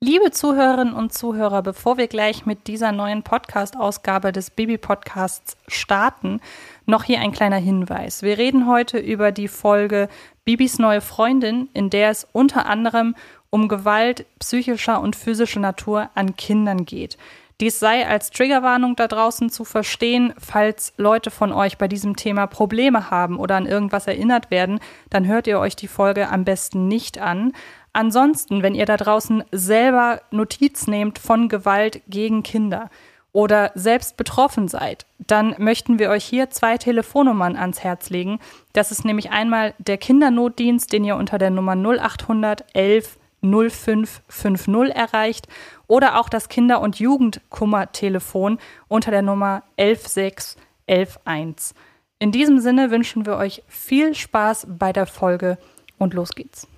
Liebe 0.00 0.32
Zuhörerinnen 0.32 0.92
und 0.92 1.14
Zuhörer, 1.14 1.62
bevor 1.62 1.96
wir 1.96 2.08
gleich 2.08 2.44
mit 2.44 2.66
dieser 2.66 2.92
neuen 2.92 3.22
Podcast-Ausgabe 3.22 4.32
des 4.32 4.50
Bibi-Podcasts 4.50 5.56
starten, 5.66 6.40
noch 6.84 7.04
hier 7.04 7.20
ein 7.20 7.32
kleiner 7.32 7.56
Hinweis. 7.56 8.22
Wir 8.22 8.36
reden 8.36 8.68
heute 8.68 8.98
über 8.98 9.32
die 9.32 9.48
Folge 9.48 10.08
Bibis 10.44 10.78
neue 10.78 11.00
Freundin, 11.00 11.70
in 11.72 11.88
der 11.88 12.10
es 12.10 12.26
unter 12.32 12.66
anderem 12.66 13.14
um 13.48 13.68
Gewalt 13.68 14.26
psychischer 14.40 15.00
und 15.00 15.16
physischer 15.16 15.60
Natur 15.60 16.10
an 16.14 16.36
Kindern 16.36 16.84
geht. 16.84 17.16
Dies 17.60 17.78
sei 17.78 18.06
als 18.06 18.30
Triggerwarnung 18.30 18.96
da 18.96 19.06
draußen 19.06 19.48
zu 19.48 19.64
verstehen, 19.64 20.34
falls 20.38 20.92
Leute 20.96 21.30
von 21.30 21.52
euch 21.52 21.78
bei 21.78 21.86
diesem 21.86 22.16
Thema 22.16 22.46
Probleme 22.46 23.10
haben 23.10 23.38
oder 23.38 23.56
an 23.56 23.66
irgendwas 23.66 24.08
erinnert 24.08 24.50
werden, 24.50 24.80
dann 25.10 25.26
hört 25.26 25.46
ihr 25.46 25.60
euch 25.60 25.76
die 25.76 25.88
Folge 25.88 26.28
am 26.28 26.44
besten 26.44 26.88
nicht 26.88 27.18
an. 27.18 27.52
Ansonsten, 27.92 28.62
wenn 28.62 28.74
ihr 28.74 28.86
da 28.86 28.96
draußen 28.96 29.44
selber 29.52 30.20
Notiz 30.32 30.88
nehmt 30.88 31.20
von 31.20 31.48
Gewalt 31.48 32.02
gegen 32.08 32.42
Kinder 32.42 32.90
oder 33.32 33.70
selbst 33.76 34.16
betroffen 34.16 34.66
seid, 34.66 35.06
dann 35.18 35.54
möchten 35.58 36.00
wir 36.00 36.10
euch 36.10 36.24
hier 36.24 36.50
zwei 36.50 36.76
Telefonnummern 36.76 37.56
ans 37.56 37.84
Herz 37.84 38.10
legen. 38.10 38.40
Das 38.72 38.90
ist 38.90 39.04
nämlich 39.04 39.30
einmal 39.30 39.74
der 39.78 39.98
Kindernotdienst, 39.98 40.92
den 40.92 41.04
ihr 41.04 41.16
unter 41.16 41.38
der 41.38 41.50
Nummer 41.50 41.76
0800 41.76 42.64
11 42.74 43.16
0550 43.44 44.94
erreicht 44.94 45.46
oder 45.86 46.18
auch 46.18 46.28
das 46.28 46.48
Kinder- 46.48 46.80
und 46.80 46.98
Jugendkummertelefon 46.98 48.58
unter 48.88 49.10
der 49.10 49.22
Nummer 49.22 49.62
116 49.78 50.60
111. 50.86 51.74
In 52.18 52.32
diesem 52.32 52.60
Sinne 52.60 52.90
wünschen 52.90 53.26
wir 53.26 53.36
euch 53.36 53.62
viel 53.68 54.14
Spaß 54.14 54.66
bei 54.78 54.92
der 54.92 55.06
Folge 55.06 55.58
und 55.98 56.14
los 56.14 56.30
geht's. 56.30 56.68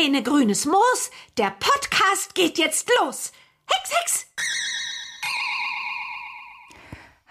Mene 0.00 0.22
grünes 0.22 0.64
Moos, 0.64 1.10
der 1.38 1.52
Podcast 1.58 2.32
geht 2.36 2.56
jetzt 2.56 2.88
los. 3.00 3.32
Hex, 3.66 3.90
Hex! 3.98 4.26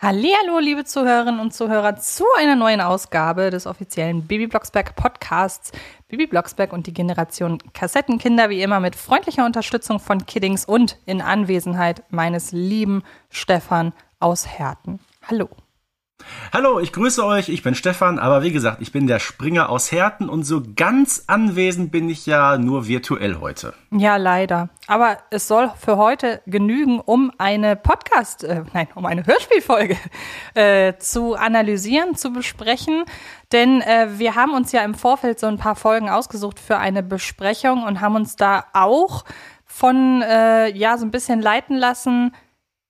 Hallihallo, 0.02 0.60
liebe 0.60 0.84
Zuhörerinnen 0.84 1.40
und 1.40 1.54
Zuhörer, 1.54 1.96
zu 1.96 2.26
einer 2.38 2.58
neuen 2.58 2.82
Ausgabe 2.82 3.52
des 3.52 3.68
offiziellen 3.68 4.28
Bibi 4.28 4.48
Blocksberg 4.48 4.98
Podcasts. 4.98 5.72
Bibi 6.10 6.28
Blocksberg 6.28 6.74
und 6.74 6.88
die 6.88 6.94
Generation 6.94 7.58
Kassettenkinder, 7.74 8.50
wie 8.50 8.62
immer 8.62 8.82
mit 8.82 8.98
freundlicher 8.98 9.46
Unterstützung 9.46 10.02
von 10.02 10.26
Kiddings 10.26 10.66
und 10.66 10.98
in 11.06 11.22
Anwesenheit 11.22 12.04
meines 12.10 12.52
lieben 12.52 13.04
Stefan 13.30 13.94
aus 14.20 14.46
Herten. 14.46 15.00
Hallo. 15.26 15.48
Hallo, 16.54 16.80
ich 16.80 16.94
grüße 16.94 17.26
euch, 17.26 17.50
ich 17.50 17.62
bin 17.62 17.76
Stefan, 17.76 18.20
aber 18.20 18.42
wie 18.42 18.52
gesagt, 18.52 18.82
ich 18.82 18.92
bin 18.92 19.06
der 19.06 19.20
Springer 19.20 19.70
aus 19.70 19.92
Herten 19.92 20.30
und 20.30 20.44
so 20.44 20.64
ganz 20.76 21.26
anwesend 21.28 21.92
bin 21.92 22.10
ich 22.10 22.26
ja 22.26 22.58
nur 22.58 22.88
virtuell 22.88 23.40
heute. 23.40 23.74
Ja, 23.92 24.18
leider. 24.18 24.70
Aber 24.88 25.18
es 25.30 25.48
soll 25.48 25.72
für 25.78 25.98
heute 25.98 26.42
genügen, 26.46 27.00
um 27.00 27.32
eine 27.38 27.76
Podcast, 27.76 28.44
äh, 28.44 28.64
nein, 28.74 28.88
um 28.96 29.06
eine 29.06 29.26
Hörspielfolge 29.26 29.98
äh, 30.54 30.94
zu 30.98 31.36
analysieren, 31.36 32.16
zu 32.16 32.32
besprechen. 32.32 33.04
Denn 33.52 33.82
äh, 33.82 34.08
wir 34.18 34.36
haben 34.36 34.54
uns 34.54 34.72
ja 34.72 34.84
im 34.84 34.96
Vorfeld 34.96 35.40
so 35.40 35.48
ein 35.48 35.58
paar 35.58 35.76
Folgen 35.76 36.10
ausgesucht 36.10 36.60
für 36.60 36.78
eine 36.78 37.04
Besprechung 37.04 37.84
und 37.84 38.02
haben 38.02 38.16
uns 38.16 38.36
da 38.36 38.66
auch 38.74 39.26
von, 39.66 40.24
äh, 40.24 40.70
ja, 40.76 40.98
so 40.98 41.06
ein 41.06 41.12
bisschen 41.12 41.42
leiten 41.42 41.76
lassen, 41.76 42.34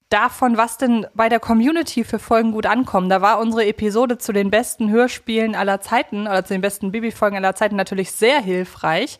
davon, 0.09 0.57
was 0.57 0.77
denn 0.77 1.05
bei 1.13 1.29
der 1.29 1.39
Community 1.39 2.03
für 2.03 2.19
Folgen 2.19 2.51
gut 2.51 2.65
ankommen. 2.65 3.09
Da 3.09 3.21
war 3.21 3.39
unsere 3.39 3.65
Episode 3.65 4.17
zu 4.17 4.31
den 4.31 4.49
besten 4.49 4.89
Hörspielen 4.89 5.55
aller 5.55 5.81
Zeiten 5.81 6.27
oder 6.27 6.45
zu 6.45 6.53
den 6.53 6.61
besten 6.61 6.91
Bibi-Folgen 6.91 7.37
aller 7.37 7.55
Zeiten 7.55 7.75
natürlich 7.75 8.11
sehr 8.11 8.41
hilfreich, 8.41 9.17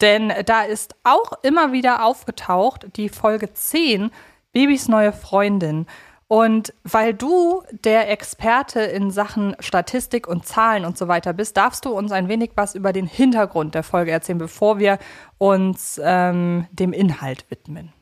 denn 0.00 0.32
da 0.46 0.62
ist 0.62 0.94
auch 1.04 1.32
immer 1.42 1.72
wieder 1.72 2.04
aufgetaucht 2.04 2.86
die 2.96 3.08
Folge 3.08 3.52
10, 3.52 4.10
Bibis 4.52 4.88
neue 4.88 5.12
Freundin. 5.12 5.86
Und 6.26 6.72
weil 6.84 7.12
du 7.12 7.64
der 7.84 8.08
Experte 8.08 8.80
in 8.80 9.10
Sachen 9.10 9.56
Statistik 9.58 10.28
und 10.28 10.46
Zahlen 10.46 10.84
und 10.84 10.96
so 10.96 11.08
weiter 11.08 11.32
bist, 11.32 11.56
darfst 11.56 11.84
du 11.84 11.90
uns 11.90 12.12
ein 12.12 12.28
wenig 12.28 12.52
was 12.54 12.76
über 12.76 12.92
den 12.92 13.06
Hintergrund 13.06 13.74
der 13.74 13.82
Folge 13.82 14.12
erzählen, 14.12 14.38
bevor 14.38 14.78
wir 14.78 15.00
uns 15.38 16.00
ähm, 16.02 16.68
dem 16.70 16.92
Inhalt 16.92 17.50
widmen. 17.50 17.92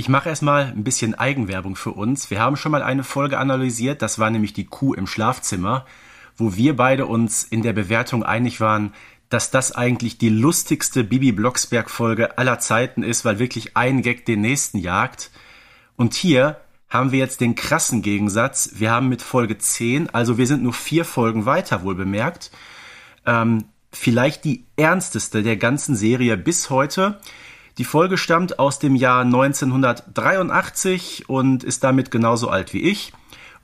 Ich 0.00 0.08
mache 0.08 0.30
erstmal 0.30 0.64
ein 0.64 0.82
bisschen 0.82 1.14
Eigenwerbung 1.14 1.76
für 1.76 1.90
uns. 1.90 2.30
Wir 2.30 2.40
haben 2.40 2.56
schon 2.56 2.72
mal 2.72 2.82
eine 2.82 3.04
Folge 3.04 3.36
analysiert, 3.36 4.00
das 4.00 4.18
war 4.18 4.30
nämlich 4.30 4.54
die 4.54 4.64
Kuh 4.64 4.94
im 4.94 5.06
Schlafzimmer, 5.06 5.84
wo 6.38 6.56
wir 6.56 6.74
beide 6.74 7.04
uns 7.04 7.44
in 7.44 7.60
der 7.60 7.74
Bewertung 7.74 8.22
einig 8.22 8.62
waren, 8.62 8.94
dass 9.28 9.50
das 9.50 9.72
eigentlich 9.72 10.16
die 10.16 10.30
lustigste 10.30 11.04
Bibi 11.04 11.32
Blocksberg 11.32 11.90
Folge 11.90 12.38
aller 12.38 12.58
Zeiten 12.60 13.02
ist, 13.02 13.26
weil 13.26 13.38
wirklich 13.38 13.76
ein 13.76 14.00
Gag 14.00 14.24
den 14.24 14.40
nächsten 14.40 14.78
jagt. 14.78 15.30
Und 15.96 16.14
hier 16.14 16.58
haben 16.88 17.12
wir 17.12 17.18
jetzt 17.18 17.42
den 17.42 17.54
krassen 17.54 18.00
Gegensatz. 18.00 18.70
Wir 18.76 18.92
haben 18.92 19.10
mit 19.10 19.20
Folge 19.20 19.58
10, 19.58 20.08
also 20.14 20.38
wir 20.38 20.46
sind 20.46 20.62
nur 20.62 20.72
vier 20.72 21.04
Folgen 21.04 21.44
weiter, 21.44 21.82
wohl 21.82 21.94
bemerkt, 21.94 22.52
ähm, 23.26 23.64
vielleicht 23.92 24.44
die 24.46 24.64
ernsteste 24.76 25.42
der 25.42 25.58
ganzen 25.58 25.94
Serie 25.94 26.38
bis 26.38 26.70
heute. 26.70 27.20
Die 27.80 27.84
Folge 27.84 28.18
stammt 28.18 28.58
aus 28.58 28.78
dem 28.78 28.94
Jahr 28.94 29.22
1983 29.22 31.30
und 31.30 31.64
ist 31.64 31.82
damit 31.82 32.10
genauso 32.10 32.50
alt 32.50 32.74
wie 32.74 32.82
ich. 32.82 33.14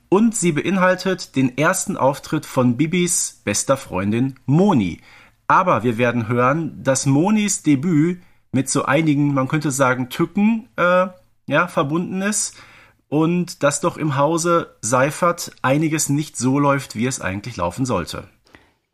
Und 0.08 0.34
sie 0.34 0.52
beinhaltet 0.52 1.36
den 1.36 1.58
ersten 1.58 1.98
Auftritt 1.98 2.46
von 2.46 2.78
Bibis 2.78 3.42
bester 3.44 3.76
Freundin 3.76 4.36
Moni. 4.46 5.02
Aber 5.48 5.82
wir 5.82 5.98
werden 5.98 6.28
hören, 6.28 6.82
dass 6.82 7.04
Monis 7.04 7.62
Debüt 7.62 8.22
mit 8.52 8.70
so 8.70 8.86
einigen, 8.86 9.34
man 9.34 9.48
könnte 9.48 9.70
sagen, 9.70 10.08
Tücken 10.08 10.70
äh, 10.76 11.08
ja, 11.46 11.68
verbunden 11.68 12.22
ist 12.22 12.56
und 13.10 13.62
dass 13.62 13.82
doch 13.82 13.98
im 13.98 14.16
Hause 14.16 14.76
Seifert 14.80 15.52
einiges 15.60 16.08
nicht 16.08 16.38
so 16.38 16.58
läuft, 16.58 16.96
wie 16.96 17.04
es 17.04 17.20
eigentlich 17.20 17.58
laufen 17.58 17.84
sollte. 17.84 18.26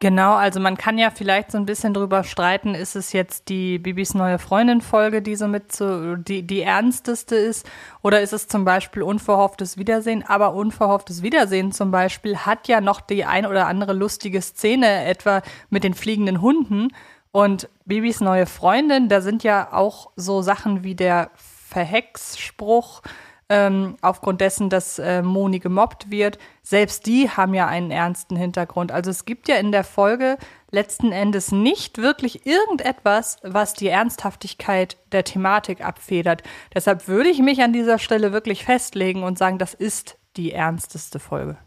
Genau, 0.02 0.34
also 0.34 0.58
man 0.58 0.76
kann 0.76 0.98
ja 0.98 1.10
vielleicht 1.10 1.52
so 1.52 1.58
ein 1.58 1.64
bisschen 1.64 1.94
drüber 1.94 2.24
streiten, 2.24 2.74
ist 2.74 2.96
es 2.96 3.12
jetzt 3.12 3.48
die 3.48 3.78
Bibis 3.78 4.14
neue 4.14 4.40
Freundin-Folge, 4.40 5.22
die 5.22 5.36
so 5.36 5.46
mit 5.46 5.70
so, 5.70 6.16
die, 6.16 6.42
die 6.42 6.62
ernsteste 6.62 7.36
ist, 7.36 7.70
oder 8.02 8.20
ist 8.20 8.32
es 8.32 8.48
zum 8.48 8.64
Beispiel 8.64 9.04
unverhofftes 9.04 9.78
Wiedersehen? 9.78 10.24
Aber 10.26 10.54
unverhofftes 10.54 11.22
Wiedersehen 11.22 11.70
zum 11.70 11.92
Beispiel 11.92 12.36
hat 12.38 12.66
ja 12.66 12.80
noch 12.80 13.00
die 13.00 13.24
ein 13.24 13.46
oder 13.46 13.68
andere 13.68 13.92
lustige 13.92 14.42
Szene, 14.42 15.04
etwa 15.04 15.40
mit 15.70 15.84
den 15.84 15.94
fliegenden 15.94 16.40
Hunden. 16.40 16.88
Und 17.30 17.68
Bibis 17.84 18.20
neue 18.20 18.46
Freundin, 18.46 19.08
da 19.08 19.20
sind 19.20 19.44
ja 19.44 19.72
auch 19.72 20.10
so 20.16 20.42
Sachen 20.42 20.82
wie 20.82 20.96
der 20.96 21.30
Verhex-Spruch, 21.36 23.02
ähm, 23.52 23.96
aufgrund 24.00 24.40
dessen, 24.40 24.70
dass 24.70 24.98
äh, 24.98 25.20
Moni 25.20 25.58
gemobbt 25.58 26.10
wird. 26.10 26.38
Selbst 26.62 27.04
die 27.04 27.28
haben 27.28 27.52
ja 27.52 27.66
einen 27.66 27.90
ernsten 27.90 28.34
Hintergrund. 28.34 28.90
Also 28.90 29.10
es 29.10 29.26
gibt 29.26 29.46
ja 29.46 29.56
in 29.56 29.72
der 29.72 29.84
Folge 29.84 30.38
letzten 30.70 31.12
Endes 31.12 31.52
nicht 31.52 31.98
wirklich 31.98 32.46
irgendetwas, 32.46 33.36
was 33.42 33.74
die 33.74 33.88
Ernsthaftigkeit 33.88 34.96
der 35.12 35.24
Thematik 35.24 35.84
abfedert. 35.84 36.42
Deshalb 36.74 37.08
würde 37.08 37.28
ich 37.28 37.40
mich 37.40 37.60
an 37.60 37.74
dieser 37.74 37.98
Stelle 37.98 38.32
wirklich 38.32 38.64
festlegen 38.64 39.22
und 39.22 39.36
sagen, 39.36 39.58
das 39.58 39.74
ist 39.74 40.16
die 40.38 40.52
ernsteste 40.52 41.18
Folge. 41.18 41.58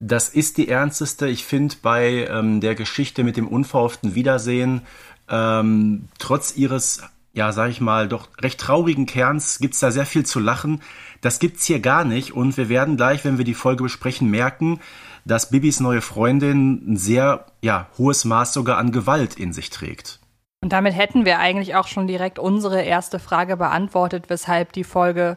Das 0.00 0.28
ist 0.28 0.56
die 0.56 0.68
ernsteste. 0.68 1.28
Ich 1.28 1.44
finde 1.44 1.76
bei 1.82 2.26
ähm, 2.28 2.60
der 2.60 2.74
Geschichte 2.74 3.22
mit 3.22 3.36
dem 3.36 3.46
unverhofften 3.46 4.16
Wiedersehen, 4.16 4.82
ähm, 5.30 6.08
trotz 6.18 6.56
ihres 6.56 7.04
ja, 7.34 7.52
sag 7.52 7.70
ich 7.70 7.80
mal, 7.80 8.08
doch 8.08 8.28
recht 8.40 8.60
traurigen 8.60 9.06
Kerns 9.06 9.58
gibt's 9.58 9.80
da 9.80 9.90
sehr 9.90 10.06
viel 10.06 10.26
zu 10.26 10.38
lachen. 10.38 10.82
Das 11.20 11.38
gibt's 11.38 11.64
hier 11.64 11.80
gar 11.80 12.04
nicht 12.04 12.32
und 12.32 12.56
wir 12.56 12.68
werden 12.68 12.96
gleich, 12.96 13.24
wenn 13.24 13.38
wir 13.38 13.44
die 13.44 13.54
Folge 13.54 13.84
besprechen, 13.84 14.30
merken, 14.30 14.80
dass 15.24 15.50
Bibis 15.50 15.80
neue 15.80 16.00
Freundin 16.00 16.92
ein 16.92 16.96
sehr 16.96 17.46
ja, 17.62 17.88
hohes 17.96 18.24
Maß 18.24 18.52
sogar 18.52 18.78
an 18.78 18.92
Gewalt 18.92 19.36
in 19.36 19.52
sich 19.52 19.70
trägt. 19.70 20.18
Und 20.62 20.72
damit 20.72 20.94
hätten 20.94 21.24
wir 21.24 21.38
eigentlich 21.38 21.74
auch 21.74 21.88
schon 21.88 22.06
direkt 22.06 22.38
unsere 22.38 22.82
erste 22.82 23.18
Frage 23.18 23.56
beantwortet, 23.56 24.24
weshalb 24.28 24.72
die 24.72 24.84
Folge 24.84 25.36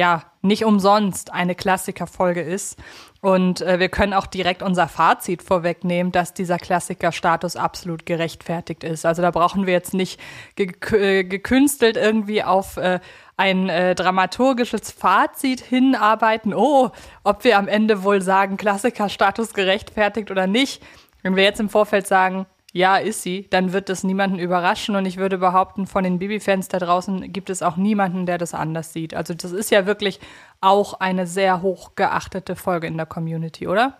ja 0.00 0.22
nicht 0.42 0.64
umsonst 0.64 1.32
eine 1.32 1.54
Klassikerfolge 1.54 2.40
ist. 2.40 2.78
Und 3.20 3.60
äh, 3.60 3.78
wir 3.78 3.90
können 3.90 4.14
auch 4.14 4.26
direkt 4.26 4.62
unser 4.62 4.88
Fazit 4.88 5.42
vorwegnehmen, 5.42 6.10
dass 6.10 6.32
dieser 6.32 6.56
Klassikerstatus 6.56 7.56
absolut 7.56 8.06
gerechtfertigt 8.06 8.82
ist. 8.82 9.04
Also 9.04 9.20
da 9.20 9.30
brauchen 9.30 9.66
wir 9.66 9.74
jetzt 9.74 9.92
nicht 9.92 10.18
äh, 10.56 11.24
gekünstelt 11.24 11.98
irgendwie 11.98 12.42
auf 12.42 12.78
äh, 12.78 13.00
ein 13.36 13.68
äh, 13.68 13.94
dramaturgisches 13.94 14.90
Fazit 14.90 15.60
hinarbeiten. 15.60 16.54
Oh, 16.54 16.90
ob 17.22 17.44
wir 17.44 17.58
am 17.58 17.68
Ende 17.68 18.02
wohl 18.02 18.22
sagen, 18.22 18.56
Klassikerstatus 18.56 19.52
gerechtfertigt 19.52 20.30
oder 20.30 20.46
nicht. 20.46 20.82
Wenn 21.22 21.36
wir 21.36 21.44
jetzt 21.44 21.60
im 21.60 21.68
Vorfeld 21.68 22.06
sagen, 22.06 22.46
ja, 22.72 22.96
ist 22.96 23.22
sie, 23.22 23.48
dann 23.50 23.72
wird 23.72 23.88
das 23.88 24.04
niemanden 24.04 24.38
überraschen 24.38 24.94
und 24.94 25.04
ich 25.04 25.16
würde 25.16 25.38
behaupten, 25.38 25.86
von 25.86 26.04
den 26.04 26.18
Bibi-Fans 26.18 26.68
da 26.68 26.78
draußen 26.78 27.32
gibt 27.32 27.50
es 27.50 27.62
auch 27.62 27.76
niemanden, 27.76 28.26
der 28.26 28.38
das 28.38 28.54
anders 28.54 28.92
sieht. 28.92 29.14
Also 29.14 29.34
das 29.34 29.52
ist 29.52 29.70
ja 29.70 29.86
wirklich 29.86 30.20
auch 30.60 30.94
eine 30.94 31.26
sehr 31.26 31.62
hoch 31.62 31.96
geachtete 31.96 32.54
Folge 32.54 32.86
in 32.86 32.96
der 32.96 33.06
Community, 33.06 33.66
oder? 33.66 33.98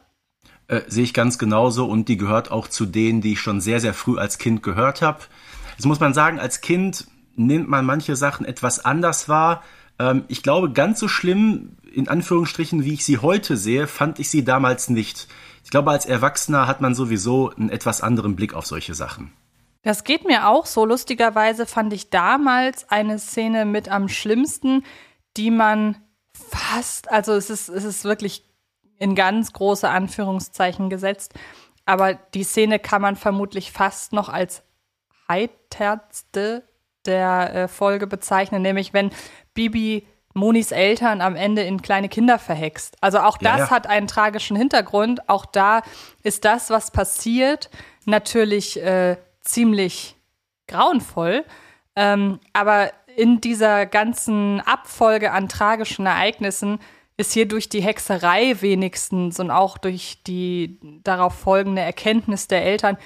Äh, 0.68 0.82
sehe 0.86 1.02
ich 1.02 1.14
ganz 1.14 1.36
genauso 1.38 1.86
und 1.86 2.08
die 2.08 2.16
gehört 2.16 2.52
auch 2.52 2.68
zu 2.68 2.86
denen, 2.86 3.20
die 3.20 3.32
ich 3.32 3.40
schon 3.40 3.60
sehr, 3.60 3.80
sehr 3.80 3.94
früh 3.94 4.18
als 4.18 4.38
Kind 4.38 4.62
gehört 4.62 5.02
habe. 5.02 5.18
Jetzt 5.76 5.86
muss 5.86 5.98
man 5.98 6.14
sagen, 6.14 6.38
als 6.38 6.60
Kind 6.60 7.08
nimmt 7.34 7.68
man 7.68 7.84
manche 7.84 8.14
Sachen 8.14 8.46
etwas 8.46 8.84
anders 8.84 9.28
wahr. 9.28 9.64
Ähm, 9.98 10.24
ich 10.28 10.44
glaube, 10.44 10.70
ganz 10.70 11.00
so 11.00 11.08
schlimm, 11.08 11.76
in 11.92 12.06
Anführungsstrichen, 12.06 12.84
wie 12.84 12.94
ich 12.94 13.04
sie 13.04 13.18
heute 13.18 13.56
sehe, 13.56 13.88
fand 13.88 14.20
ich 14.20 14.30
sie 14.30 14.44
damals 14.44 14.90
nicht. 14.90 15.26
Ich 15.70 15.72
glaube, 15.72 15.92
als 15.92 16.04
Erwachsener 16.04 16.66
hat 16.66 16.80
man 16.80 16.96
sowieso 16.96 17.50
einen 17.50 17.70
etwas 17.70 18.00
anderen 18.00 18.34
Blick 18.34 18.54
auf 18.54 18.66
solche 18.66 18.92
Sachen. 18.92 19.32
Das 19.82 20.02
geht 20.02 20.26
mir 20.26 20.48
auch 20.48 20.66
so. 20.66 20.84
Lustigerweise 20.84 21.64
fand 21.64 21.92
ich 21.92 22.10
damals 22.10 22.90
eine 22.90 23.20
Szene 23.20 23.64
mit 23.64 23.88
am 23.88 24.08
schlimmsten, 24.08 24.84
die 25.36 25.52
man 25.52 26.02
fast, 26.34 27.08
also 27.08 27.34
es 27.34 27.50
ist, 27.50 27.68
es 27.68 27.84
ist 27.84 28.02
wirklich 28.02 28.42
in 28.98 29.14
ganz 29.14 29.52
große 29.52 29.88
Anführungszeichen 29.88 30.90
gesetzt. 30.90 31.34
Aber 31.86 32.14
die 32.14 32.42
Szene 32.42 32.80
kann 32.80 33.00
man 33.00 33.14
vermutlich 33.14 33.70
fast 33.70 34.12
noch 34.12 34.28
als 34.28 34.64
heiterste 35.28 36.64
der 37.06 37.54
äh, 37.54 37.68
Folge 37.68 38.08
bezeichnen, 38.08 38.62
nämlich 38.62 38.92
wenn 38.92 39.12
Bibi 39.54 40.04
Monis 40.34 40.70
Eltern 40.70 41.20
am 41.20 41.34
Ende 41.34 41.62
in 41.62 41.82
kleine 41.82 42.08
Kinder 42.08 42.38
verhext. 42.38 42.96
Also 43.00 43.18
auch 43.18 43.36
das 43.36 43.58
ja, 43.58 43.64
ja. 43.64 43.70
hat 43.70 43.86
einen 43.86 44.06
tragischen 44.06 44.56
Hintergrund. 44.56 45.28
Auch 45.28 45.44
da 45.44 45.82
ist 46.22 46.44
das, 46.44 46.70
was 46.70 46.90
passiert, 46.90 47.68
natürlich 48.04 48.80
äh, 48.82 49.16
ziemlich 49.42 50.16
grauenvoll. 50.68 51.44
Ähm, 51.96 52.38
aber 52.52 52.92
in 53.16 53.40
dieser 53.40 53.86
ganzen 53.86 54.60
Abfolge 54.60 55.32
an 55.32 55.48
tragischen 55.48 56.06
Ereignissen 56.06 56.78
ist 57.16 57.32
hier 57.32 57.46
durch 57.46 57.68
die 57.68 57.82
Hexerei 57.82 58.56
wenigstens 58.60 59.40
und 59.40 59.50
auch 59.50 59.78
durch 59.78 60.22
die 60.26 60.78
darauf 61.04 61.34
folgende 61.34 61.82
Erkenntnis 61.82 62.48
der 62.48 62.64
Eltern, 62.64 62.96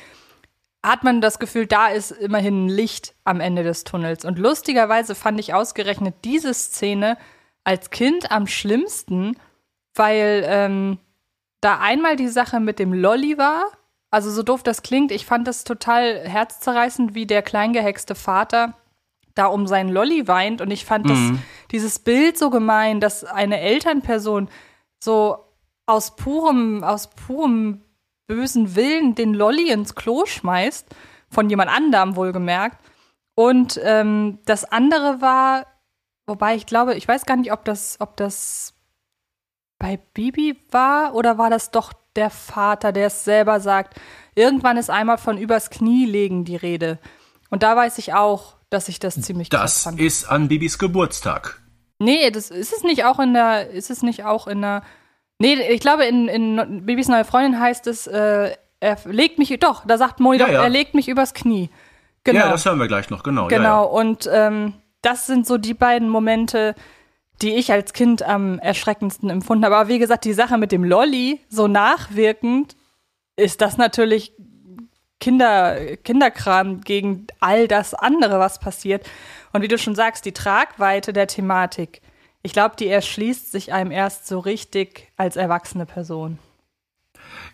hat 0.84 1.02
man 1.02 1.22
das 1.22 1.38
Gefühl, 1.38 1.66
da 1.66 1.88
ist 1.88 2.10
immerhin 2.10 2.66
ein 2.66 2.68
Licht 2.68 3.14
am 3.24 3.40
Ende 3.40 3.62
des 3.62 3.84
Tunnels. 3.84 4.24
Und 4.26 4.38
lustigerweise 4.38 5.14
fand 5.14 5.40
ich 5.40 5.54
ausgerechnet 5.54 6.14
diese 6.24 6.52
Szene 6.52 7.16
als 7.64 7.88
Kind 7.88 8.30
am 8.30 8.46
schlimmsten, 8.46 9.38
weil 9.94 10.44
ähm, 10.46 10.98
da 11.62 11.78
einmal 11.78 12.16
die 12.16 12.28
Sache 12.28 12.60
mit 12.60 12.78
dem 12.78 12.92
Lolly 12.92 13.38
war. 13.38 13.64
Also 14.10 14.30
so 14.30 14.42
doof 14.42 14.62
das 14.62 14.82
klingt, 14.82 15.10
ich 15.10 15.24
fand 15.24 15.48
das 15.48 15.64
total 15.64 16.20
herzzerreißend, 16.20 17.14
wie 17.14 17.26
der 17.26 17.42
kleingehexte 17.42 18.14
Vater 18.14 18.74
da 19.34 19.46
um 19.46 19.66
seinen 19.66 19.88
Lolly 19.88 20.28
weint. 20.28 20.60
Und 20.60 20.70
ich 20.70 20.84
fand 20.84 21.06
mhm. 21.06 21.08
das, 21.08 21.40
dieses 21.70 21.98
Bild 21.98 22.36
so 22.36 22.50
gemein, 22.50 23.00
dass 23.00 23.24
eine 23.24 23.58
Elternperson 23.58 24.48
so 25.02 25.38
aus 25.86 26.14
purem, 26.16 26.84
aus 26.84 27.08
purem 27.08 27.83
bösen 28.26 28.74
Willen 28.74 29.14
den 29.14 29.34
Lolly 29.34 29.70
ins 29.70 29.94
Klo 29.94 30.26
schmeißt, 30.26 30.86
von 31.28 31.50
jemand 31.50 31.70
anderem 31.70 32.16
wohlgemerkt. 32.16 32.78
Und 33.34 33.80
ähm, 33.82 34.38
das 34.44 34.64
andere 34.64 35.20
war, 35.20 35.66
wobei 36.26 36.54
ich 36.54 36.66
glaube, 36.66 36.94
ich 36.94 37.06
weiß 37.06 37.26
gar 37.26 37.36
nicht, 37.36 37.52
ob 37.52 37.64
das, 37.64 37.96
ob 38.00 38.16
das 38.16 38.74
bei 39.78 39.98
Bibi 40.14 40.56
war 40.70 41.14
oder 41.14 41.36
war 41.36 41.50
das 41.50 41.70
doch 41.70 41.92
der 42.16 42.30
Vater, 42.30 42.92
der 42.92 43.08
es 43.08 43.24
selber 43.24 43.60
sagt. 43.60 44.00
Irgendwann 44.34 44.76
ist 44.76 44.90
einmal 44.90 45.18
von 45.18 45.36
übers 45.36 45.70
Knie 45.70 46.06
legen 46.06 46.44
die 46.44 46.56
Rede. 46.56 46.98
Und 47.50 47.62
da 47.62 47.76
weiß 47.76 47.98
ich 47.98 48.14
auch, 48.14 48.56
dass 48.70 48.88
ich 48.88 49.00
das 49.00 49.20
ziemlich 49.20 49.48
das 49.48 49.82
fand. 49.82 49.98
Das 49.98 50.06
ist 50.06 50.24
an 50.26 50.48
Bibis 50.48 50.78
Geburtstag. 50.78 51.60
Nee, 51.98 52.30
das 52.30 52.50
ist 52.50 52.72
es 52.72 52.82
nicht 52.82 53.04
auch 53.04 53.18
in 53.18 53.34
der, 53.34 53.70
ist 53.70 53.90
es 53.90 54.02
nicht 54.02 54.24
auch 54.24 54.46
in 54.46 54.62
der, 54.62 54.82
nee, 55.38 55.54
ich 55.70 55.80
glaube 55.80 56.04
in, 56.04 56.28
in 56.28 56.86
Bibis 56.86 57.08
neue 57.08 57.24
Freundin 57.24 57.60
heißt 57.60 57.86
es, 57.86 58.06
äh, 58.06 58.54
er 58.80 58.98
legt 59.06 59.38
mich, 59.38 59.56
doch, 59.60 59.86
da 59.86 59.96
sagt 59.98 60.20
Moni 60.20 60.38
ja, 60.38 60.46
doch, 60.46 60.52
ja. 60.52 60.62
er 60.62 60.68
legt 60.68 60.94
mich 60.94 61.08
übers 61.08 61.34
Knie. 61.34 61.70
Genau. 62.24 62.40
Ja, 62.40 62.50
das 62.50 62.64
hören 62.64 62.78
wir 62.78 62.88
gleich 62.88 63.10
noch, 63.10 63.22
genau. 63.22 63.48
Genau, 63.48 63.86
und 63.86 64.28
ähm, 64.32 64.74
das 65.02 65.26
sind 65.26 65.46
so 65.46 65.58
die 65.58 65.74
beiden 65.74 66.08
Momente, 66.08 66.74
die 67.42 67.54
ich 67.54 67.72
als 67.72 67.92
Kind 67.92 68.22
am 68.22 68.58
erschreckendsten 68.58 69.28
empfunden 69.30 69.64
habe. 69.64 69.76
Aber 69.76 69.88
wie 69.88 69.98
gesagt, 69.98 70.24
die 70.24 70.32
Sache 70.32 70.56
mit 70.56 70.72
dem 70.72 70.84
Lolly, 70.84 71.40
so 71.48 71.68
nachwirkend, 71.68 72.76
ist 73.36 73.60
das 73.60 73.76
natürlich 73.76 74.32
Kinder, 75.20 75.96
Kinderkram 75.96 76.80
gegen 76.80 77.26
all 77.40 77.68
das 77.68 77.94
andere, 77.94 78.38
was 78.38 78.58
passiert. 78.58 79.06
Und 79.52 79.62
wie 79.62 79.68
du 79.68 79.78
schon 79.78 79.94
sagst, 79.94 80.24
die 80.24 80.32
Tragweite 80.32 81.12
der 81.12 81.26
Thematik, 81.26 82.02
ich 82.44 82.52
glaube, 82.52 82.76
die 82.78 82.88
erschließt 82.88 83.50
sich 83.50 83.72
einem 83.72 83.90
erst 83.90 84.26
so 84.28 84.38
richtig 84.38 85.10
als 85.16 85.36
erwachsene 85.36 85.86
Person. 85.86 86.38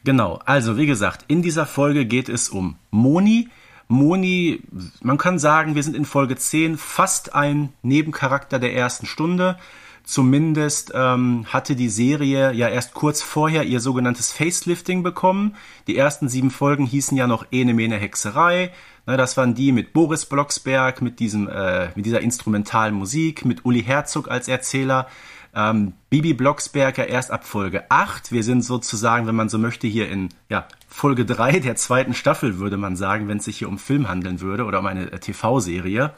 Genau, 0.05 0.41
also 0.45 0.77
wie 0.77 0.87
gesagt, 0.87 1.25
in 1.29 1.43
dieser 1.43 1.65
Folge 1.65 2.07
geht 2.07 2.29
es 2.29 2.49
um 2.49 2.77
Moni. 2.91 3.49
Moni, 3.87 4.63
man 5.01 5.17
kann 5.17 5.39
sagen, 5.39 5.77
wir 5.77 5.85
sind 5.85 5.97
in 5.97 6.05
Folge 6.05 6.37
10 6.37 6.77
fast 6.77 7.35
ein 7.35 7.73
Nebencharakter 7.83 8.59
der 8.59 8.75
ersten 8.75 9.07
Stunde. 9.07 9.59
Zumindest 10.05 10.93
ähm, 10.95 11.47
hatte 11.49 11.77
die 11.77 11.89
Serie 11.89 12.53
ja 12.53 12.69
erst 12.69 12.95
kurz 12.95 13.23
vorher 13.23 13.65
ihr 13.65 13.81
sogenanntes 13.81 14.33
Facelifting 14.33 15.03
bekommen. 15.03 15.57
Die 15.87 15.97
ersten 15.97 16.29
sieben 16.29 16.51
Folgen 16.51 16.87
hießen 16.87 17.17
ja 17.17 17.27
noch 17.27 17.47
Ene 17.51 17.75
Mene 17.75 17.97
Hexerei. 17.97 18.73
Na, 19.07 19.17
das 19.17 19.37
waren 19.37 19.55
die 19.55 19.73
mit 19.73 19.93
Boris 19.93 20.27
Blocksberg, 20.27 21.03
mit, 21.03 21.21
diesem, 21.21 21.49
äh, 21.49 21.89
mit 21.95 22.07
dieser 22.07 22.21
instrumentalen 22.21 22.95
Musik, 22.95 23.45
mit 23.45 23.65
Uli 23.65 23.83
Herzog 23.83 24.31
als 24.31 24.49
Erzähler. 24.49 25.07
Ähm, 25.55 25.95
Bibi 26.11 26.35
Blocksberg 26.35 26.99
ja 26.99 27.05
erst 27.05 27.31
ab 27.31 27.45
Folge 27.45 27.91
8. 27.91 28.31
Wir 28.31 28.45
sind 28.45 28.63
sozusagen, 28.63 29.27
wenn 29.27 29.35
man 29.35 29.49
so 29.49 29.59
möchte, 29.59 29.87
hier 29.87 30.09
in 30.09 30.29
ja, 30.49 30.67
Folge 30.89 31.25
3 31.25 31.61
der 31.61 31.77
zweiten 31.77 32.15
Staffel, 32.15 32.59
würde 32.59 32.77
man 32.77 32.97
sagen, 32.97 33.29
wenn 33.29 33.39
es 33.39 33.45
sich 33.45 33.59
hier 33.59 33.69
um 33.69 33.79
Film 33.79 34.09
handeln 34.09 34.41
würde 34.41 34.65
oder 34.65 34.79
um 34.79 34.87
eine 34.87 35.11
äh, 35.11 35.19
TV-Serie. 35.19 36.13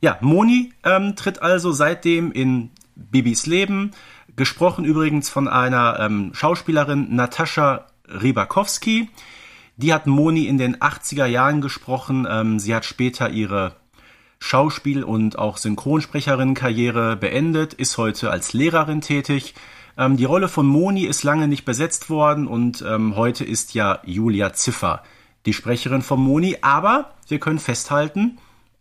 Ja, 0.00 0.18
Moni 0.20 0.72
ähm, 0.84 1.14
tritt 1.14 1.42
also 1.42 1.72
seitdem 1.72 2.32
in 2.32 2.70
Bibis 3.10 3.46
Leben. 3.46 3.92
Gesprochen 4.36 4.84
übrigens 4.84 5.28
von 5.28 5.48
einer 5.48 5.98
ähm, 6.00 6.30
Schauspielerin 6.34 7.14
Natascha 7.14 7.86
Rybakowski. 8.08 9.08
Die 9.76 9.92
hat 9.94 10.06
Moni 10.06 10.46
in 10.46 10.58
den 10.58 10.76
80er 10.76 11.26
Jahren 11.26 11.60
gesprochen. 11.60 12.26
Ähm, 12.30 12.58
sie 12.58 12.74
hat 12.74 12.84
später 12.84 13.30
ihre 13.30 13.76
Schauspiel- 14.38 15.04
und 15.04 15.38
auch 15.38 15.56
Synchronsprecherin-Karriere 15.58 17.16
beendet, 17.16 17.74
ist 17.74 17.98
heute 17.98 18.30
als 18.30 18.52
Lehrerin 18.52 19.00
tätig. 19.00 19.54
Ähm, 19.98 20.16
die 20.16 20.24
Rolle 20.24 20.48
von 20.48 20.66
Moni 20.66 21.04
ist 21.04 21.22
lange 21.22 21.48
nicht 21.48 21.64
besetzt 21.64 22.08
worden 22.10 22.46
und 22.46 22.82
ähm, 22.86 23.16
heute 23.16 23.44
ist 23.44 23.74
ja 23.74 24.00
Julia 24.04 24.52
Ziffer 24.52 25.02
die 25.46 25.52
Sprecherin 25.52 26.02
von 26.02 26.20
Moni. 26.20 26.58
Aber 26.62 27.12
wir 27.28 27.38
können 27.38 27.58
festhalten, 27.58 28.38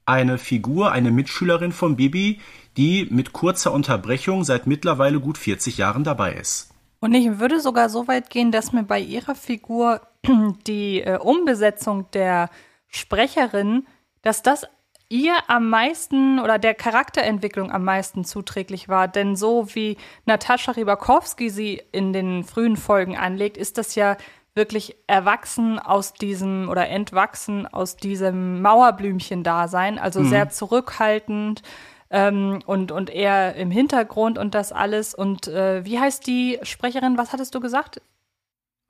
eine 0.09 0.37
Figur, 0.37 0.91
eine 0.91 1.11
Mitschülerin 1.11 1.71
von 1.71 1.95
Bibi, 1.95 2.39
die 2.77 3.07
mit 3.09 3.31
kurzer 3.33 3.71
Unterbrechung 3.71 4.43
seit 4.43 4.67
mittlerweile 4.67 5.19
gut 5.19 5.37
40 5.37 5.77
Jahren 5.77 6.03
dabei 6.03 6.33
ist. 6.33 6.71
Und 6.99 7.13
ich 7.13 7.39
würde 7.39 7.59
sogar 7.59 7.89
so 7.89 8.07
weit 8.07 8.29
gehen, 8.29 8.51
dass 8.51 8.73
mir 8.73 8.83
bei 8.83 8.99
ihrer 8.99 9.35
Figur 9.35 10.01
die 10.67 11.01
äh, 11.01 11.17
Umbesetzung 11.17 12.09
der 12.11 12.49
Sprecherin, 12.87 13.85
dass 14.21 14.41
das 14.41 14.65
ihr 15.09 15.35
am 15.47 15.69
meisten 15.69 16.39
oder 16.39 16.59
der 16.59 16.75
Charakterentwicklung 16.75 17.71
am 17.71 17.83
meisten 17.83 18.25
zuträglich 18.25 18.89
war. 18.89 19.07
Denn 19.07 19.35
so 19.35 19.73
wie 19.73 19.97
Natascha 20.25 20.73
Rybakowski 20.73 21.49
sie 21.49 21.81
in 21.91 22.13
den 22.13 22.43
frühen 22.43 22.77
Folgen 22.77 23.17
anlegt, 23.17 23.57
ist 23.57 23.77
das 23.77 23.95
ja 23.95 24.17
wirklich 24.59 24.95
erwachsen 25.07 25.79
aus 25.79 26.13
diesem 26.13 26.69
oder 26.69 26.87
entwachsen 26.87 27.65
aus 27.65 27.95
diesem 27.95 28.61
Mauerblümchen-Dasein, 28.61 29.97
also 29.97 30.19
mhm. 30.19 30.29
sehr 30.29 30.49
zurückhaltend, 30.49 31.63
ähm, 32.11 32.61
und, 32.65 32.91
und 32.91 33.09
eher 33.09 33.55
im 33.55 33.71
Hintergrund 33.71 34.37
und 34.37 34.55
das 34.55 34.71
alles. 34.71 35.13
Und 35.13 35.47
äh, 35.47 35.85
wie 35.85 35.99
heißt 35.99 36.25
die 36.27 36.59
Sprecherin? 36.63 37.17
Was 37.17 37.33
hattest 37.33 37.53
du 37.55 37.59
gesagt? 37.59 38.01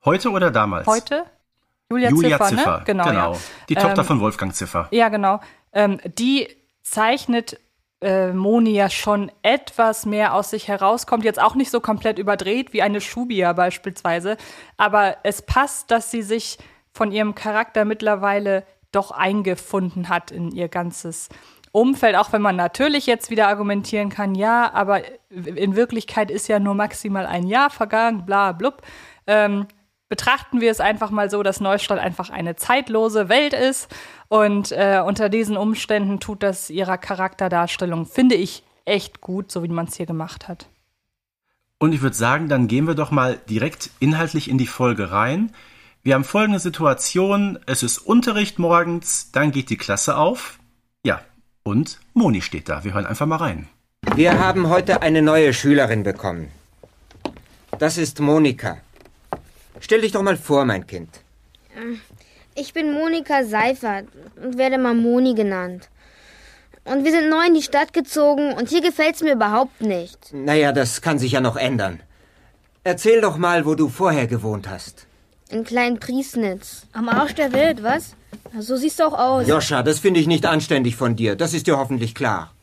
Heute 0.05 0.31
oder 0.31 0.51
damals? 0.51 0.87
Heute? 0.87 1.25
Julia, 1.89 2.09
Julia 2.09 2.37
Ziffer, 2.37 2.49
Ziffer, 2.49 2.77
ne? 2.77 2.83
Genau. 2.85 3.05
genau. 3.05 3.33
Ja. 3.33 3.39
Die 3.67 3.75
Tochter 3.75 3.99
ähm, 3.99 4.05
von 4.05 4.19
Wolfgang 4.19 4.53
Ziffer. 4.53 4.87
Ja, 4.91 5.09
genau. 5.09 5.41
Ähm, 5.73 5.99
die 6.17 6.47
zeichnet 6.83 7.59
äh, 8.01 8.31
Moni 8.31 8.71
ja 8.71 8.89
schon 8.89 9.31
etwas 9.41 10.05
mehr 10.05 10.33
aus 10.33 10.51
sich 10.51 10.67
herauskommt. 10.67 11.23
Jetzt 11.23 11.41
auch 11.41 11.55
nicht 11.55 11.71
so 11.71 11.81
komplett 11.81 12.19
überdreht 12.19 12.73
wie 12.73 12.81
eine 12.81 13.01
Schubia 13.01 13.53
beispielsweise. 13.53 14.37
Aber 14.77 15.17
es 15.23 15.41
passt, 15.41 15.91
dass 15.91 16.11
sie 16.11 16.21
sich 16.21 16.57
von 16.91 17.11
ihrem 17.11 17.35
Charakter 17.35 17.85
mittlerweile 17.85 18.65
doch 18.91 19.11
eingefunden 19.11 20.09
hat 20.09 20.31
in 20.31 20.51
ihr 20.51 20.67
ganzes 20.67 21.29
Umfeld, 21.71 22.15
auch 22.15 22.33
wenn 22.33 22.41
man 22.41 22.55
natürlich 22.55 23.05
jetzt 23.05 23.29
wieder 23.29 23.47
argumentieren 23.47 24.09
kann, 24.09 24.33
ja, 24.33 24.73
aber 24.73 25.01
in 25.29 25.75
Wirklichkeit 25.75 26.31
ist 26.31 26.47
ja 26.47 26.59
nur 26.59 26.73
maximal 26.73 27.27
ein 27.27 27.45
Jahr 27.45 27.69
vergangen, 27.69 28.25
bla 28.25 28.53
blub. 28.53 28.81
Ähm, 29.27 29.67
betrachten 30.09 30.59
wir 30.59 30.71
es 30.71 30.79
einfach 30.79 31.11
mal 31.11 31.29
so, 31.29 31.43
dass 31.43 31.61
Neustadt 31.61 31.99
einfach 31.99 32.29
eine 32.29 32.55
zeitlose 32.55 33.29
Welt 33.29 33.53
ist. 33.53 33.87
Und 34.27 34.71
äh, 34.71 35.01
unter 35.05 35.29
diesen 35.29 35.55
Umständen 35.55 36.19
tut 36.19 36.43
das 36.43 36.69
ihrer 36.69 36.97
Charakterdarstellung, 36.97 38.05
finde 38.05 38.35
ich, 38.35 38.63
echt 38.85 39.21
gut, 39.21 39.51
so 39.51 39.63
wie 39.63 39.69
man 39.69 39.85
es 39.85 39.95
hier 39.95 40.07
gemacht 40.07 40.47
hat. 40.47 40.67
Und 41.77 41.93
ich 41.93 42.01
würde 42.01 42.15
sagen, 42.15 42.49
dann 42.49 42.67
gehen 42.67 42.87
wir 42.87 42.95
doch 42.95 43.11
mal 43.11 43.39
direkt 43.49 43.91
inhaltlich 43.99 44.49
in 44.49 44.57
die 44.57 44.67
Folge 44.67 45.11
rein. 45.11 45.53
Wir 46.03 46.15
haben 46.15 46.25
folgende 46.25 46.59
Situation. 46.59 47.59
Es 47.65 47.83
ist 47.83 47.99
Unterricht 47.99 48.59
morgens, 48.59 49.31
dann 49.31 49.51
geht 49.51 49.69
die 49.69 49.77
Klasse 49.77 50.17
auf. 50.17 50.59
Ja, 51.03 51.21
und 51.63 51.99
Moni 52.13 52.41
steht 52.41 52.67
da. 52.67 52.83
Wir 52.83 52.93
hören 52.93 53.05
einfach 53.05 53.25
mal 53.25 53.37
rein. 53.37 53.69
Wir 54.15 54.39
haben 54.39 54.69
heute 54.69 55.01
eine 55.01 55.21
neue 55.21 55.53
Schülerin 55.53 56.03
bekommen. 56.03 56.49
Das 57.77 57.97
ist 57.97 58.19
Monika. 58.19 58.77
Stell 59.79 60.01
dich 60.01 60.11
doch 60.11 60.21
mal 60.21 60.37
vor, 60.37 60.65
mein 60.65 60.85
Kind. 60.87 61.09
Ich 62.55 62.73
bin 62.73 62.93
Monika 62.93 63.43
Seifert 63.43 64.07
und 64.43 64.57
werde 64.57 64.77
mal 64.77 64.93
Moni 64.93 65.33
genannt. 65.33 65.89
Und 66.83 67.05
wir 67.05 67.11
sind 67.11 67.29
neu 67.29 67.45
in 67.47 67.53
die 67.53 67.61
Stadt 67.61 67.93
gezogen 67.93 68.53
und 68.53 68.69
hier 68.69 68.81
gefällt's 68.81 69.21
mir 69.21 69.33
überhaupt 69.33 69.81
nicht. 69.81 70.33
Naja, 70.33 70.71
das 70.71 71.01
kann 71.01 71.19
sich 71.19 71.33
ja 71.33 71.41
noch 71.41 71.55
ändern. 71.55 72.01
Erzähl 72.83 73.21
doch 73.21 73.37
mal, 73.37 73.65
wo 73.65 73.75
du 73.75 73.89
vorher 73.89 74.27
gewohnt 74.27 74.69
hast. 74.69 75.05
In 75.49 75.63
Klein 75.63 75.99
Priesnitz. 75.99 76.87
Am 76.93 77.09
Arsch 77.09 77.35
der 77.35 77.53
Welt, 77.53 77.83
was? 77.83 78.15
So 78.57 78.75
siehst 78.77 78.99
du 78.99 79.03
auch 79.03 79.17
aus. 79.17 79.47
Joscha, 79.47 79.83
das 79.83 79.99
finde 79.99 80.19
ich 80.19 80.27
nicht 80.27 80.45
anständig 80.45 80.95
von 80.95 81.15
dir. 81.15 81.35
Das 81.35 81.53
ist 81.53 81.67
dir 81.67 81.77
hoffentlich 81.77 82.15
klar. 82.15 82.53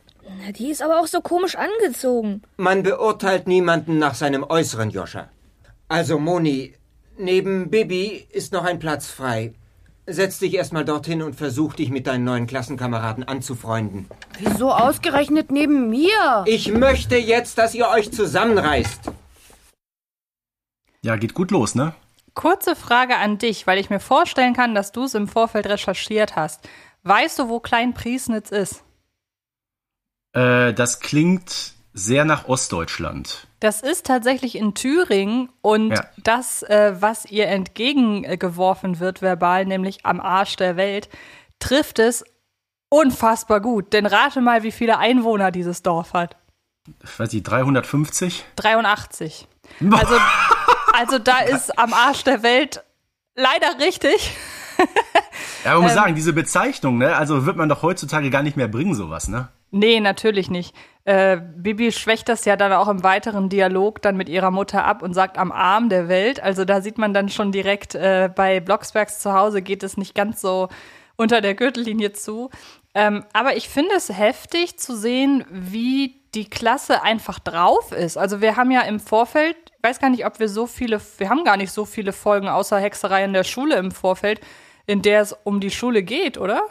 Na, 0.45 0.53
die 0.53 0.71
ist 0.71 0.83
aber 0.83 1.01
auch 1.01 1.07
so 1.07 1.21
komisch 1.21 1.57
angezogen. 1.57 2.43
Man 2.57 2.83
beurteilt 2.83 3.47
niemanden 3.47 3.99
nach 3.99 4.15
seinem 4.15 4.45
Äußeren, 4.45 4.91
Joscha. 4.91 5.29
Also, 5.89 6.19
Moni, 6.19 6.75
neben 7.19 7.71
Bibi 7.71 8.27
ist 8.31 8.53
noch 8.53 8.65
ein 8.65 8.79
Platz 8.79 9.09
frei. 9.11 9.55
Setz 10.07 10.39
dich 10.39 10.55
erstmal 10.55 10.85
dorthin 10.85 11.21
und 11.23 11.35
versuch 11.35 11.75
dich 11.75 11.91
mit 11.91 12.07
deinen 12.07 12.25
neuen 12.25 12.47
Klassenkameraden 12.47 13.25
anzufreunden. 13.25 14.07
Wieso 14.39 14.71
ausgerechnet 14.71 15.51
neben 15.51 15.91
mir? 15.91 16.45
Ich 16.47 16.71
möchte 16.71 17.17
jetzt, 17.17 17.59
dass 17.59 17.75
ihr 17.75 17.89
euch 17.89 18.13
zusammenreißt. 18.13 19.11
Ja, 21.03 21.17
geht 21.17 21.35
gut 21.35 21.51
los, 21.51 21.75
ne? 21.75 21.95
Kurze 22.35 22.77
Frage 22.77 23.17
an 23.17 23.39
dich, 23.39 23.67
weil 23.67 23.79
ich 23.79 23.91
mir 23.91 24.01
vorstellen 24.01 24.55
kann, 24.55 24.75
dass 24.75 24.93
du 24.93 25.05
es 25.05 25.15
im 25.15 25.27
Vorfeld 25.27 25.67
recherchiert 25.67 26.37
hast. 26.37 26.69
Weißt 27.03 27.39
du, 27.39 27.49
wo 27.49 27.61
Klein 27.61 27.95
Priesnitz 27.95 28.51
ist? 28.51 28.85
Äh, 30.33 30.75
das 30.75 31.01
klingt 31.01 31.76
sehr 31.99 32.27
nach 32.27 32.47
Ostdeutschland. 32.47 33.47
Das 33.61 33.81
ist 33.81 34.05
tatsächlich 34.07 34.55
in 34.57 34.75
Thüringen 34.75 35.49
und 35.63 35.93
Ja. 35.93 36.05
das, 36.23 36.63
äh, 36.63 36.95
was 37.01 37.25
ihr 37.25 37.49
entgegengeworfen 37.49 39.01
wird 39.01 39.23
verbal, 39.23 39.65
nämlich 39.65 40.05
am 40.05 40.21
Arsch 40.21 40.57
der 40.57 40.77
Welt, 40.77 41.09
trifft 41.59 41.99
es 41.99 42.23
unfassbar 42.91 43.61
gut. 43.61 43.93
Denn 43.95 44.05
rate 44.05 44.43
mal, 44.43 44.63
wie 44.63 44.73
viele 44.73 44.99
Einwohner 44.99 45.51
dieses 45.51 45.83
Dorf 45.83 46.13
hat. 46.13 46.37
Ich 47.03 47.19
weiß 47.19 47.33
nicht, 47.33 47.45
350? 47.45 48.45
83. 48.57 49.49
Also, 49.91 50.15
also 50.93 51.19
da 51.19 51.39
ist 51.41 51.79
am 51.79 51.95
Arsch 51.95 52.25
der 52.25 52.43
Welt 52.43 52.85
leider 53.35 53.79
richtig. 53.81 54.37
Ja, 55.65 55.75
man 55.75 55.83
muss 55.83 55.95
sagen, 55.95 56.15
diese 56.15 56.33
Bezeichnung, 56.33 56.97
ne? 56.99 57.17
Also 57.17 57.45
wird 57.45 57.57
man 57.57 57.69
doch 57.69 57.83
heutzutage 57.83 58.31
gar 58.31 58.45
nicht 58.45 58.57
mehr 58.57 58.69
bringen, 58.69 58.95
sowas, 58.95 59.27
ne? 59.27 59.49
Nee, 59.73 59.99
natürlich 59.99 60.49
nicht. 60.49 60.77
Äh, 61.07 61.37
Bibi 61.37 61.93
schwächt 61.93 62.29
das 62.29 62.45
ja 62.47 62.57
dann 62.57 62.73
auch 62.73 62.89
im 62.89 63.05
weiteren 63.05 63.49
Dialog 63.49 64.03
dann 64.03 64.17
mit 64.17 64.29
ihrer 64.29 64.51
Mutter 64.51 64.85
ab 64.85 65.03
und 65.03 65.15
sagt 65.15 65.39
am 65.39 65.53
Arm 65.53 65.89
der 65.89 66.09
Welt. 66.09 66.43
Also 66.43 66.65
da 66.65 66.81
sieht 66.81 66.99
man 66.99 67.15
dann 67.15 67.29
schon 67.29 67.53
direkt, 67.53 67.95
äh, 67.95 68.29
bei 68.35 68.59
Blocksbergs 68.59 69.21
zu 69.21 69.33
Hause 69.33 69.63
geht 69.63 69.85
es 69.85 69.97
nicht 69.97 70.17
ganz 70.17 70.41
so 70.41 70.69
unter 71.15 71.41
der 71.41 71.55
Gürtellinie 71.55 72.13
zu. 72.13 72.51
Ähm, 72.93 73.25
aber 73.33 73.57
ich 73.57 73.69
finde 73.69 73.95
es 73.95 74.09
heftig 74.09 74.81
zu 74.81 74.97
sehen, 74.97 75.45
wie 75.49 76.23
die 76.35 76.51
Klasse 76.51 77.05
einfach 77.05 77.39
drauf 77.39 77.93
ist. 77.93 78.19
Also 78.19 78.41
wir 78.41 78.57
haben 78.57 78.73
ja 78.73 78.81
im 78.81 78.99
Vorfeld, 78.99 79.57
ich 79.77 79.89
weiß 79.89 80.01
gar 80.01 80.11
nicht, 80.11 80.27
ob 80.27 80.41
wir 80.41 80.49
so 80.49 80.67
viele, 80.67 81.01
wir 81.19 81.31
haben 81.31 81.45
gar 81.45 81.57
nicht 81.57 81.71
so 81.71 81.85
viele 81.85 82.13
Folgen 82.13 82.49
außer 82.49 82.81
Hexerei 82.81 83.23
in 83.23 83.33
der 83.33 83.45
Schule 83.45 83.77
im 83.77 83.93
Vorfeld, 83.93 84.41
in 84.87 85.03
der 85.03 85.21
es 85.21 85.37
um 85.45 85.61
die 85.61 85.71
Schule 85.71 86.03
geht, 86.03 86.37
oder? 86.37 86.65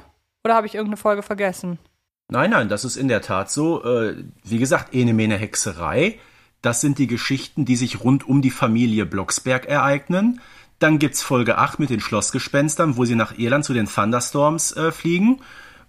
Oder 0.44 0.56
habe 0.56 0.68
ich 0.68 0.76
irgendeine 0.76 0.98
Folge 0.98 1.24
vergessen? 1.24 1.80
Nein, 2.28 2.50
nein, 2.50 2.70
das 2.70 2.86
ist 2.86 2.98
in 2.98 3.08
der 3.08 3.22
Tat 3.22 3.52
so. 3.52 3.84
Äh, 3.84 4.24
wie 4.44 4.58
gesagt, 4.58 4.94
Ene 4.94 5.14
Mene 5.14 5.38
Hexerei. 5.38 6.20
Das 6.62 6.82
sind 6.82 6.98
die 6.98 7.08
Geschichten, 7.08 7.66
die 7.66 7.76
sich 7.76 8.04
rund 8.04 8.28
um 8.28 8.42
die 8.42 8.50
Familie 8.50 9.06
Blocksberg 9.06 9.66
ereignen. 9.66 10.42
Dann 10.80 10.98
gibt's 10.98 11.22
Folge 11.22 11.60
8 11.60 11.80
mit 11.80 11.92
den 11.92 12.00
Schlossgespenstern, 12.00 12.98
wo 12.98 13.06
sie 13.06 13.16
nach 13.16 13.38
Irland 13.38 13.64
zu 13.64 13.74
den 13.74 13.86
Thunderstorms 13.88 14.72
äh, 14.76 14.92
fliegen. 14.92 15.42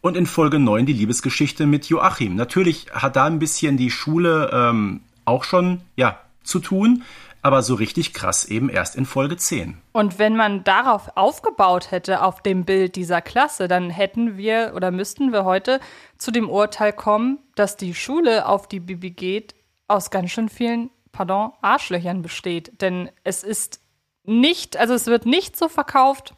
Und 0.03 0.17
in 0.17 0.27
Folge 0.27 0.59
9 0.59 0.85
die 0.85 0.93
Liebesgeschichte 0.93 1.67
mit 1.67 1.87
Joachim. 1.87 2.37
Natürlich 2.37 2.89
hat 2.93 3.17
da 3.17 3.25
ein 3.25 3.39
bisschen 3.39 3.79
die 3.79 3.91
Schule 3.91 4.51
ähm, 4.53 5.01
auch 5.25 5.43
schon 5.43 5.81
ja, 5.97 6.21
zu 6.45 6.61
tun, 6.61 7.03
aber 7.47 7.63
so 7.63 7.75
richtig 7.75 8.13
krass 8.13 8.45
eben 8.45 8.69
erst 8.69 8.97
in 8.97 9.07
Folge 9.07 9.37
10. 9.37 9.79
Und 9.93 10.19
wenn 10.19 10.35
man 10.35 10.65
darauf 10.65 11.17
aufgebaut 11.17 11.93
hätte, 11.93 12.23
auf 12.23 12.43
dem 12.43 12.65
Bild 12.65 12.97
dieser 12.97 13.23
Klasse, 13.23 13.69
dann 13.69 13.89
hätten 13.89 14.37
wir 14.37 14.73
oder 14.75 14.91
müssten 14.91 15.33
wir 15.33 15.45
heute 15.45 15.79
zu 16.19 16.33
dem 16.33 16.51
Urteil 16.51 16.93
kommen, 16.93 17.39
dass 17.55 17.77
die 17.77 17.95
Schule, 17.95 18.47
auf 18.49 18.67
die 18.67 18.81
Bibi 18.81 19.13
geht, 19.13 19.55
aus 19.87 20.11
ganz 20.11 20.33
schön 20.33 20.49
vielen, 20.49 20.91
pardon, 21.13 21.53
Arschlöchern 21.63 22.23
besteht. 22.23 22.83
Denn 22.83 23.11
es 23.23 23.45
ist 23.45 23.81
nicht, 24.25 24.77
also 24.77 24.95
es 24.95 25.07
wird 25.07 25.25
nicht 25.25 25.57
so 25.57 25.69
verkauft, 25.69 26.35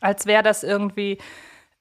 als 0.00 0.24
wäre 0.24 0.42
das 0.42 0.62
irgendwie 0.62 1.18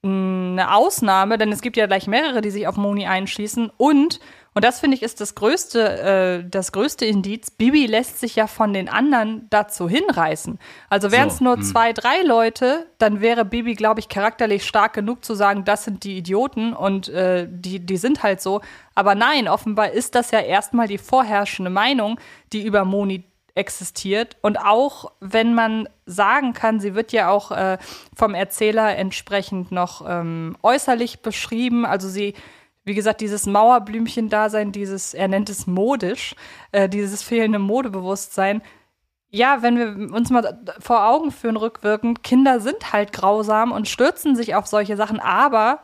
eine 0.04 0.74
Ausnahme, 0.74 1.38
denn 1.38 1.52
es 1.52 1.62
gibt 1.62 1.76
ja 1.76 1.88
gleich 1.88 2.08
mehrere, 2.08 2.42
die 2.42 2.52
sich 2.52 2.68
auf 2.68 2.78
Moni 2.78 3.08
einschließen. 3.08 3.72
Und, 3.78 4.20
und 4.60 4.66
das 4.66 4.82
finde 4.82 4.98
ich 4.98 5.04
ist 5.04 5.22
das 5.22 5.36
größte, 5.36 6.42
äh, 6.44 6.50
das 6.50 6.74
größte 6.74 7.06
Indiz, 7.06 7.50
Bibi 7.50 7.86
lässt 7.86 8.20
sich 8.20 8.36
ja 8.36 8.46
von 8.46 8.74
den 8.74 8.90
anderen 8.90 9.48
dazu 9.50 9.88
hinreißen. 9.88 10.60
Also 10.90 11.14
wären 11.14 11.30
es 11.30 11.38
So, 11.38 11.46
nur 11.46 11.56
hm. 11.56 11.64
zwei, 11.64 11.94
drei 11.94 12.24
Leute, 12.24 12.86
dann 12.98 13.22
wäre 13.22 13.46
Bibi, 13.46 13.76
glaube 13.76 14.02
ich, 14.02 14.10
charakterlich 14.10 14.66
stark 14.66 14.92
genug 14.92 15.24
zu 15.24 15.34
sagen, 15.34 15.64
das 15.64 15.86
sind 15.86 16.04
die 16.04 16.18
Idioten 16.18 16.74
und 16.74 17.08
äh, 17.08 17.48
die, 17.50 17.80
die 17.80 17.96
sind 17.96 18.22
halt 18.22 18.42
so. 18.42 18.60
Aber 18.96 19.16
nein, 19.16 19.48
offenbar 19.48 19.92
ist 19.92 20.14
das 20.14 20.32
ja 20.32 20.42
erstmal 20.42 20.90
die 20.90 20.98
vorherrschende 20.98 21.72
Meinung, 21.72 22.20
die 22.52 22.66
über 22.66 22.84
Moni 22.84 23.24
existiert. 23.56 24.36
Und 24.42 24.58
auch 24.58 25.14
wenn 25.22 25.54
man 25.54 25.88
sagen 26.06 26.52
kann, 26.52 26.82
sie 26.82 26.96
wird 26.96 27.14
ja 27.14 27.30
auch 27.30 27.52
äh, 27.52 27.78
vom 28.14 28.34
Erzähler 28.34 28.98
entsprechend 28.98 29.72
noch 29.72 30.04
ähm, 30.06 30.58
äußerlich 30.64 31.22
beschrieben. 31.22 31.86
Also 31.86 32.10
sie, 32.10 32.34
wie 32.84 32.96
gesagt, 32.96 33.22
dieses 33.22 33.46
Mauerblümchen-Dasein, 33.46 34.72
dieses, 34.72 35.14
er 35.14 35.28
nennt 35.28 35.50
es 35.50 35.68
modisch, 35.68 36.36
äh, 36.72 36.90
dieses 36.90 37.22
fehlende 37.22 37.60
Modebewusstsein. 37.60 38.62
Ja, 39.30 39.62
wenn 39.62 39.78
wir 39.78 40.14
uns 40.14 40.32
mal 40.32 40.60
vor 40.80 41.06
Augen 41.06 41.32
führen, 41.32 41.58
rückwirkend, 41.58 42.24
Kinder 42.24 42.60
sind 42.60 42.92
halt 42.92 43.14
grausam 43.14 43.72
und 43.72 43.88
stürzen 43.88 44.36
sich 44.36 44.56
auf 44.56 44.66
solche 44.66 44.98
Sachen, 44.98 45.20
aber 45.20 45.82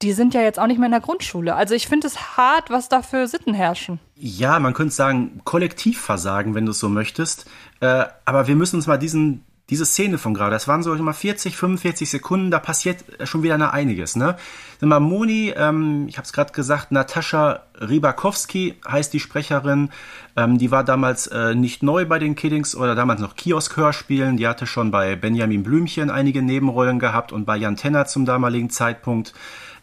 die 0.00 0.12
sind 0.12 0.32
ja 0.32 0.42
jetzt 0.42 0.60
auch 0.60 0.68
nicht 0.68 0.78
mehr 0.78 0.86
in 0.86 0.92
der 0.92 1.00
Grundschule. 1.00 1.56
Also 1.56 1.74
ich 1.74 1.88
finde 1.88 2.06
es 2.06 2.36
hart, 2.36 2.70
was 2.70 2.88
da 2.88 3.02
für 3.02 3.26
Sitten 3.26 3.52
herrschen. 3.52 3.98
Ja, 4.14 4.60
man 4.60 4.74
könnte 4.74 4.94
sagen, 4.94 5.40
Kollektivversagen, 5.44 6.54
wenn 6.54 6.66
du 6.66 6.70
es 6.70 6.78
so 6.78 6.88
möchtest. 6.88 7.46
Äh, 7.80 8.04
aber 8.24 8.46
wir 8.46 8.54
müssen 8.54 8.76
uns 8.76 8.86
mal 8.86 8.96
diesen, 8.96 9.44
diese 9.70 9.84
Szene 9.84 10.16
von 10.16 10.32
gerade, 10.32 10.52
das 10.52 10.66
waren 10.66 10.82
so 10.82 10.94
immer 10.94 11.12
40, 11.12 11.56
45 11.56 12.08
Sekunden, 12.08 12.50
da 12.50 12.58
passiert 12.58 13.04
schon 13.24 13.42
wieder 13.42 13.72
einiges. 13.72 14.16
Ne? 14.16 14.36
Mal, 14.80 15.00
Moni, 15.00 15.52
ähm, 15.54 16.06
ich 16.08 16.16
habe 16.16 16.24
es 16.24 16.32
gerade 16.32 16.52
gesagt, 16.52 16.90
Natascha 16.90 17.64
Rybakowski 17.80 18.76
heißt 18.88 19.12
die 19.12 19.20
Sprecherin. 19.20 19.90
Ähm, 20.36 20.56
die 20.56 20.70
war 20.70 20.84
damals 20.84 21.26
äh, 21.26 21.54
nicht 21.54 21.82
neu 21.82 22.06
bei 22.06 22.18
den 22.18 22.34
Kiddings 22.34 22.74
oder 22.74 22.94
damals 22.94 23.20
noch 23.20 23.36
Kiosk-Hörspielen. 23.36 24.38
Die 24.38 24.48
hatte 24.48 24.66
schon 24.66 24.90
bei 24.90 25.16
Benjamin 25.16 25.62
Blümchen 25.62 26.10
einige 26.10 26.42
Nebenrollen 26.42 26.98
gehabt 26.98 27.32
und 27.32 27.44
bei 27.44 27.56
Jan 27.56 27.76
Tenner 27.76 28.06
zum 28.06 28.24
damaligen 28.24 28.70
Zeitpunkt. 28.70 29.34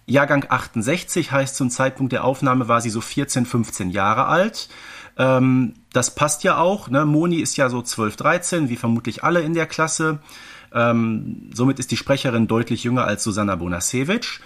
Jahrgang 0.08 0.46
68 0.50 1.32
heißt 1.32 1.56
zum 1.56 1.70
Zeitpunkt 1.70 2.12
der 2.12 2.24
Aufnahme 2.24 2.68
war 2.68 2.82
sie 2.82 2.89
so 2.89 3.01
14, 3.01 3.46
15 3.46 3.89
Jahre 3.89 4.25
alt. 4.25 4.70
Ähm, 5.18 5.74
das 5.96 6.14
passt 6.14 6.44
ja 6.44 6.58
auch. 6.58 6.90
Ne? 6.90 7.06
Moni 7.06 7.38
ist 7.38 7.56
ja 7.56 7.70
so 7.70 7.82
12, 7.82 8.18
13, 8.18 8.70
wie 8.70 8.75
vermutlich 8.75 9.24
alle 9.24 9.42
in 9.42 9.54
der 9.54 9.66
Klasse. 9.66 10.20
Ähm, 10.74 11.50
somit 11.54 11.80
ist 11.80 11.92
die 11.92 11.98
Sprecherin 11.98 12.48
deutlich 12.48 12.84
jünger 12.84 13.06
als 13.06 13.24
Susanna 13.24 13.56
Bonasewicz. 13.56 14.42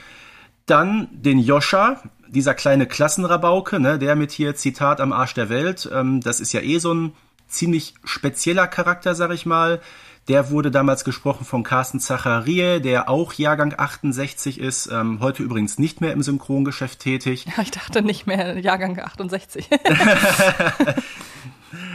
Dann 0.68 1.08
den 1.12 1.40
Joscha, 1.40 2.04
dieser 2.28 2.54
kleine 2.54 2.86
Klassenrabauke, 2.86 3.80
ne, 3.80 3.98
der 3.98 4.16
mit 4.16 4.32
hier 4.32 4.56
Zitat 4.56 5.02
am 5.02 5.12
Arsch 5.12 5.34
der 5.34 5.50
Welt. 5.50 5.90
Ähm, 5.92 6.22
das 6.22 6.40
ist 6.40 6.54
ja 6.54 6.62
eh 6.62 6.78
so 6.78 6.94
ein 6.94 7.14
ziemlich 7.48 7.96
spezieller 8.04 8.68
Charakter, 8.68 9.16
sag 9.16 9.32
ich 9.32 9.48
mal. 9.48 9.82
Der 10.28 10.52
wurde 10.52 10.70
damals 10.70 11.04
gesprochen 11.04 11.44
von 11.44 11.64
Carsten 11.64 12.00
Zacharie, 12.00 12.80
der 12.80 13.10
auch 13.10 13.34
Jahrgang 13.34 13.74
68 13.76 14.60
ist, 14.60 14.88
ähm, 14.92 15.20
heute 15.20 15.42
übrigens 15.42 15.80
nicht 15.80 16.02
mehr 16.02 16.14
im 16.14 16.22
Synchrongeschäft 16.22 17.00
tätig. 17.00 17.48
Ich 17.60 17.72
dachte 17.72 18.04
nicht 18.04 18.28
mehr 18.28 18.60
Jahrgang 18.60 19.00
68. 19.00 19.68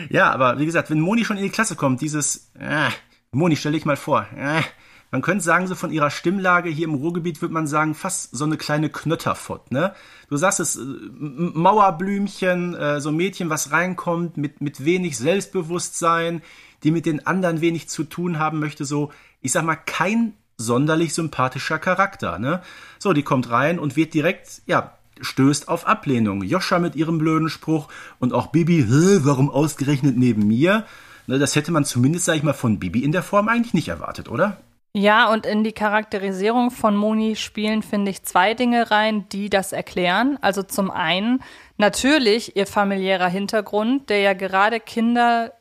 Ja, 0.09 0.31
aber 0.31 0.59
wie 0.59 0.67
gesagt, 0.67 0.91
wenn 0.91 1.01
Moni 1.01 1.25
schon 1.25 1.37
in 1.37 1.43
die 1.43 1.51
Klasse 1.51 1.77
kommt, 1.77 2.01
dieses, 2.01 2.51
äh, 2.59 2.89
Moni, 3.33 3.57
stell 3.57 3.73
dich 3.73 3.85
mal 3.85 3.97
vor. 3.97 4.27
Äh, 4.37 4.63
man 5.11 5.23
könnte 5.23 5.45
sagen, 5.45 5.69
so 5.69 5.77
von 5.77 5.93
ihrer 5.93 6.11
Stimmlage 6.11 6.69
hier 6.71 6.89
im 6.89 6.95
Ruhrgebiet 6.95 7.41
würde 7.41 7.55
man 7.55 7.69
sagen, 7.69 7.95
fast 7.95 8.37
so 8.37 8.45
eine 8.45 8.57
kleine 8.57 8.91
Knötterfott, 8.91 9.71
ne? 9.71 9.95
Du 10.29 10.37
sagst 10.37 10.59
es, 10.59 10.77
äh, 10.77 10.81
Mauerblümchen, 10.83 12.75
äh, 12.75 13.01
so 13.01 13.11
ein 13.11 13.17
Mädchen, 13.17 13.49
was 13.49 13.71
reinkommt, 13.71 14.37
mit, 14.37 14.61
mit 14.61 14.85
wenig 14.85 15.17
Selbstbewusstsein, 15.17 16.43
die 16.83 16.91
mit 16.91 17.07
den 17.07 17.27
anderen 17.27 17.61
wenig 17.61 17.89
zu 17.89 18.03
tun 18.03 18.41
haben 18.41 18.59
möchte, 18.59 18.85
so, 18.85 19.13
ich 19.41 19.53
sag 19.53 19.65
mal, 19.65 19.77
kein 19.77 20.35
sonderlich 20.57 21.15
sympathischer 21.15 21.79
Charakter, 21.79 22.41
ne? 22.41 22.61
So, 22.99 23.13
die 23.13 23.23
kommt 23.23 23.51
rein 23.51 23.79
und 23.79 23.95
wird 23.95 24.15
direkt, 24.15 24.63
ja, 24.67 24.99
stößt 25.21 25.69
auf 25.69 25.87
Ablehnung. 25.87 26.43
Joscha 26.43 26.79
mit 26.79 26.97
ihrem 26.97 27.19
blöden 27.19 27.49
Spruch 27.49 27.89
und 28.19 28.33
auch 28.33 28.49
Bibi, 28.49 28.87
warum 29.25 29.51
ausgerechnet 29.51 30.17
neben 30.17 30.47
mir? 30.47 30.85
Ne, 31.27 31.39
das 31.39 31.57
hätte 31.57 31.73
man 31.73 31.85
zumindest, 31.85 32.27
sag 32.27 32.37
ich 32.37 32.43
mal, 32.43 32.53
von 32.53 32.79
Bibi 32.79 33.03
in 33.03 33.13
der 33.13 33.23
Form 33.23 33.49
eigentlich 33.49 33.75
nicht 33.75 33.89
erwartet, 33.89 34.29
oder? 34.29 34.59
Ja, 34.97 35.33
und 35.33 35.45
in 35.45 35.65
die 35.65 35.73
Charakterisierung 35.73 36.71
von 36.71 36.95
Moni 36.95 37.35
spielen, 37.35 37.83
finde 37.83 38.13
ich, 38.13 38.23
zwei 38.23 38.55
Dinge 38.55 38.93
rein, 38.93 39.29
die 39.31 39.51
das 39.51 39.73
erklären. 39.73 40.39
Also 40.41 40.63
zum 40.63 40.91
einen 40.91 41.43
natürlich 41.79 42.57
ihr 42.57 42.67
familiärer 42.67 43.29
Hintergrund, 43.29 44.09
der 44.09 44.21
ja 44.21 44.35
gerade 44.35 44.79
Kinder 44.79 45.53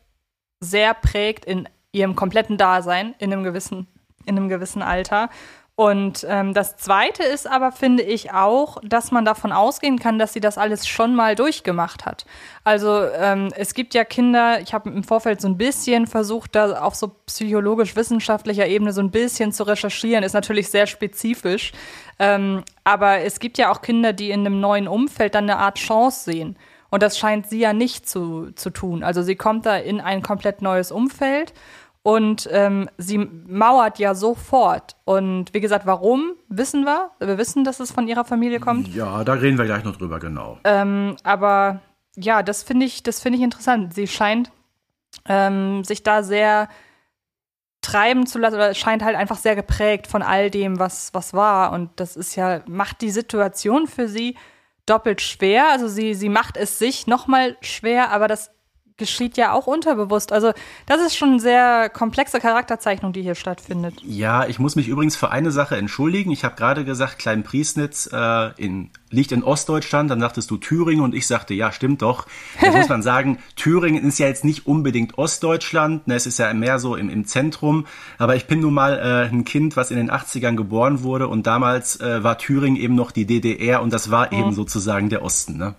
sehr 0.60 0.94
prägt 0.94 1.46
in 1.46 1.68
ihrem 1.92 2.16
kompletten 2.16 2.58
Dasein, 2.58 3.16
in 3.18 3.34
einem 3.34 3.44
gewissen, 3.44 3.88
in 4.26 4.38
einem 4.38 4.50
gewissen 4.50 4.84
Alter. 4.84 5.30
Und 5.76 6.24
ähm, 6.30 6.54
das 6.54 6.78
Zweite 6.78 7.24
ist 7.24 7.48
aber, 7.50 7.72
finde 7.72 8.04
ich 8.04 8.32
auch, 8.32 8.78
dass 8.84 9.12
man 9.12 9.26
davon 9.26 9.52
ausgehen 9.52 9.98
kann, 9.98 10.20
dass 10.20 10.32
sie 10.32 10.40
das 10.40 10.60
alles 10.60 10.88
schon 10.88 11.16
mal 11.16 11.34
durchgemacht 11.34 12.06
hat. 12.06 12.26
Also 12.64 13.06
ähm, 13.18 13.50
es 13.56 13.74
gibt 13.74 13.96
ja 13.96 14.04
Kinder, 14.04 14.62
ich 14.62 14.76
habe 14.76 14.92
im 14.92 15.04
Vorfeld 15.04 15.42
so 15.42 15.48
ein 15.48 15.58
bisschen 15.58 16.06
versucht, 16.06 16.54
da 16.54 16.80
auf 16.80 16.94
so 16.94 17.08
psychologisch-wissenschaftlicher 17.26 18.68
Ebene 18.68 18.94
so 18.94 19.02
ein 19.02 19.10
bisschen 19.10 19.52
zu 19.52 19.64
recherchieren, 19.64 20.24
ist 20.24 20.34
natürlich 20.34 20.70
sehr 20.70 20.86
spezifisch. 20.86 21.72
Ähm, 22.20 22.64
aber 22.84 23.22
es 23.22 23.40
gibt 23.40 23.58
ja 23.58 23.72
auch 23.72 23.82
Kinder, 23.82 24.14
die 24.14 24.30
in 24.30 24.42
einem 24.42 24.60
neuen 24.60 24.88
Umfeld 24.88 25.34
dann 25.34 25.50
eine 25.50 25.58
Art 25.58 25.80
Chance 25.80 26.32
sehen. 26.32 26.56
Und 26.92 27.02
das 27.02 27.18
scheint 27.18 27.50
sie 27.50 27.58
ja 27.58 27.74
nicht 27.74 28.08
zu, 28.08 28.52
zu 28.52 28.70
tun. 28.70 29.04
Also 29.04 29.24
sie 29.24 29.36
kommt 29.36 29.66
da 29.66 29.76
in 29.78 30.00
ein 30.00 30.22
komplett 30.22 30.62
neues 30.62 30.92
Umfeld 30.92 31.52
und 32.04 32.50
ähm, 32.52 32.90
sie 32.98 33.18
mauert 33.18 33.98
ja 33.98 34.14
sofort. 34.14 34.98
Und 35.06 35.54
wie 35.54 35.62
gesagt, 35.62 35.86
warum, 35.86 36.34
wissen 36.50 36.84
wir. 36.84 37.12
Wir 37.20 37.38
wissen, 37.38 37.64
dass 37.64 37.80
es 37.80 37.92
von 37.92 38.08
ihrer 38.10 38.26
Familie 38.26 38.60
kommt. 38.60 38.94
Ja, 38.94 39.24
da 39.24 39.34
reden 39.34 39.58
wir 39.58 39.66
gleich 39.66 39.86
noch 39.86 39.96
drüber, 39.96 40.20
genau. 40.20 40.60
Ähm, 40.66 41.16
aber 41.24 41.80
ja, 42.16 42.44
das 42.44 42.62
finde 42.62 42.86
ich, 42.86 43.04
das 43.04 43.22
finde 43.22 43.38
ich 43.38 43.44
interessant. 43.44 43.94
Sie 43.94 44.08
scheint 44.08 44.52
ähm, 45.26 45.86
sich 45.86 46.04
da 46.04 46.24
sehr 46.24 46.68
treiben 47.82 48.26
zu 48.26 48.38
lassen 48.38 48.56
oder 48.56 48.74
scheint 48.74 49.04
halt 49.04 49.16
einfach 49.16 49.38
sehr 49.38 49.56
geprägt 49.56 50.08
von 50.08 50.22
all 50.22 50.50
dem, 50.50 50.80
was, 50.80 51.14
was 51.14 51.34
war. 51.34 51.72
Und 51.72 51.90
das 51.96 52.18
ist 52.18 52.36
ja, 52.36 52.64
macht 52.68 53.02
die 53.02 53.12
Situation 53.12 53.88
für 53.88 54.10
sie 54.10 54.36
doppelt 54.86 55.22
schwer. 55.22 55.70
Also 55.72 55.88
sie, 55.88 56.16
sie 56.16 56.30
macht 56.30 56.58
es 56.58 56.80
sich 56.80 57.08
nochmal 57.08 57.56
schwer, 57.62 58.12
aber 58.12 58.28
das 58.28 58.52
geschieht 58.98 59.38
ja 59.38 59.54
auch 59.54 59.68
unterbewusst. 59.68 60.32
Also 60.32 60.52
das 60.86 61.02
ist 61.02 61.16
schon 61.16 61.30
eine 61.32 61.40
sehr 61.40 61.90
komplexe 61.90 62.40
Charakterzeichnung, 62.40 63.14
die 63.14 63.22
hier 63.22 63.36
stattfindet. 63.36 63.96
Ja, 64.04 64.46
ich 64.46 64.60
muss 64.60 64.76
mich 64.76 64.88
übrigens 64.88 65.16
für 65.16 65.32
eine 65.32 65.52
Sache 65.52 65.78
entschuldigen. 65.78 66.32
Ich 66.32 66.44
habe 66.44 66.56
gerade 66.56 66.86
gesagt, 66.86 67.20
Klein 67.20 67.44
Priesnitz 67.44 68.10
äh, 68.12 68.52
in, 68.58 68.92
liegt 69.10 69.32
in 69.32 69.44
Ostdeutschland. 69.44 70.12
Dann 70.12 70.20
sagtest 70.20 70.52
du 70.52 70.58
Thüringen 70.58 71.04
und 71.04 71.16
ich 71.16 71.28
sagte, 71.28 71.54
ja, 71.54 71.72
stimmt 71.72 72.02
doch. 72.02 72.28
Jetzt 72.62 72.76
muss 72.76 72.90
man 72.90 73.02
sagen, 73.04 73.40
Thüringen 73.56 74.04
ist 74.04 74.20
ja 74.20 74.28
jetzt 74.28 74.46
nicht 74.46 74.68
unbedingt 74.68 75.18
Ostdeutschland. 75.18 76.08
Ne, 76.08 76.16
es 76.16 76.28
ist 76.28 76.40
ja 76.40 76.54
mehr 76.54 76.80
so 76.80 76.96
im, 76.96 77.10
im 77.10 77.26
Zentrum. 77.26 77.86
Aber 78.18 78.36
ich 78.36 78.46
bin 78.46 78.60
nun 78.60 78.74
mal 78.74 79.00
äh, 79.00 79.30
ein 79.30 79.46
Kind, 79.46 79.76
was 79.76 79.92
in 79.92 79.98
den 79.98 80.12
80ern 80.12 80.56
geboren 80.56 81.04
wurde 81.04 81.28
und 81.28 81.48
damals 81.48 82.00
äh, 82.00 82.24
war 82.24 82.38
Thüringen 82.38 82.78
eben 82.78 82.96
noch 82.96 83.12
die 83.12 83.26
DDR 83.26 83.82
und 83.82 83.92
das 83.92 84.12
war 84.12 84.32
mhm. 84.32 84.40
eben 84.40 84.54
sozusagen 84.54 85.10
der 85.10 85.24
Osten. 85.24 85.58
Ne? 85.58 85.76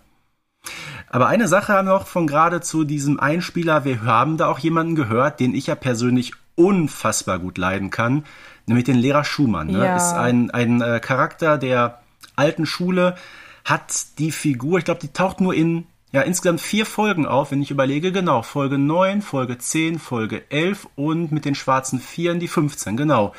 Aber 1.08 1.28
eine 1.28 1.48
Sache 1.48 1.82
noch 1.84 2.06
von 2.06 2.26
gerade 2.26 2.60
zu 2.60 2.84
diesem 2.84 3.20
Einspieler. 3.20 3.84
Wir 3.84 4.02
haben 4.02 4.36
da 4.36 4.48
auch 4.48 4.58
jemanden 4.58 4.94
gehört, 4.94 5.40
den 5.40 5.54
ich 5.54 5.66
ja 5.66 5.74
persönlich 5.74 6.32
unfassbar 6.56 7.38
gut 7.38 7.58
leiden 7.58 7.90
kann, 7.90 8.24
nämlich 8.66 8.84
den 8.84 8.96
Lehrer 8.96 9.24
Schumann. 9.24 9.68
Ne? 9.68 9.84
Ja. 9.84 9.96
Ist 9.96 10.12
ein, 10.12 10.50
ein 10.50 10.80
äh, 10.80 11.00
Charakter 11.00 11.58
der 11.58 12.00
alten 12.36 12.66
Schule, 12.66 13.16
hat 13.64 14.18
die 14.18 14.30
Figur, 14.30 14.78
ich 14.78 14.84
glaube, 14.84 15.00
die 15.00 15.12
taucht 15.12 15.40
nur 15.40 15.54
in 15.54 15.86
ja, 16.12 16.22
insgesamt 16.22 16.60
vier 16.60 16.86
Folgen 16.86 17.26
auf, 17.26 17.50
wenn 17.50 17.60
ich 17.60 17.72
überlege, 17.72 18.12
genau, 18.12 18.42
Folge 18.42 18.78
9, 18.78 19.20
Folge 19.20 19.58
10, 19.58 19.98
Folge 19.98 20.48
11 20.48 20.86
und 20.94 21.32
mit 21.32 21.44
den 21.44 21.56
schwarzen 21.56 21.98
Vieren 21.98 22.38
die 22.38 22.46
15, 22.46 22.96
genau. 22.96 23.34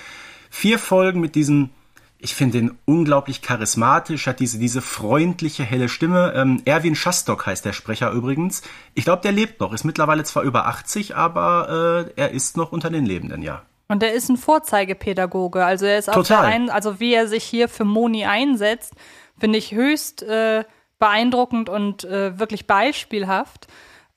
Vier 0.49 0.77
Folgen 0.77 1.21
mit 1.21 1.35
diesem 1.35 1.69
ich 2.17 2.33
finde 2.33 2.57
ihn 2.57 2.77
unglaublich 2.85 3.41
charismatisch, 3.41 4.27
hat 4.27 4.39
diese, 4.39 4.57
diese 4.57 4.81
freundliche, 4.81 5.63
helle 5.63 5.89
Stimme. 5.89 6.33
Ähm, 6.35 6.61
Erwin 6.65 6.95
Schastock 6.95 7.45
heißt 7.45 7.65
der 7.65 7.73
Sprecher 7.73 8.11
übrigens. 8.11 8.61
Ich 8.93 9.03
glaube, 9.03 9.21
der 9.21 9.31
lebt 9.31 9.59
noch, 9.59 9.73
ist 9.73 9.83
mittlerweile 9.83 10.23
zwar 10.23 10.43
über 10.43 10.65
80, 10.67 11.15
aber 11.15 12.07
äh, 12.15 12.21
er 12.21 12.31
ist 12.31 12.57
noch 12.57 12.71
unter 12.71 12.89
den 12.89 13.05
Lebenden, 13.05 13.41
ja. 13.41 13.63
Und 13.87 14.01
er 14.01 14.13
ist 14.13 14.29
ein 14.29 14.37
Vorzeigepädagoge. 14.37 15.63
Also 15.63 15.85
er 15.85 15.99
ist 15.99 16.09
auch 16.09 16.29
ein, 16.31 16.69
also 16.69 16.99
wie 16.99 17.13
er 17.13 17.27
sich 17.27 17.43
hier 17.43 17.69
für 17.69 17.85
Moni 17.85 18.25
einsetzt, 18.25 18.93
finde 19.37 19.59
ich 19.59 19.73
höchst 19.73 20.23
äh, 20.23 20.63
beeindruckend 20.97 21.69
und 21.69 22.03
äh, 22.05 22.39
wirklich 22.39 22.65
beispielhaft. 22.65 23.67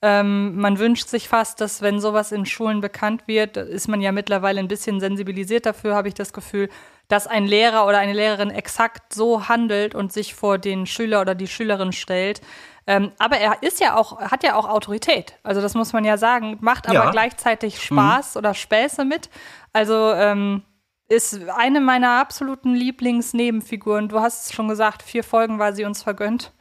Ähm, 0.01 0.55
man 0.55 0.79
wünscht 0.79 1.09
sich 1.09 1.27
fast, 1.27 1.59
dass 1.59 1.81
wenn 1.81 1.99
sowas 1.99 2.31
in 2.31 2.45
Schulen 2.45 2.79
bekannt 2.79 3.27
wird, 3.27 3.57
ist 3.57 3.89
man 3.89 4.01
ja 4.01 4.13
mittlerweile 4.13 4.59
ein 4.59 4.69
bisschen 4.69 4.99
sensibilisiert 5.01 5.65
dafür, 5.65 5.93
habe 5.93 6.07
ich 6.07 6.13
das 6.13 6.31
Gefühl, 6.31 6.69
dass 7.09 7.27
ein 7.27 7.45
Lehrer 7.45 7.85
oder 7.85 7.97
eine 7.97 8.13
Lehrerin 8.13 8.49
exakt 8.51 9.13
so 9.13 9.49
handelt 9.49 9.93
und 9.95 10.13
sich 10.13 10.33
vor 10.35 10.57
den 10.57 10.85
Schüler 10.85 11.19
oder 11.21 11.35
die 11.35 11.47
Schülerin 11.47 11.91
stellt. 11.91 12.39
Ähm, 12.87 13.11
aber 13.19 13.37
er 13.37 13.61
ist 13.61 13.79
ja 13.81 13.97
auch, 13.97 14.19
hat 14.21 14.43
ja 14.43 14.55
auch 14.55 14.67
Autorität. 14.67 15.37
Also 15.43 15.59
das 15.61 15.75
muss 15.75 15.91
man 15.91 16.05
ja 16.05 16.17
sagen, 16.17 16.57
macht 16.61 16.87
aber 16.87 17.05
Ja. 17.05 17.11
gleichzeitig 17.11 17.83
Spaß 17.83 18.37
oder 18.37 18.53
Späße 18.53 19.05
mit. 19.05 19.29
Also 19.73 20.13
ähm, 20.13 20.63
ist 21.07 21.49
eine 21.49 21.81
meiner 21.81 22.19
absoluten 22.19 22.73
Lieblingsnebenfiguren. 22.75 24.07
Du 24.09 24.19
hast 24.21 24.45
es 24.45 24.55
schon 24.55 24.67
gesagt, 24.67 25.01
vier 25.03 25.23
Folgen 25.23 25.59
war 25.59 25.73
sie 25.73 25.85
uns 25.85 26.03
vergönnt. 26.03 26.51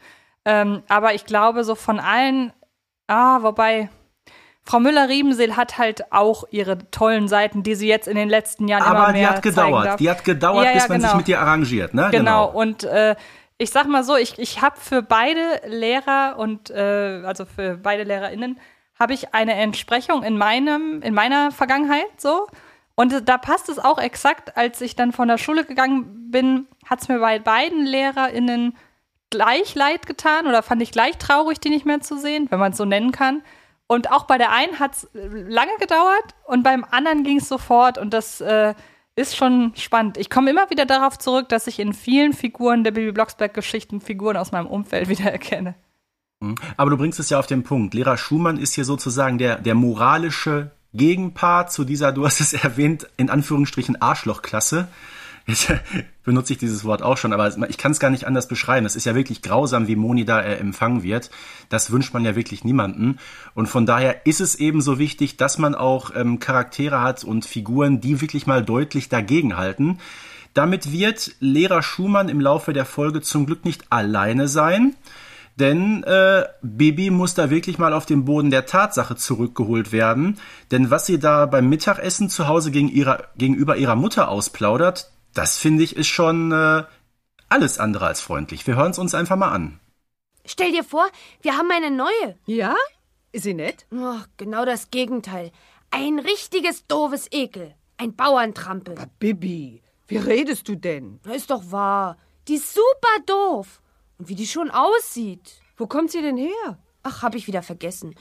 Ähm, 0.45 0.83
aber 0.89 1.15
ich 1.15 1.27
glaube, 1.27 1.65
so 1.65 1.75
von 1.75 2.01
allen, 2.01 2.53
ah, 3.07 3.43
wobei, 3.43 3.91
Frau 4.69 4.81
Müller-Riebenseel 4.81 5.57
hat 5.57 5.79
halt 5.79 6.13
auch 6.13 6.45
ihre 6.51 6.91
tollen 6.91 7.27
Seiten, 7.27 7.63
die 7.63 7.75
sie 7.75 7.89
jetzt 7.89 8.07
in 8.07 8.17
den 8.17 8.29
letzten 8.29 8.69
Jahren 8.69 8.83
immer 8.83 9.05
Aber 9.05 9.13
mehr 9.13 9.31
die 9.31 9.35
hat 9.37 9.43
gedauert. 9.43 9.99
Die 9.99 10.11
hat 10.11 10.25
gedauert, 10.25 10.65
Ja, 10.67 10.71
ja, 10.73 10.75
bis 10.75 10.89
man 10.91 10.99
genau. 10.99 11.09
sich 11.09 11.17
mit 11.17 11.29
ihr 11.29 11.41
arrangiert, 11.41 11.95
ne? 11.95 12.09
Genau, 12.11 12.51
und 12.51 12.85
äh, 12.85 13.17
ich 13.57 13.71
sag 13.71 13.87
mal 13.89 14.05
so, 14.05 14.15
ich, 14.15 14.39
ich 14.39 14.61
habe 14.61 14.77
für 14.79 15.01
beide 15.01 15.41
Lehrer 15.67 16.37
und 16.37 16.69
äh, 16.69 17.23
also 17.25 17.47
für 17.47 17.79
beide 17.79 18.03
LehrerInnen 18.03 18.61
habe 19.01 19.15
ich 19.15 19.33
eine 19.33 19.55
Entsprechung 19.55 20.23
in 20.23 20.37
meinem, 20.37 21.01
in 21.01 21.15
meiner 21.15 21.51
Vergangenheit 21.51 22.05
so. 22.19 22.47
Und 22.95 23.27
da 23.27 23.39
passt 23.39 23.71
es 23.71 23.79
auch 23.79 23.99
exakt, 23.99 24.59
als 24.59 24.83
ich 24.83 24.97
dann 24.97 25.13
von 25.13 25.29
der 25.29 25.39
Schule 25.39 25.65
gegangen 25.65 26.31
bin, 26.31 26.67
hat 26.85 27.01
es 27.01 27.09
mir 27.09 27.21
bei 27.21 27.39
beiden 27.39 27.87
LehrerInnen 27.87 28.77
gleich 29.31 29.75
leid 29.75 30.07
getan 30.07 30.47
oder 30.47 30.63
fand 30.63 30.83
ich 30.83 30.91
gleich 30.93 31.17
traurig, 31.17 31.59
die 31.59 31.71
nicht 31.71 31.87
mehr 31.87 32.01
zu 32.01 32.19
sehen, 32.19 32.49
wenn 32.51 32.59
man 32.59 32.73
es 32.73 32.79
so 32.79 32.85
nennen 32.85 33.13
kann. 33.13 33.43
Und 33.89 34.13
auch 34.13 34.25
bei 34.25 34.39
der 34.39 34.53
einen 34.53 34.79
hat 34.79 34.95
es 34.95 35.09
lange 35.13 35.73
gedauert 35.81 36.35
und 36.45 36.63
beim 36.63 36.85
anderen 36.85 37.25
ging 37.25 37.39
es 37.39 37.49
sofort 37.49 37.99
und 37.99 38.13
das 38.13 38.41
äh, 38.41 38.75
ist 39.17 39.35
schon 39.35 39.73
spannend. 39.77 40.19
Ich 40.19 40.31
komme 40.31 40.51
immer 40.51 40.71
wieder 40.71 40.87
darauf 40.87 41.19
zurück, 41.19 41.49
dass 41.49 41.67
ich 41.67 41.81
in 41.81 41.95
vielen 41.95 42.35
Figuren 42.35 42.85
der 42.85 42.93
Bibi 42.93 43.13
Blocksberg-Geschichten 43.13 44.01
Figuren 44.01 44.37
aus 44.37 44.53
meinem 44.53 44.67
Umfeld 44.67 45.09
wiedererkenne. 45.09 45.75
Aber 46.77 46.91
du 46.91 46.97
bringst 46.97 47.19
es 47.19 47.31
ja 47.31 47.39
auf 47.39 47.47
den 47.47 47.65
Punkt. 47.65 47.95
Lehrer 47.95 48.17
Schumann 48.17 48.59
ist 48.59 48.75
hier 48.75 48.85
sozusagen 48.85 49.39
der, 49.39 49.57
der 49.57 49.75
moralische 49.75 50.71
Gegenpart 50.95 51.73
zu 51.73 51.85
dieser, 51.85 52.13
du 52.13 52.25
hast 52.27 52.41
es 52.41 52.53
erwähnt, 52.65 53.09
in 53.17 53.31
Anführungsstrichen 53.31 54.01
Arschlochklasse. 54.01 54.89
benutze 56.25 56.53
ich 56.53 56.59
dieses 56.59 56.85
Wort 56.85 57.03
auch 57.03 57.17
schon, 57.17 57.33
aber 57.33 57.49
ich 57.69 57.79
kann 57.79 57.93
es 57.93 58.01
gar 58.01 58.11
nicht 58.11 58.27
anders 58.27 58.49
beschreiben. 58.49 58.87
Es 58.87 58.97
ist 58.97 59.07
ja 59.07 59.15
wirklich 59.15 59.43
grausam, 59.43 59.89
wie 59.89 59.97
Moni 59.97 60.25
da 60.25 60.41
äh, 60.41 60.57
empfangen 60.57 61.03
wird. 61.03 61.31
Das 61.69 61.91
wünscht 61.91 62.13
man 62.13 62.25
ja 62.25 62.37
wirklich 62.37 62.65
niemanden. 62.65 63.19
Und 63.55 63.67
von 63.67 63.87
daher 63.87 64.27
ist 64.27 64.41
es 64.41 64.57
eben 64.57 64.81
so 64.81 64.99
wichtig, 64.99 65.37
dass 65.37 65.59
man 65.59 65.75
auch 65.75 66.11
ähm, 66.15 66.39
Charaktere 66.39 67.01
hat 67.01 67.25
und 67.25 67.47
Figuren, 67.47 68.01
die 68.01 68.21
wirklich 68.21 68.47
mal 68.47 68.63
deutlich 68.63 69.09
dagegenhalten. 69.09 70.01
Damit 70.55 70.93
wird 70.93 71.33
Lehrer 71.41 71.83
Schumann 71.83 72.29
im 72.29 72.41
Laufe 72.41 72.73
der 72.73 72.85
Folge 72.85 73.21
zum 73.23 73.47
Glück 73.47 73.65
nicht 73.65 73.91
alleine 73.91 74.49
sein. 74.49 74.97
Denn 75.57 76.05
äh, 76.05 76.45
Bibi 76.63 77.11
muss 77.11 77.35
da 77.35 77.51
wirklich 77.51 77.79
mal 77.79 77.93
auf 77.93 78.07
den 78.07 78.25
Boden 78.25 78.51
der 78.51 78.67
Tatsache 78.67 79.17
zurückgeholt 79.17 79.93
werden. 79.93 80.39
Denn 80.71 80.91
was 80.91 81.07
sie 81.07 81.19
da 81.19 81.47
beim 81.47 81.69
Mittagessen 81.69 82.29
zu 82.29 82.47
Hause 82.47 82.71
gegen 82.71 82.89
ihrer, 82.89 83.25
gegenüber 83.37 83.77
ihrer 83.77 83.97
Mutter 83.97 84.29
ausplaudert, 84.29 85.11
das 85.39 85.57
finde 85.57 85.85
ich 85.85 85.95
ist 85.95 86.09
schon 86.09 86.51
äh, 86.51 86.83
alles 87.49 87.79
andere 87.79 88.07
als 88.07 88.21
freundlich. 88.21 88.67
Wir 88.67 88.75
hören 88.75 88.91
es 88.91 88.99
uns 88.99 89.15
einfach 89.15 89.37
mal 89.37 89.53
an. 89.53 89.79
Stell 90.45 90.73
dir 90.73 90.83
vor, 90.83 91.07
wir 91.43 91.57
haben 91.57 91.71
eine 91.71 91.93
neue. 91.93 92.37
Ja? 92.47 92.75
Ist 93.31 93.45
sie 93.45 93.55
nett? 93.55 93.87
Oh, 93.93 94.19
genau 94.37 94.65
das 94.65 94.91
Gegenteil. 94.91 95.53
Ein 95.93 96.19
richtiges 96.19 96.89
doofes 96.89 97.29
Ekel. 97.31 97.75
Ein 97.99 98.17
Bauerntrampel. 98.17 98.97
Bibi, 99.21 99.81
wie 100.09 100.17
redest 100.17 100.67
du 100.67 100.75
denn? 100.75 101.21
Na, 101.25 101.35
Ist 101.35 101.51
doch 101.51 101.71
wahr. 101.71 102.17
Die 102.49 102.55
ist 102.55 102.75
super 102.75 103.23
doof. 103.27 103.81
Und 104.19 104.29
wie 104.29 104.35
die 104.35 104.47
schon 104.47 104.73
aussieht. 104.73 105.61
Wo 105.77 105.87
kommt 105.87 106.11
sie 106.11 106.21
denn 106.23 106.37
her? 106.37 106.79
Ach, 107.05 107.23
hab 107.23 107.37
ich 107.37 107.47
wieder 107.47 107.63
vergessen. 107.63 108.17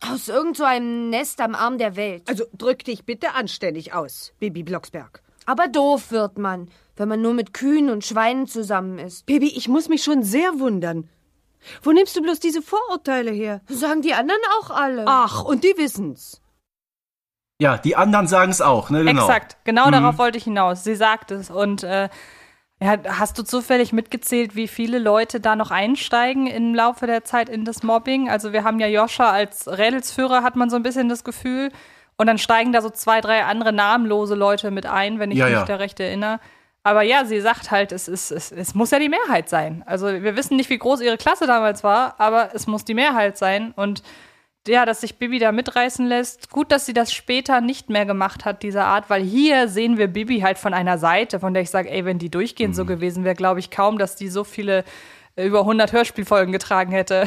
Aus 0.00 0.28
irgend 0.28 0.56
so 0.56 0.64
einem 0.64 1.10
Nest 1.10 1.42
am 1.42 1.54
Arm 1.54 1.76
der 1.76 1.96
Welt. 1.96 2.26
Also 2.26 2.46
drück 2.56 2.84
dich 2.84 3.04
bitte 3.04 3.34
anständig 3.34 3.92
aus, 3.92 4.32
Bibi 4.38 4.62
Blocksberg. 4.62 5.23
Aber 5.46 5.68
doof 5.68 6.10
wird 6.10 6.38
man, 6.38 6.68
wenn 6.96 7.08
man 7.08 7.22
nur 7.22 7.34
mit 7.34 7.54
Kühen 7.54 7.90
und 7.90 8.04
Schweinen 8.04 8.46
zusammen 8.46 8.98
ist. 8.98 9.26
Bibi, 9.26 9.48
ich 9.48 9.68
muss 9.68 9.88
mich 9.88 10.02
schon 10.02 10.22
sehr 10.22 10.58
wundern. 10.58 11.08
Wo 11.82 11.92
nimmst 11.92 12.16
du 12.16 12.22
bloß 12.22 12.40
diese 12.40 12.62
Vorurteile 12.62 13.30
her? 13.30 13.60
Sagen 13.68 14.02
die 14.02 14.14
anderen 14.14 14.40
auch 14.60 14.70
alle. 14.70 15.04
Ach, 15.06 15.44
und 15.44 15.64
die 15.64 15.74
wissen's. 15.76 16.40
Ja, 17.60 17.78
die 17.78 17.96
anderen 17.96 18.26
sagen 18.26 18.50
es 18.50 18.60
auch, 18.60 18.90
ne? 18.90 19.04
Genau. 19.04 19.22
Exakt, 19.22 19.56
genau 19.64 19.90
darauf 19.90 20.18
wollte 20.18 20.38
ich 20.38 20.44
hinaus. 20.44 20.84
Sie 20.84 20.96
sagt 20.96 21.30
es. 21.30 21.50
Und 21.50 21.84
äh, 21.84 22.08
ja, 22.82 22.98
hast 23.06 23.38
du 23.38 23.44
zufällig 23.44 23.92
mitgezählt, 23.92 24.56
wie 24.56 24.68
viele 24.68 24.98
Leute 24.98 25.40
da 25.40 25.54
noch 25.54 25.70
einsteigen 25.70 26.46
im 26.48 26.74
Laufe 26.74 27.06
der 27.06 27.24
Zeit 27.24 27.48
in 27.48 27.64
das 27.64 27.82
Mobbing? 27.82 28.28
Also 28.28 28.52
wir 28.52 28.64
haben 28.64 28.80
ja 28.80 28.88
Joscha 28.88 29.30
als 29.30 29.68
Rädelsführer, 29.68 30.42
hat 30.42 30.56
man 30.56 30.68
so 30.68 30.76
ein 30.76 30.82
bisschen 30.82 31.08
das 31.08 31.22
Gefühl. 31.22 31.70
Und 32.16 32.26
dann 32.26 32.38
steigen 32.38 32.72
da 32.72 32.80
so 32.80 32.90
zwei, 32.90 33.20
drei 33.20 33.44
andere 33.44 33.72
namenlose 33.72 34.34
Leute 34.34 34.70
mit 34.70 34.86
ein, 34.86 35.18
wenn 35.18 35.30
ich 35.30 35.38
Ja, 35.38 35.46
mich 35.46 35.54
ja. 35.54 35.64
da 35.64 35.76
recht 35.76 35.98
erinnere. 36.00 36.38
Aber 36.82 37.02
ja, 37.02 37.24
sie 37.24 37.40
sagt 37.40 37.70
halt, 37.70 37.92
es, 37.92 38.08
ist, 38.08 38.30
es, 38.30 38.52
es 38.52 38.74
muss 38.74 38.90
ja 38.90 38.98
die 38.98 39.08
Mehrheit 39.08 39.48
sein. 39.48 39.82
Also 39.86 40.06
wir 40.06 40.36
wissen 40.36 40.56
nicht, 40.56 40.68
wie 40.70 40.78
groß 40.78 41.00
ihre 41.00 41.16
Klasse 41.16 41.46
damals 41.46 41.82
war, 41.82 42.14
aber 42.18 42.50
es 42.54 42.66
muss 42.66 42.84
die 42.84 42.94
Mehrheit 42.94 43.38
sein. 43.38 43.72
Und 43.74 44.02
ja, 44.68 44.84
dass 44.86 45.00
sich 45.00 45.16
Bibi 45.18 45.38
da 45.38 45.50
mitreißen 45.52 46.06
lässt. 46.06 46.50
Gut, 46.50 46.70
dass 46.72 46.86
sie 46.86 46.92
das 46.94 47.12
später 47.12 47.60
nicht 47.60 47.90
mehr 47.90 48.06
gemacht 48.06 48.44
hat, 48.44 48.62
dieser 48.62 48.84
Art, 48.86 49.10
weil 49.10 49.22
hier 49.22 49.68
sehen 49.68 49.98
wir 49.98 50.08
Bibi 50.08 50.40
halt 50.40 50.56
von 50.58 50.72
einer 50.74 50.98
Seite, 50.98 51.40
von 51.40 51.52
der 51.52 51.62
ich 51.62 51.70
sage, 51.70 51.90
ey, 51.90 52.04
wenn 52.04 52.18
die 52.18 52.30
durchgehend 52.30 52.72
Mhm. 52.74 52.76
so 52.76 52.84
gewesen 52.84 53.24
wäre, 53.24 53.34
glaube 53.34 53.60
ich 53.60 53.70
kaum, 53.70 53.98
dass 53.98 54.16
die 54.16 54.28
so 54.28 54.44
viele 54.44 54.84
über 55.36 55.60
100 55.60 55.92
Hörspielfolgen 55.92 56.52
getragen 56.52 56.92
hätte. 56.92 57.24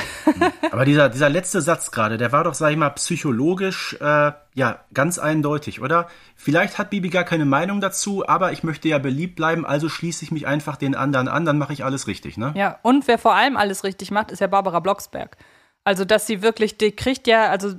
Aber 0.71 0.85
dieser, 0.85 1.09
dieser 1.09 1.29
letzte 1.29 1.61
Satz 1.61 1.91
gerade, 1.91 2.17
der 2.17 2.31
war 2.31 2.45
doch, 2.45 2.53
sag 2.53 2.71
ich 2.71 2.77
mal, 2.77 2.89
psychologisch, 2.91 3.97
äh, 3.99 4.31
ja, 4.53 4.79
ganz 4.93 5.19
eindeutig, 5.19 5.81
oder? 5.81 6.07
Vielleicht 6.35 6.77
hat 6.77 6.89
Bibi 6.89 7.09
gar 7.09 7.25
keine 7.25 7.45
Meinung 7.45 7.81
dazu, 7.81 8.27
aber 8.27 8.53
ich 8.53 8.63
möchte 8.63 8.87
ja 8.87 8.97
beliebt 8.97 9.35
bleiben, 9.35 9.65
also 9.65 9.89
schließe 9.89 10.23
ich 10.23 10.31
mich 10.31 10.47
einfach 10.47 10.77
den 10.77 10.95
anderen 10.95 11.27
an, 11.27 11.43
dann 11.43 11.57
mache 11.57 11.73
ich 11.73 11.83
alles 11.83 12.07
richtig, 12.07 12.37
ne? 12.37 12.53
Ja, 12.55 12.79
und 12.81 13.07
wer 13.07 13.17
vor 13.17 13.33
allem 13.33 13.57
alles 13.57 13.83
richtig 13.83 14.09
macht, 14.11 14.31
ist 14.31 14.39
ja 14.39 14.47
Barbara 14.47 14.79
Blocksberg. 14.79 15.35
Also, 15.83 16.05
dass 16.05 16.27
sie 16.27 16.41
wirklich, 16.41 16.77
die 16.77 16.91
kriegt 16.91 17.27
ja, 17.27 17.49
also 17.49 17.73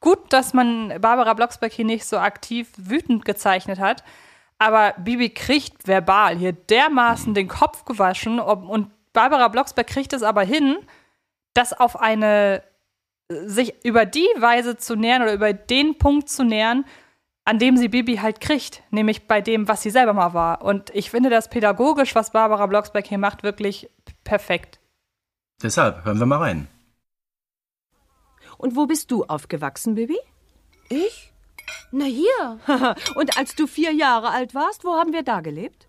gut, 0.00 0.32
dass 0.32 0.54
man 0.54 1.00
Barbara 1.00 1.34
Blocksberg 1.34 1.72
hier 1.72 1.84
nicht 1.84 2.04
so 2.04 2.18
aktiv 2.18 2.68
wütend 2.76 3.24
gezeichnet 3.24 3.80
hat, 3.80 4.04
aber 4.58 4.94
Bibi 4.98 5.30
kriegt 5.30 5.88
verbal 5.88 6.36
hier 6.36 6.52
dermaßen 6.52 7.34
den 7.34 7.48
Kopf 7.48 7.84
gewaschen 7.84 8.38
und 8.38 8.90
Barbara 9.12 9.48
Blocksberg 9.48 9.86
kriegt 9.86 10.12
es 10.12 10.22
aber 10.22 10.42
hin, 10.42 10.78
das 11.54 11.72
auf 11.72 11.98
eine, 12.00 12.62
sich 13.28 13.84
über 13.84 14.06
die 14.06 14.28
Weise 14.38 14.76
zu 14.76 14.94
nähern 14.96 15.22
oder 15.22 15.34
über 15.34 15.52
den 15.52 15.98
Punkt 15.98 16.28
zu 16.28 16.44
nähern, 16.44 16.84
an 17.44 17.58
dem 17.58 17.76
sie 17.76 17.88
Bibi 17.88 18.16
halt 18.16 18.40
kriegt, 18.40 18.82
nämlich 18.90 19.26
bei 19.26 19.40
dem, 19.40 19.66
was 19.66 19.82
sie 19.82 19.90
selber 19.90 20.12
mal 20.12 20.34
war. 20.34 20.62
Und 20.62 20.90
ich 20.90 21.10
finde 21.10 21.30
das 21.30 21.48
pädagogisch, 21.48 22.14
was 22.14 22.30
Barbara 22.30 22.66
Blocksberg 22.66 23.06
hier 23.06 23.18
macht, 23.18 23.42
wirklich 23.42 23.90
perfekt. 24.24 24.78
Deshalb, 25.62 26.04
hören 26.04 26.18
wir 26.18 26.26
mal 26.26 26.38
rein. 26.38 26.68
Und 28.56 28.76
wo 28.76 28.86
bist 28.86 29.10
du 29.10 29.24
aufgewachsen, 29.24 29.94
Bibi? 29.94 30.18
Ich? 30.88 31.32
Na 31.92 32.04
hier. 32.04 32.58
Und 33.14 33.36
als 33.38 33.54
du 33.54 33.66
vier 33.66 33.92
Jahre 33.92 34.30
alt 34.30 34.54
warst, 34.54 34.84
wo 34.84 34.94
haben 34.94 35.12
wir 35.12 35.22
da 35.22 35.40
gelebt? 35.40 35.88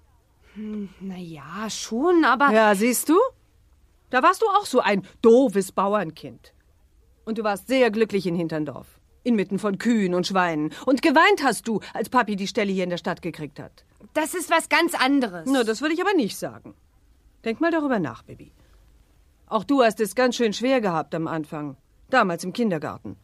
Na 0.56 1.18
ja, 1.18 1.70
schon, 1.70 2.26
aber 2.26 2.52
Ja, 2.52 2.76
siehst 2.76 3.10
du? 3.10 3.18
Da 4.10 4.22
warst 4.22 4.42
du 4.42 4.46
auch 4.48 4.66
so 4.66 4.80
ein 4.82 5.08
doofes 5.22 5.72
Bauernkind. 5.72 6.54
Und 7.24 7.38
du 7.38 7.44
warst 7.44 7.68
sehr 7.68 7.92
glücklich 7.92 8.26
in 8.28 8.36
Hinterndorf. 8.36 9.00
Inmitten 9.24 9.60
von 9.60 9.78
Kühen 9.78 10.14
und 10.14 10.28
Schweinen. 10.28 10.74
Und 10.86 11.02
geweint 11.02 11.44
hast 11.44 11.68
du, 11.68 11.80
als 11.94 12.10
Papi 12.10 12.36
die 12.36 12.48
Stelle 12.48 12.72
hier 12.72 12.84
in 12.84 12.90
der 12.90 12.98
Stadt 12.98 13.22
gekriegt 13.22 13.60
hat. 13.60 13.86
das 14.14 14.34
ist 14.34 14.50
was 14.50 14.68
ganz 14.68 14.94
anderes. 14.96 15.48
Na, 15.50 15.64
das 15.64 15.82
würde 15.82 15.94
ich 15.94 16.02
aber 16.02 16.14
nicht 16.14 16.38
sagen. 16.38 16.74
Denk 17.46 17.62
mal 17.62 17.72
darüber 17.72 18.00
nach, 18.00 18.24
Bibi. 18.24 18.52
Auch 19.48 19.64
du 19.64 19.84
hast 19.84 20.00
es 20.00 20.16
ganz 20.16 20.36
schön 20.36 20.54
schwer 20.54 20.82
gehabt 20.82 21.14
am 21.16 21.28
Anfang. 21.28 21.78
Damals 22.10 22.44
im 22.44 22.54
Kindergarten. 22.54 23.16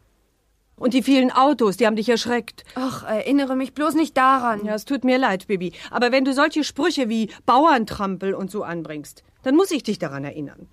Und 0.78 0.94
die 0.94 1.02
vielen 1.02 1.30
Autos, 1.30 1.76
die 1.76 1.86
haben 1.86 1.96
dich 1.96 2.08
erschreckt. 2.08 2.64
Ach, 2.74 3.04
erinnere 3.04 3.56
mich 3.56 3.74
bloß 3.74 3.94
nicht 3.94 4.16
daran. 4.16 4.64
Ja, 4.64 4.74
es 4.74 4.84
tut 4.84 5.04
mir 5.04 5.18
leid, 5.18 5.46
Bibi. 5.46 5.72
Aber 5.90 6.12
wenn 6.12 6.24
du 6.24 6.32
solche 6.32 6.64
Sprüche 6.64 7.08
wie 7.08 7.30
Bauerntrampel 7.46 8.34
und 8.34 8.50
so 8.50 8.62
anbringst, 8.62 9.24
dann 9.42 9.56
muss 9.56 9.70
ich 9.70 9.82
dich 9.82 9.98
daran 9.98 10.24
erinnern. 10.24 10.68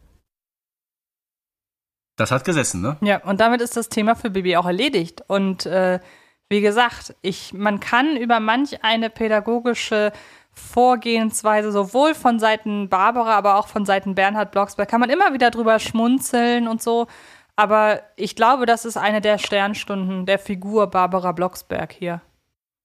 Das 2.18 2.32
hat 2.32 2.46
gesessen, 2.46 2.82
ne? 2.82 2.98
Ja, 3.02 3.22
und 3.24 3.42
damit 3.42 3.62
ist 3.62 3.76
das 3.76 3.90
Thema 3.90 4.16
für 4.16 4.30
Bibi 4.30 4.56
auch 4.56 4.66
erledigt. 4.66 5.24
Und 5.28 5.66
äh, 5.66 6.00
wie 6.48 6.62
gesagt, 6.62 7.16
ich, 7.22 7.54
man 7.54 7.80
kann 7.80 8.16
über 8.16 8.40
manch 8.40 8.84
eine 8.84 9.10
pädagogische 9.10 10.14
Vorgehensweise 10.54 11.72
sowohl 11.72 12.16
von 12.16 12.40
Seiten 12.40 12.88
Barbara, 12.88 13.36
aber 13.36 13.58
auch 13.58 13.68
von 13.68 13.86
Seiten 13.86 14.16
Bernhard 14.16 14.52
Blocksberg, 14.52 14.88
kann 14.88 15.02
man 15.02 15.10
immer 15.10 15.34
wieder 15.34 15.52
drüber 15.52 15.80
schmunzeln 15.80 16.70
und 16.70 16.82
so. 16.82 17.08
Aber 17.56 18.02
ich 18.18 18.36
glaube, 18.36 18.66
das 18.66 18.86
ist 18.86 18.98
eine 18.98 19.22
der 19.22 19.38
Sternstunden 19.38 20.26
der 20.26 20.40
Figur 20.40 20.88
Barbara 20.88 21.32
Blocksberg 21.32 21.94
hier. 21.94 22.22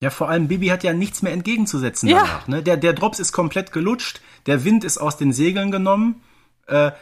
Ja, 0.02 0.10
vor 0.10 0.28
allem 0.28 0.48
Bibi 0.48 0.68
hat 0.68 0.82
ja 0.84 0.92
nichts 0.92 1.22
mehr 1.22 1.32
entgegenzusetzen 1.32 2.08
Ja. 2.08 2.18
danach. 2.20 2.48
Ne? 2.48 2.62
Der, 2.62 2.76
der 2.76 2.92
Drops 2.92 3.18
ist 3.18 3.32
komplett 3.32 3.72
gelutscht, 3.72 4.20
der 4.46 4.64
Wind 4.64 4.84
ist 4.84 4.98
aus 4.98 5.16
den 5.16 5.32
Segeln 5.32 5.70
genommen. 5.70 6.22
Äh, 6.66 6.92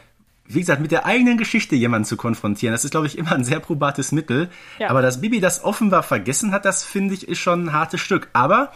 wie 0.45 0.59
gesagt, 0.59 0.81
mit 0.81 0.91
der 0.91 1.05
eigenen 1.05 1.37
Geschichte 1.37 1.75
jemanden 1.75 2.05
zu 2.05 2.17
konfrontieren, 2.17 2.73
das 2.73 2.83
ist, 2.83 2.91
glaube 2.91 3.05
ich, 3.05 3.17
immer 3.19 3.33
ein 3.33 3.43
sehr 3.43 3.59
probates 3.59 4.11
Mittel. 4.11 4.49
Ja. 4.79 4.89
Aber 4.89 5.01
dass 5.03 5.21
Bibi 5.21 5.39
das 5.39 5.63
offenbar 5.63 6.01
vergessen 6.01 6.51
hat, 6.51 6.65
das 6.65 6.83
finde 6.83 7.13
ich, 7.13 7.27
ist 7.27 7.37
schon 7.37 7.65
ein 7.65 7.73
hartes 7.73 8.01
Stück. 8.01 8.29
Aber 8.33 8.73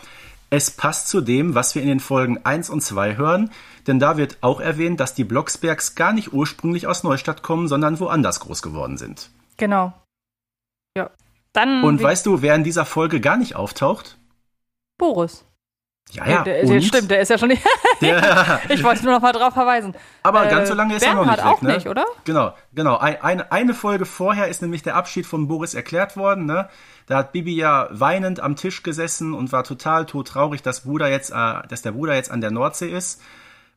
es 0.51 0.69
passt 0.69 1.07
zu 1.09 1.19
dem, 1.19 1.55
was 1.55 1.73
wir 1.73 1.81
in 1.81 1.87
den 1.87 1.99
Folgen 1.99 2.39
1 2.43 2.69
und 2.69 2.81
2 2.81 3.17
hören, 3.17 3.49
denn 3.87 3.99
da 3.99 4.17
wird 4.17 4.37
auch 4.41 4.59
erwähnt, 4.59 4.99
dass 4.99 5.15
die 5.15 5.23
Blocksbergs 5.23 5.95
gar 5.95 6.13
nicht 6.13 6.33
ursprünglich 6.33 6.87
aus 6.87 7.03
Neustadt 7.03 7.43
kommen, 7.43 7.67
sondern 7.67 7.99
woanders 7.99 8.39
groß 8.39 8.61
geworden 8.61 8.97
sind. 8.97 9.29
Genau. 9.57 9.93
Ja. 10.97 11.09
Dann 11.53 11.83
Und 11.83 12.01
weißt 12.01 12.25
du, 12.25 12.41
wer 12.41 12.55
in 12.55 12.63
dieser 12.63 12.85
Folge 12.85 13.21
gar 13.21 13.37
nicht 13.37 13.55
auftaucht? 13.55 14.17
Boris. 14.97 15.45
Ja, 16.11 16.27
ja. 16.27 16.43
der, 16.43 16.63
der, 16.63 16.75
und 16.75 16.83
stimmt, 16.83 17.09
der 17.09 17.21
ist 17.21 17.29
ja 17.29 17.37
schon 17.37 17.47
nicht. 17.47 17.63
Der, 18.01 18.59
ich 18.69 18.83
wollte 18.83 19.05
nur 19.05 19.13
noch 19.13 19.21
mal 19.21 19.31
drauf 19.31 19.53
verweisen. 19.53 19.95
Aber 20.23 20.45
Äh, 20.45 20.49
ganz 20.49 20.67
so 20.67 20.75
lange 20.75 20.95
ist 20.95 21.03
er 21.03 21.13
noch 21.13 21.25
Bernhard 21.25 21.39
nicht 21.39 21.45
weg, 21.45 21.53
auch 21.53 21.61
ne? 21.61 21.73
nicht, 21.73 21.87
oder? 21.87 22.05
Genau, 22.25 22.53
genau. 22.73 22.97
Ein, 22.97 23.21
eine, 23.21 23.51
eine 23.51 23.73
Folge 23.73 24.05
vorher 24.05 24.49
ist 24.49 24.61
nämlich 24.61 24.83
der 24.83 24.95
Abschied 24.95 25.25
von 25.25 25.47
Boris 25.47 25.73
erklärt 25.73 26.17
worden, 26.17 26.45
ne? 26.45 26.67
Da 27.07 27.17
hat 27.17 27.31
Bibi 27.31 27.55
ja 27.55 27.87
weinend 27.91 28.41
am 28.41 28.57
Tisch 28.57 28.83
gesessen 28.83 29.33
und 29.33 29.53
war 29.53 29.63
total 29.63 30.05
todtraurig, 30.05 30.61
dass 30.61 30.81
Bruder 30.81 31.07
jetzt, 31.07 31.31
äh, 31.31 31.67
dass 31.69 31.81
der 31.81 31.93
Bruder 31.93 32.15
jetzt 32.15 32.31
an 32.31 32.41
der 32.41 32.51
Nordsee 32.51 32.89
ist. 32.89 33.21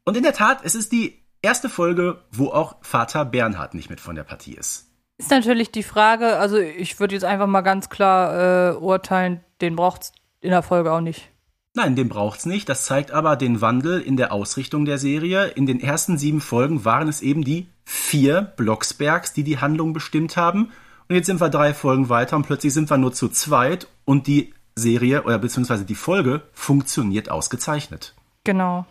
Und 0.07 0.16
in 0.16 0.23
der 0.23 0.33
Tat, 0.33 0.61
es 0.62 0.77
ist 0.77 0.92
die 0.92 1.21
erste 1.42 1.69
Folge, 1.69 2.23
wo 2.31 2.49
auch 2.49 2.77
Vater 2.81 3.25
Bernhard 3.25 3.75
nicht 3.75 3.90
mit 3.90 4.01
von 4.01 4.14
der 4.14 4.23
Partie 4.23 4.55
ist. 4.55 4.88
Ist 5.19 5.31
natürlich 5.33 5.73
die 5.73 5.83
Frage, 5.83 6.37
also 6.37 6.59
ich 6.59 7.01
würde 7.01 7.14
jetzt 7.14 7.25
einfach 7.25 7.49
mal 7.49 7.62
ganz 7.62 7.88
klar 7.88 8.75
äh, 8.75 8.77
urteilen, 8.77 9.40
den 9.61 9.75
braucht's 9.75 10.12
in 10.40 10.51
der 10.51 10.62
Folge 10.62 10.92
auch 10.92 11.01
nicht. 11.01 11.29
Nein, 11.75 11.97
den 11.97 12.09
braucht's 12.09 12.47
nicht. 12.47 12.69
Das 12.69 12.85
zeigt 12.85 13.11
aber 13.11 13.35
den 13.35 13.61
Wandel 13.61 14.01
in 14.01 14.16
der 14.16 14.33
Ausrichtung 14.33 14.85
der 14.85 14.99
Serie. 14.99 15.49
In 15.49 15.66
den 15.66 15.81
ersten 15.81 16.19
sieben 16.19 16.40
Folgen 16.40 16.85
waren 16.85 17.09
es 17.09 17.21
eben 17.21 17.42
die 17.42 17.66
vier 17.85 18.42
Blocksbergs, 18.42 19.33
die 19.33 19.42
die 19.42 19.59
Handlung 19.59 19.92
bestimmt 19.92 20.37
haben. 20.37 20.71
Und 21.09 21.16
jetzt 21.16 21.27
sind 21.27 21.40
wir 21.40 21.49
drei 21.49 21.75
Folgen 21.75 22.09
weiter 22.09 22.37
und 22.37 22.47
plötzlich 22.47 22.73
sind 22.73 22.88
wir 22.90 22.97
nur 22.97 23.12
zu 23.12 23.29
zweit 23.29 23.88
und 24.05 24.29
die 24.29 24.55
Serie 24.77 25.25
oder 25.25 25.38
beziehungsweise 25.38 25.85
die 25.85 25.95
Folge 25.97 26.42
funktioniert 26.53 27.29
ausgezeichnet. 27.29 28.14
Genau. 28.45 28.87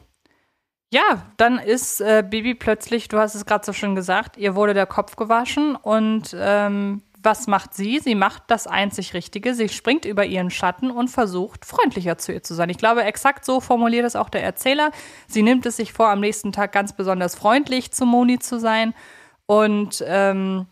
Ja, 0.96 1.24
dann 1.36 1.60
ist 1.60 2.00
äh, 2.00 2.24
Bibi 2.26 2.56
plötzlich, 2.56 3.10
du 3.10 3.20
hast 3.20 3.36
es 3.36 3.46
gerade 3.46 3.66
so 3.66 3.74
schön 3.74 3.96
gesagt, 3.96 4.38
ihr 4.38 4.56
wurde 4.56 4.74
der 4.74 4.86
Kopf 4.86 5.18
gewaschen 5.18 5.76
und 5.76 6.34
ähm, 6.40 7.02
was 7.22 7.48
macht 7.48 7.74
sie? 7.74 8.00
Sie 8.00 8.16
macht 8.16 8.44
das 8.48 8.66
einzig 8.66 9.14
Richtige. 9.14 9.56
Sie 9.56 9.68
springt 9.68 10.06
über 10.06 10.24
ihren 10.24 10.52
Schatten 10.52 10.92
und 10.92 11.10
versucht, 11.10 11.66
freundlicher 11.66 12.18
zu 12.18 12.32
ihr 12.32 12.44
zu 12.44 12.54
sein. 12.54 12.70
Ich 12.70 12.78
glaube, 12.78 13.04
exakt 13.04 13.44
so 13.44 13.60
formuliert 13.60 14.06
es 14.06 14.16
auch 14.16 14.30
der 14.30 14.42
Erzähler. 14.42 14.92
Sie 15.28 15.44
nimmt 15.44 15.66
es 15.66 15.76
sich 15.76 15.92
vor, 15.92 16.08
am 16.08 16.22
nächsten 16.22 16.54
Tag 16.54 16.72
ganz 16.72 16.96
besonders 16.96 17.36
freundlich 17.36 17.92
zu 17.92 18.06
Moni 18.06 18.40
zu 18.40 18.58
sein 18.58 18.94
und 19.48 20.02
ähm, 20.08 20.66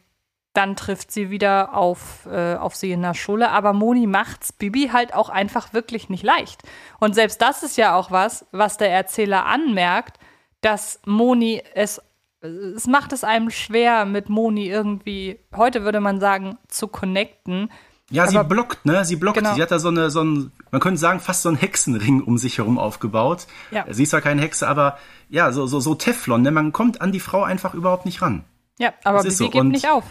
dann 0.54 0.76
trifft 0.76 1.12
sie 1.12 1.30
wieder 1.32 1.74
auf, 1.76 2.26
äh, 2.32 2.56
auf 2.56 2.76
sie 2.76 2.92
in 2.92 3.02
der 3.02 3.14
Schule. 3.16 3.50
Aber 3.50 3.74
Moni 3.74 4.06
macht's 4.08 4.52
Bibi 4.54 4.90
halt 4.94 5.14
auch 5.14 5.30
einfach 5.30 5.74
wirklich 5.74 6.10
nicht 6.10 6.24
leicht. 6.24 6.62
Und 7.00 7.16
selbst 7.16 7.42
das 7.42 7.64
ist 7.64 7.76
ja 7.78 7.96
auch 7.96 8.12
was, 8.12 8.46
was 8.52 8.78
der 8.78 8.92
Erzähler 8.92 9.46
anmerkt, 9.48 10.18
dass 10.62 11.00
Moni 11.06 11.62
es, 11.74 12.02
es 12.42 12.88
macht 12.88 13.14
es 13.14 13.24
einem 13.24 13.50
schwer, 13.50 14.06
mit 14.06 14.30
Moni 14.30 14.68
irgendwie, 14.70 15.40
heute 15.56 15.84
würde 15.84 16.00
man 16.02 16.20
sagen, 16.20 16.58
zu 16.68 16.88
connecten, 16.88 17.70
Ja, 18.10 18.28
sie 18.28 18.38
Aber- 18.38 18.48
blockt, 18.48 18.86
ne? 18.86 19.06
Sie 19.06 19.16
blockt. 19.16 19.38
Genau. 19.40 19.56
Sie 19.56 19.62
hat 19.62 19.72
da 19.72 19.80
so 19.80 19.88
eine, 19.88 20.12
so 20.12 20.22
ein, 20.24 20.52
man 20.70 20.82
könnte 20.82 21.00
sagen, 21.00 21.20
fast 21.20 21.42
so 21.42 21.50
einen 21.50 21.58
Hexenring 21.58 22.22
um 22.22 22.38
sich 22.38 22.60
herum 22.60 22.78
aufgebaut. 22.78 23.48
Ja. 23.72 23.86
Sie 23.90 24.04
ist 24.04 24.10
zwar 24.10 24.22
keine 24.22 24.42
Hexe, 24.42 24.68
aber 24.68 24.98
ja, 25.30 25.52
so, 25.52 25.66
so, 25.66 25.80
so 25.80 25.96
Teflon, 25.96 26.42
ne? 26.44 26.52
Man 26.52 26.74
kommt 26.74 27.02
an 27.02 27.12
die 27.12 27.22
Frau 27.22 27.42
einfach 27.44 27.74
überhaupt 27.74 28.06
nicht 28.06 28.22
ran. 28.22 28.44
Ja, 28.78 28.94
aber 29.04 29.26
ist 29.26 29.38
so. 29.38 29.46
gibt 29.46 29.56
Und- 29.56 29.70
nicht 29.70 29.90
auf. 29.90 30.04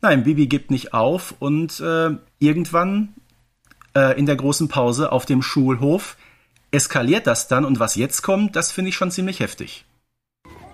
Nein, 0.00 0.22
Bibi 0.22 0.46
gibt 0.46 0.70
nicht 0.70 0.94
auf 0.94 1.34
und 1.40 1.80
äh, 1.80 2.10
irgendwann 2.38 3.14
äh, 3.96 4.18
in 4.18 4.26
der 4.26 4.36
großen 4.36 4.68
Pause 4.68 5.10
auf 5.10 5.26
dem 5.26 5.42
Schulhof 5.42 6.16
eskaliert 6.70 7.26
das 7.26 7.48
dann 7.48 7.64
und 7.64 7.80
was 7.80 7.96
jetzt 7.96 8.22
kommt, 8.22 8.54
das 8.54 8.72
finde 8.72 8.90
ich 8.90 8.96
schon 8.96 9.10
ziemlich 9.10 9.40
heftig. 9.40 9.84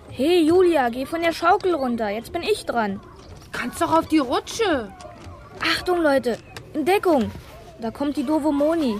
Hey 0.09 0.47
Julia, 0.47 0.89
geh 0.89 1.05
von 1.05 1.21
der 1.21 1.33
Schaukel 1.33 1.73
runter. 1.73 2.09
Jetzt 2.09 2.31
bin 2.31 2.41
ich 2.41 2.65
dran. 2.65 3.01
Kannst 3.51 3.81
doch 3.81 3.97
auf 3.97 4.07
die 4.07 4.19
Rutsche. 4.19 4.91
Achtung, 5.59 6.01
Leute. 6.01 6.37
In 6.73 6.85
Deckung. 6.85 7.31
Da 7.81 7.91
kommt 7.91 8.15
die 8.15 8.23
doofe 8.23 8.51
Moni. 8.51 8.99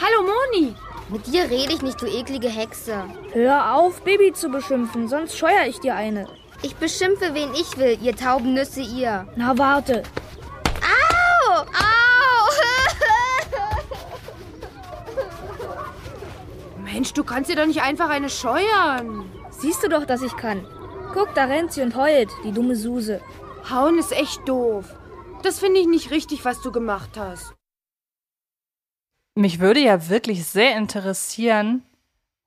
Hallo 0.00 0.22
Moni. 0.22 0.74
Mit 1.08 1.26
dir 1.26 1.44
rede 1.44 1.72
ich 1.72 1.82
nicht, 1.82 2.00
du 2.02 2.06
eklige 2.06 2.48
Hexe. 2.48 3.04
Hör 3.32 3.76
auf, 3.76 4.02
Baby 4.02 4.32
zu 4.32 4.48
beschimpfen, 4.48 5.06
sonst 5.08 5.38
scheuer 5.38 5.66
ich 5.68 5.78
dir 5.78 5.94
eine. 5.94 6.26
Ich 6.62 6.74
beschimpfe, 6.76 7.34
wen 7.34 7.52
ich 7.54 7.76
will, 7.76 7.98
ihr 8.02 8.16
tauben 8.16 8.54
Nüsse, 8.54 8.80
ihr. 8.80 9.26
Na 9.36 9.56
warte. 9.58 10.02
Au! 10.82 11.60
Au! 11.60 11.66
Mensch, 16.82 17.12
du 17.12 17.24
kannst 17.24 17.50
dir 17.50 17.56
doch 17.56 17.66
nicht 17.66 17.82
einfach 17.82 18.08
eine 18.08 18.30
scheuern. 18.30 19.30
Siehst 19.50 19.82
du 19.82 19.88
doch, 19.88 20.06
dass 20.06 20.22
ich 20.22 20.36
kann. 20.36 20.66
Guck, 21.12 21.34
da 21.34 21.44
rennt 21.44 21.72
sie 21.72 21.82
und 21.82 21.94
heult, 21.96 22.30
die 22.44 22.52
dumme 22.52 22.76
Suse. 22.76 23.20
Hauen 23.70 23.98
ist 23.98 24.12
echt 24.12 24.48
doof. 24.48 24.94
Das 25.42 25.58
finde 25.58 25.80
ich 25.80 25.86
nicht 25.86 26.10
richtig, 26.10 26.44
was 26.44 26.60
du 26.62 26.72
gemacht 26.72 27.10
hast. 27.16 27.54
Mich 29.34 29.60
würde 29.60 29.80
ja 29.80 30.08
wirklich 30.08 30.46
sehr 30.46 30.76
interessieren, 30.76 31.82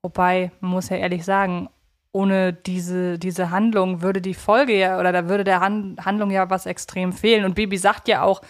wobei, 0.02 0.52
man 0.60 0.72
muss 0.72 0.90
ja 0.90 0.98
ehrlich 0.98 1.24
sagen, 1.24 1.70
ohne 2.12 2.54
diese, 2.54 3.20
diese 3.20 3.52
Handlung 3.52 4.02
würde 4.02 4.22
die 4.22 4.34
Folge 4.34 4.78
ja, 4.78 5.00
oder 5.00 5.12
da 5.12 5.30
würde 5.30 5.44
der 5.44 5.60
Han 5.60 5.98
Handlung 6.04 6.32
ja 6.32 6.50
was 6.50 6.66
extrem 6.66 7.14
fehlen. 7.14 7.46
Und 7.46 7.56
Bibi 7.56 7.78
sagt 7.78 8.08
ja 8.08 8.24
auch, 8.24 8.42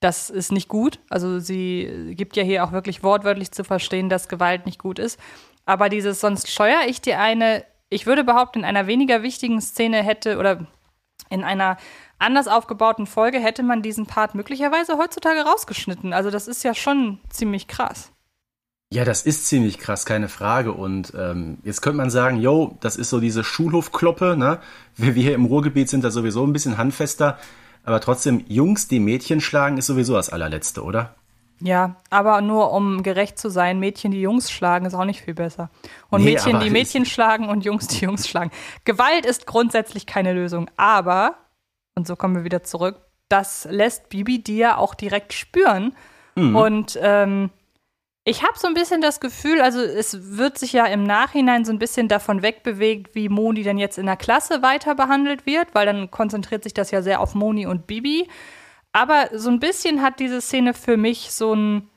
das 0.00 0.30
ist 0.30 0.52
nicht 0.52 0.68
gut. 0.68 0.98
Also 1.10 1.38
sie 1.38 2.14
gibt 2.16 2.36
ja 2.36 2.42
hier 2.42 2.64
auch 2.64 2.72
wirklich 2.72 3.02
wortwörtlich 3.02 3.52
zu 3.52 3.64
verstehen, 3.64 4.08
dass 4.08 4.28
Gewalt 4.28 4.66
nicht 4.66 4.78
gut 4.78 4.98
ist. 4.98 5.18
Aber 5.64 5.88
dieses, 5.88 6.20
sonst 6.20 6.50
scheuer 6.50 6.80
ich 6.86 7.00
dir 7.00 7.20
eine, 7.20 7.64
ich 7.88 8.06
würde 8.06 8.24
behaupten, 8.24 8.60
in 8.60 8.64
einer 8.64 8.86
weniger 8.86 9.22
wichtigen 9.22 9.60
Szene 9.60 10.02
hätte 10.02 10.38
oder 10.38 10.66
in 11.30 11.44
einer 11.44 11.76
anders 12.18 12.48
aufgebauten 12.48 13.06
Folge 13.06 13.38
hätte 13.38 13.62
man 13.62 13.82
diesen 13.82 14.06
Part 14.06 14.34
möglicherweise 14.34 14.98
heutzutage 14.98 15.40
rausgeschnitten. 15.42 16.12
Also 16.12 16.30
das 16.30 16.48
ist 16.48 16.62
ja 16.62 16.74
schon 16.74 17.20
ziemlich 17.30 17.68
krass. 17.68 18.11
Ja, 18.92 19.06
das 19.06 19.22
ist 19.22 19.46
ziemlich 19.46 19.78
krass, 19.78 20.04
keine 20.04 20.28
Frage. 20.28 20.72
Und 20.72 21.14
ähm, 21.18 21.56
jetzt 21.64 21.80
könnte 21.80 21.96
man 21.96 22.10
sagen, 22.10 22.38
yo, 22.38 22.76
das 22.80 22.96
ist 22.96 23.08
so 23.08 23.20
diese 23.20 23.42
Schulhofkloppe, 23.42 24.36
ne? 24.36 24.58
Wir, 24.96 25.14
wir 25.14 25.22
hier 25.22 25.34
im 25.34 25.46
Ruhrgebiet 25.46 25.88
sind 25.88 26.04
da 26.04 26.10
sowieso 26.10 26.46
ein 26.46 26.52
bisschen 26.52 26.76
handfester. 26.76 27.38
Aber 27.84 28.00
trotzdem, 28.00 28.44
Jungs, 28.48 28.88
die 28.88 29.00
Mädchen 29.00 29.40
schlagen, 29.40 29.78
ist 29.78 29.86
sowieso 29.86 30.12
das 30.12 30.28
allerletzte, 30.28 30.84
oder? 30.84 31.14
Ja, 31.58 31.96
aber 32.10 32.42
nur 32.42 32.70
um 32.72 33.02
gerecht 33.02 33.38
zu 33.38 33.48
sein, 33.48 33.80
Mädchen, 33.80 34.12
die 34.12 34.20
Jungs 34.20 34.50
schlagen, 34.50 34.84
ist 34.84 34.92
auch 34.92 35.06
nicht 35.06 35.22
viel 35.22 35.34
besser. 35.34 35.70
Und 36.10 36.22
Nee, 36.22 36.32
Mädchen, 36.32 36.60
die 36.60 36.68
Mädchen 36.68 37.06
schlagen 37.06 37.48
und 37.48 37.64
Jungs, 37.64 37.86
die 37.88 38.04
Jungs 38.04 38.28
schlagen. 38.28 38.50
Gewalt 38.84 39.24
ist 39.24 39.46
grundsätzlich 39.46 40.04
keine 40.04 40.34
Lösung, 40.34 40.70
aber, 40.76 41.36
und 41.94 42.06
so 42.06 42.14
kommen 42.14 42.34
wir 42.34 42.44
wieder 42.44 42.62
zurück, 42.62 42.96
das 43.30 43.66
lässt 43.70 44.10
Bibi 44.10 44.42
dir 44.42 44.76
auch 44.76 44.94
direkt 44.94 45.32
spüren. 45.32 45.94
Und 46.34 46.98
ähm, 47.00 47.50
ich 48.24 48.42
habe 48.42 48.56
so 48.56 48.68
ein 48.68 48.74
bisschen 48.74 49.00
das 49.00 49.18
Gefühl, 49.18 49.60
also 49.60 49.80
es 49.80 50.36
wird 50.36 50.56
sich 50.56 50.72
ja 50.72 50.86
im 50.86 51.02
Nachhinein 51.02 51.64
so 51.64 51.72
ein 51.72 51.78
bisschen 51.78 52.06
davon 52.06 52.42
wegbewegt, 52.42 53.14
wie 53.14 53.28
Moni 53.28 53.64
denn 53.64 53.78
jetzt 53.78 53.98
in 53.98 54.06
der 54.06 54.16
Klasse 54.16 54.62
weiter 54.62 54.94
behandelt 54.94 55.44
wird, 55.44 55.74
weil 55.74 55.86
dann 55.86 56.10
konzentriert 56.10 56.62
sich 56.62 56.72
das 56.72 56.92
ja 56.92 57.02
sehr 57.02 57.20
auf 57.20 57.34
Moni 57.34 57.66
und 57.66 57.88
Bibi. 57.88 58.28
Aber 58.92 59.28
so 59.34 59.50
ein 59.50 59.58
bisschen 59.58 60.02
hat 60.02 60.20
diese 60.20 60.40
Szene 60.40 60.72
für 60.74 60.96
mich 60.96 61.32
so 61.32 61.54
ein, 61.54 61.88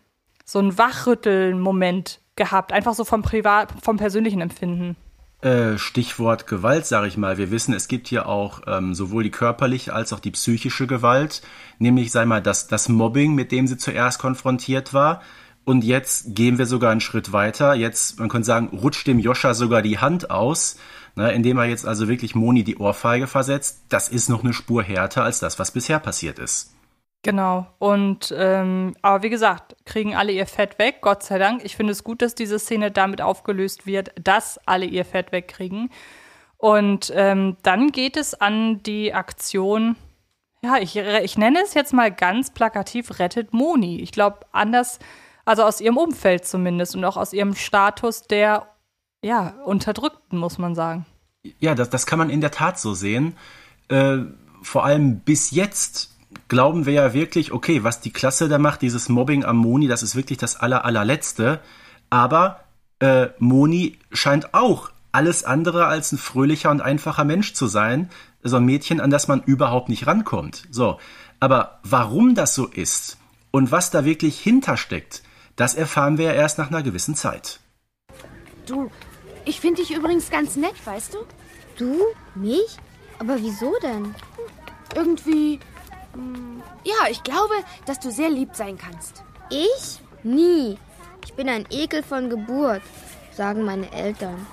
so 0.43 0.59
ein 0.59 0.77
Wachrütteln-Moment 0.77 2.21
gehabt, 2.35 2.71
einfach 2.71 2.95
so 2.95 3.05
vom 3.05 3.21
Privat, 3.21 3.73
vom 3.83 3.97
persönlichen 3.97 4.41
Empfinden. 4.41 4.95
Äh, 5.41 5.77
Stichwort 5.77 6.47
Gewalt, 6.47 6.87
sage 6.87 7.07
ich 7.07 7.17
mal. 7.17 7.37
Wir 7.37 7.51
wissen, 7.51 7.73
es 7.73 7.87
gibt 7.87 8.07
hier 8.07 8.27
auch 8.27 8.61
ähm, 8.65 8.95
sowohl 8.95 9.23
die 9.23 9.31
körperliche 9.31 9.93
als 9.93 10.11
auch 10.11 10.19
die 10.19 10.31
psychische 10.31 10.87
Gewalt, 10.87 11.43
nämlich, 11.77 12.11
sei 12.11 12.25
mal, 12.25 12.41
das, 12.41 12.67
das 12.67 12.89
Mobbing, 12.89 13.35
mit 13.35 13.51
dem 13.51 13.67
sie 13.67 13.77
zuerst 13.77 14.17
konfrontiert 14.17 14.93
war. 14.93 15.21
Und 15.65 15.83
jetzt 15.83 16.35
gehen 16.35 16.59
wir 16.59 16.67
sogar 16.67 16.91
einen 16.91 17.01
Schritt 17.01 17.33
weiter. 17.33 17.73
Jetzt, 17.73 18.19
man 18.19 18.29
könnte 18.29 18.45
sagen, 18.45 18.77
rutscht 18.77 19.07
dem 19.07 19.19
Joscha 19.19 19.55
sogar 19.55 19.81
die 19.81 19.97
Hand 19.97 20.29
aus, 20.29 20.77
ne, 21.15 21.31
indem 21.33 21.57
er 21.57 21.65
jetzt 21.65 21.87
also 21.87 22.07
wirklich 22.07 22.35
Moni 22.35 22.63
die 22.63 22.77
Ohrfeige 22.77 23.25
versetzt. 23.25 23.83
Das 23.89 24.07
ist 24.07 24.29
noch 24.29 24.43
eine 24.43 24.53
Spur 24.53 24.83
härter 24.83 25.23
als 25.23 25.39
das, 25.39 25.57
was 25.57 25.71
bisher 25.71 25.99
passiert 25.99 26.37
ist. 26.37 26.75
Genau. 27.23 27.65
Und 27.79 28.31
ähm, 28.37 28.95
aber 29.01 29.23
wie 29.23 29.31
gesagt, 29.31 29.75
kriegen 29.85 30.15
alle 30.15 30.31
ihr 30.31 30.45
Fett 30.45 30.77
weg, 30.77 30.97
Gott 31.01 31.23
sei 31.23 31.39
Dank. 31.39 31.65
Ich 31.65 31.75
finde 31.75 31.91
es 31.91 32.03
gut, 32.03 32.21
dass 32.21 32.35
diese 32.35 32.59
Szene 32.59 32.91
damit 32.91 33.19
aufgelöst 33.19 33.87
wird, 33.87 34.11
dass 34.23 34.59
alle 34.67 34.85
ihr 34.85 35.05
Fett 35.05 35.31
wegkriegen. 35.31 35.89
Und 36.57 37.11
ähm, 37.15 37.57
dann 37.63 37.91
geht 37.91 38.15
es 38.15 38.35
an 38.35 38.83
die 38.83 39.15
Aktion, 39.15 39.95
ja, 40.61 40.77
ich, 40.77 40.95
ich 40.95 41.37
nenne 41.37 41.59
es 41.63 41.73
jetzt 41.73 41.93
mal 41.93 42.11
ganz 42.11 42.51
plakativ, 42.51 43.19
rettet 43.19 43.53
Moni. 43.53 44.01
Ich 44.01 44.11
glaube, 44.11 44.41
anders, 44.51 44.99
also 45.45 45.63
aus 45.63 45.79
ihrem 45.79 45.97
Umfeld 45.97 46.45
zumindest 46.45 46.95
und 46.95 47.05
auch 47.05 47.17
aus 47.17 47.33
ihrem 47.33 47.55
Status 47.55 48.23
der, 48.23 48.67
ja, 49.23 49.55
Unterdrückten, 49.65 50.37
muss 50.37 50.57
man 50.57 50.75
sagen. 50.75 51.05
Ja, 51.59 51.75
das, 51.75 51.89
das 51.89 52.05
kann 52.05 52.19
man 52.19 52.29
in 52.29 52.41
der 52.41 52.51
Tat 52.51 52.79
so 52.79 52.93
sehen. 52.93 53.35
Äh, 53.87 54.17
vor 54.61 54.83
allem 54.83 55.19
bis 55.19 55.51
jetzt 55.51 56.11
glauben 56.47 56.85
wir 56.85 56.93
ja 56.93 57.13
wirklich, 57.13 57.51
okay, 57.51 57.83
was 57.83 58.01
die 58.01 58.11
Klasse 58.11 58.49
da 58.49 58.57
macht, 58.57 58.81
dieses 58.81 59.09
Mobbing 59.09 59.45
am 59.45 59.57
Moni, 59.57 59.87
das 59.87 60.03
ist 60.03 60.15
wirklich 60.15 60.37
das 60.37 60.59
aller, 60.59 60.83
allerletzte. 60.85 61.59
Aber 62.09 62.61
äh, 62.99 63.27
Moni 63.39 63.97
scheint 64.11 64.53
auch 64.53 64.89
alles 65.11 65.43
andere 65.43 65.85
als 65.85 66.11
ein 66.11 66.17
fröhlicher 66.17 66.71
und 66.71 66.81
einfacher 66.81 67.23
Mensch 67.23 67.53
zu 67.53 67.67
sein. 67.67 68.09
So 68.43 68.57
ein 68.57 68.65
Mädchen, 68.65 68.99
an 68.99 69.11
das 69.11 69.27
man 69.27 69.41
überhaupt 69.43 69.89
nicht 69.89 70.07
rankommt. 70.07 70.63
So. 70.71 70.99
Aber 71.39 71.79
warum 71.83 72.35
das 72.35 72.53
so 72.53 72.67
ist 72.67 73.17
und 73.51 73.71
was 73.71 73.91
da 73.91 74.05
wirklich 74.05 74.39
hintersteckt, 74.39 75.23
das 75.55 75.73
erfahren 75.75 76.17
wir 76.17 76.25
ja 76.25 76.33
erst 76.33 76.57
nach 76.57 76.69
einer 76.69 76.83
gewissen 76.83 77.15
Zeit. 77.15 77.59
Du, 78.65 78.89
ich 79.45 79.59
finde 79.59 79.81
dich 79.81 79.91
übrigens 79.95 80.29
ganz 80.29 80.55
nett, 80.55 80.73
weißt 80.85 81.13
du? 81.13 81.17
Du? 81.77 82.01
Mich? 82.35 82.77
Aber 83.19 83.37
wieso 83.41 83.73
denn? 83.81 84.13
Irgendwie. 84.95 85.59
hm, 86.13 86.61
Ja, 86.83 87.09
ich 87.09 87.23
glaube, 87.23 87.53
dass 87.85 87.99
du 87.99 88.11
sehr 88.11 88.29
lieb 88.29 88.49
sein 88.53 88.77
kannst. 88.77 89.23
Ich? 89.49 89.99
Nie. 90.23 90.77
Ich 91.23 91.33
bin 91.33 91.49
ein 91.49 91.65
Ekel 91.69 92.03
von 92.03 92.29
Geburt, 92.29 92.81
sagen 93.35 93.63
meine 93.63 93.91
Eltern. 93.91 94.45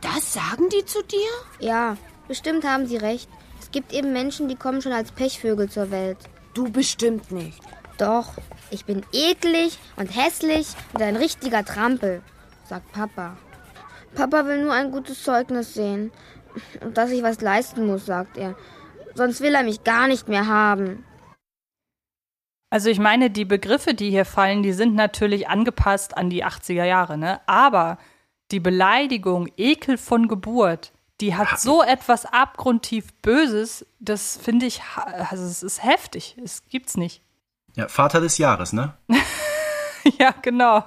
Das 0.00 0.32
sagen 0.32 0.68
die 0.68 0.84
zu 0.84 1.02
dir? 1.04 1.30
Ja, 1.60 1.96
bestimmt 2.28 2.64
haben 2.64 2.86
sie 2.86 2.96
recht. 2.96 3.28
Es 3.60 3.70
gibt 3.70 3.92
eben 3.92 4.12
Menschen, 4.12 4.48
die 4.48 4.56
kommen 4.56 4.82
schon 4.82 4.92
als 4.92 5.12
Pechvögel 5.12 5.70
zur 5.70 5.90
Welt. 5.90 6.18
Du 6.54 6.70
bestimmt 6.70 7.30
nicht. 7.30 7.60
Doch, 7.98 8.32
ich 8.70 8.84
bin 8.84 9.04
eklig 9.12 9.78
und 9.96 10.08
hässlich 10.08 10.68
und 10.92 11.02
ein 11.02 11.16
richtiger 11.16 11.64
Trampel, 11.64 12.22
sagt 12.64 12.90
Papa. 12.92 13.36
Papa 14.14 14.46
will 14.46 14.62
nur 14.62 14.72
ein 14.72 14.90
gutes 14.90 15.22
Zeugnis 15.22 15.74
sehen. 15.74 16.12
Und 16.80 16.98
dass 16.98 17.10
ich 17.10 17.22
was 17.22 17.40
leisten 17.40 17.86
muss, 17.86 18.06
sagt 18.06 18.36
er. 18.36 18.56
Sonst 19.14 19.40
will 19.40 19.54
er 19.54 19.62
mich 19.62 19.84
gar 19.84 20.06
nicht 20.06 20.28
mehr 20.28 20.46
haben. 20.46 21.04
Also 22.70 22.88
ich 22.88 22.98
meine, 22.98 23.30
die 23.30 23.44
Begriffe, 23.44 23.94
die 23.94 24.10
hier 24.10 24.24
fallen, 24.24 24.62
die 24.62 24.72
sind 24.72 24.94
natürlich 24.94 25.48
angepasst 25.48 26.16
an 26.16 26.30
die 26.30 26.44
80er 26.44 26.84
Jahre, 26.84 27.18
ne? 27.18 27.40
Aber 27.46 27.98
die 28.50 28.60
Beleidigung 28.60 29.48
Ekel 29.56 29.98
von 29.98 30.28
Geburt, 30.28 30.92
die 31.20 31.34
hat 31.34 31.60
so 31.60 31.82
etwas 31.82 32.24
abgrundtief 32.24 33.12
Böses, 33.20 33.86
das 34.00 34.38
finde 34.38 34.66
ich, 34.66 34.80
also 34.96 35.44
es 35.44 35.62
ist 35.62 35.84
heftig. 35.84 36.36
Es 36.42 36.66
gibt's 36.68 36.96
nicht. 36.96 37.22
Ja, 37.74 37.88
Vater 37.88 38.20
des 38.20 38.38
Jahres, 38.38 38.72
ne? 38.72 38.94
ja, 40.18 40.34
genau. 40.42 40.84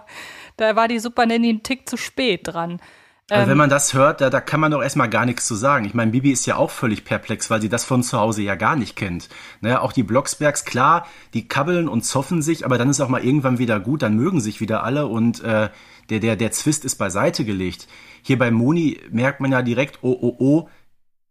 Da 0.57 0.75
war 0.75 0.87
die 0.87 0.99
Super 0.99 1.25
Nanny 1.25 1.49
einen 1.49 1.63
Tick 1.63 1.89
zu 1.89 1.97
spät 1.97 2.41
dran. 2.43 2.79
Also 3.27 3.49
wenn 3.49 3.57
man 3.57 3.71
das 3.71 3.95
hört, 3.95 4.21
da, 4.21 4.29
da 4.29 4.39
kann 4.39 4.59
man 4.59 4.71
doch 4.71 4.83
erstmal 4.83 5.09
gar 5.09 5.25
nichts 5.25 5.47
zu 5.47 5.55
sagen. 5.55 5.85
Ich 5.85 5.95
meine, 5.95 6.11
Bibi 6.11 6.31
ist 6.31 6.45
ja 6.45 6.57
auch 6.57 6.69
völlig 6.69 7.05
perplex, 7.05 7.49
weil 7.49 7.59
sie 7.59 7.69
das 7.69 7.83
von 7.83 8.03
zu 8.03 8.19
Hause 8.19 8.43
ja 8.43 8.53
gar 8.53 8.75
nicht 8.75 8.95
kennt. 8.95 9.29
Naja, 9.61 9.81
auch 9.81 9.93
die 9.93 10.03
Blocksbergs, 10.03 10.63
klar, 10.63 11.07
die 11.33 11.47
kabbeln 11.47 11.89
und 11.89 12.03
zoffen 12.03 12.43
sich, 12.43 12.65
aber 12.65 12.77
dann 12.77 12.89
ist 12.89 13.01
auch 13.01 13.09
mal 13.09 13.23
irgendwann 13.23 13.57
wieder 13.57 13.79
gut, 13.79 14.03
dann 14.03 14.15
mögen 14.15 14.41
sich 14.41 14.61
wieder 14.61 14.83
alle 14.83 15.07
und 15.07 15.43
äh, 15.43 15.69
der, 16.11 16.19
der, 16.19 16.35
der 16.35 16.51
Zwist 16.51 16.85
ist 16.85 16.97
beiseite 16.97 17.45
gelegt. 17.45 17.87
Hier 18.21 18.37
bei 18.37 18.51
Moni 18.51 18.99
merkt 19.09 19.39
man 19.39 19.51
ja 19.51 19.63
direkt, 19.63 19.99
oh, 20.03 20.15
oh, 20.21 20.35
oh, 20.37 20.69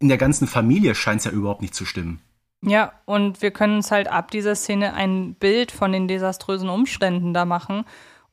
in 0.01 0.09
der 0.09 0.19
ganzen 0.19 0.49
Familie 0.49 0.97
scheint 0.97 1.21
es 1.21 1.27
ja 1.27 1.31
überhaupt 1.31 1.63
nicht 1.63 1.77
zu 1.77 1.85
stimmen. 1.85 2.21
Ja, 2.67 2.93
und 3.05 3.43
wir 3.43 3.51
können 3.51 3.77
uns 3.77 3.91
halt 3.91 4.09
ab 4.09 4.31
dieser 4.31 4.55
Szene 4.55 4.95
ein 4.95 5.35
Bild 5.35 5.73
von 5.73 5.93
den 5.93 6.09
desaströsen 6.09 6.69
Umständen 6.69 7.35
da 7.35 7.45
machen. 7.45 7.85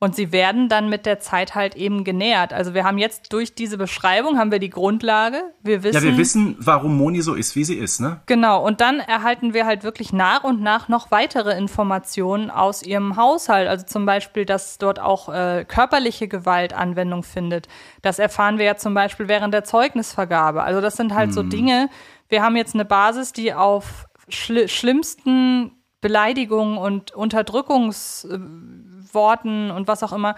Und 0.02 0.16
sie 0.16 0.32
werden 0.32 0.68
dann 0.68 0.88
mit 0.88 1.06
der 1.06 1.20
Zeit 1.20 1.54
halt 1.54 1.76
eben 1.76 2.02
genährt. 2.02 2.52
Also 2.52 2.74
wir 2.74 2.82
haben 2.82 2.98
jetzt 2.98 3.32
durch 3.32 3.54
diese 3.54 3.78
Beschreibung 3.78 4.36
haben 4.36 4.50
wir 4.50 4.58
die 4.58 4.68
Grundlage. 4.68 5.44
Wir 5.62 5.84
wissen, 5.84 5.94
ja, 5.94 6.02
wir 6.02 6.18
wissen, 6.18 6.56
warum 6.58 6.98
Moni 6.98 7.22
so 7.22 7.34
ist, 7.34 7.54
wie 7.54 7.62
sie 7.62 7.76
ist, 7.76 8.00
ne? 8.00 8.20
Genau. 8.26 8.66
Und 8.66 8.80
dann 8.80 8.98
erhalten 8.98 9.54
wir 9.54 9.64
halt 9.64 9.84
wirklich 9.84 10.12
nach 10.12 10.42
und 10.42 10.60
nach 10.60 10.88
noch 10.88 11.12
weitere 11.12 11.56
Informationen 11.56 12.50
aus 12.50 12.82
ihrem 12.82 13.14
Haushalt. 13.14 13.68
Also 13.68 13.86
zum 13.86 14.04
Beispiel, 14.04 14.44
dass 14.44 14.76
dort 14.78 14.98
auch 14.98 15.28
äh, 15.28 15.64
körperliche 15.68 16.26
Gewalt 16.26 16.72
Anwendung 16.72 17.22
findet. 17.22 17.68
Das 18.02 18.18
erfahren 18.18 18.58
wir 18.58 18.64
ja 18.64 18.76
zum 18.76 18.94
Beispiel 18.94 19.28
während 19.28 19.54
der 19.54 19.62
Zeugnisvergabe. 19.62 20.64
Also 20.64 20.80
das 20.80 20.96
sind 20.96 21.14
halt 21.14 21.28
hm. 21.28 21.32
so 21.32 21.42
Dinge. 21.44 21.88
Wir 22.28 22.42
haben 22.42 22.56
jetzt 22.56 22.74
eine 22.74 22.84
Basis, 22.84 23.32
die 23.32 23.54
auf 23.54 24.08
schli 24.34 24.68
schlimmsten 24.68 25.72
Beleidigungen 26.00 26.78
und 26.78 27.12
Unterdrückungs 27.12 28.24
äh, 28.24 28.38
Worten 29.12 29.70
und 29.70 29.88
was 29.88 30.02
auch 30.02 30.12
immer 30.12 30.34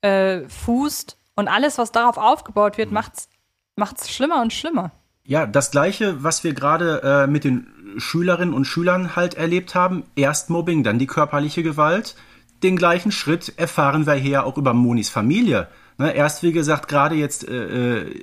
äh, 0.00 0.48
fußt. 0.48 1.16
Und 1.36 1.48
alles, 1.48 1.78
was 1.78 1.92
darauf 1.92 2.16
aufgebaut 2.16 2.78
wird, 2.78 2.92
macht's, 2.92 3.28
macht's 3.76 4.12
schlimmer 4.12 4.42
und 4.42 4.52
schlimmer. 4.52 4.92
Ja, 5.24 5.46
das 5.46 5.70
gleiche, 5.70 6.22
was 6.22 6.44
wir 6.44 6.52
gerade 6.52 7.00
äh, 7.02 7.26
mit 7.26 7.44
den 7.44 7.94
Schülerinnen 7.96 8.54
und 8.54 8.66
Schülern 8.66 9.16
halt 9.16 9.34
erlebt 9.34 9.74
haben. 9.74 10.04
Erst 10.16 10.50
Mobbing, 10.50 10.82
dann 10.82 10.98
die 10.98 11.06
körperliche 11.06 11.62
Gewalt. 11.62 12.14
Den 12.62 12.76
gleichen 12.76 13.10
Schritt 13.10 13.54
erfahren 13.56 14.06
wir 14.06 14.14
hier 14.14 14.44
auch 14.44 14.58
über 14.58 14.74
Monis 14.74 15.10
Familie. 15.10 15.68
Ne, 15.96 16.12
erst, 16.12 16.42
wie 16.42 16.52
gesagt, 16.52 16.88
gerade 16.88 17.14
jetzt 17.14 17.46
äh, 17.48 18.00
äh 18.00 18.20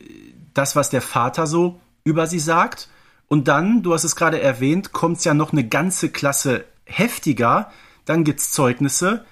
das, 0.53 0.75
was 0.75 0.89
der 0.89 1.01
Vater 1.01 1.47
so 1.47 1.79
über 2.03 2.27
sie 2.27 2.39
sagt. 2.39 2.89
Und 3.31 3.47
dann, 3.47 3.81
du 3.81 3.93
hast 3.93 4.03
es 4.03 4.17
gerade 4.17 4.41
erwähnt, 4.41 4.91
kommt's 4.91 5.23
ja 5.23 5.33
noch 5.33 5.53
eine 5.53 5.65
ganze 5.65 6.09
Klasse 6.09 6.65
heftiger. 6.83 7.71
Dann 8.03 8.25
gibt's 8.25 8.51
Zeugnisse, 8.51 9.23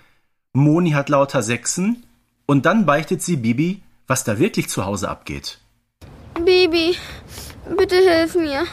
Moni 0.54 0.92
hat 0.92 1.10
lauter 1.10 1.44
Sechsen 1.44 2.06
und 2.46 2.66
dann 2.66 2.86
beichtet 2.86 3.22
sie 3.22 3.36
Bibi, 3.36 3.82
was 4.08 4.24
da 4.24 4.40
wirklich 4.40 4.70
zu 4.70 4.86
Hause 4.86 5.10
abgeht. 5.10 5.60
Bibi, 6.46 6.96
bitte 7.78 7.96
hilf 7.96 8.36
mir. 8.36 8.64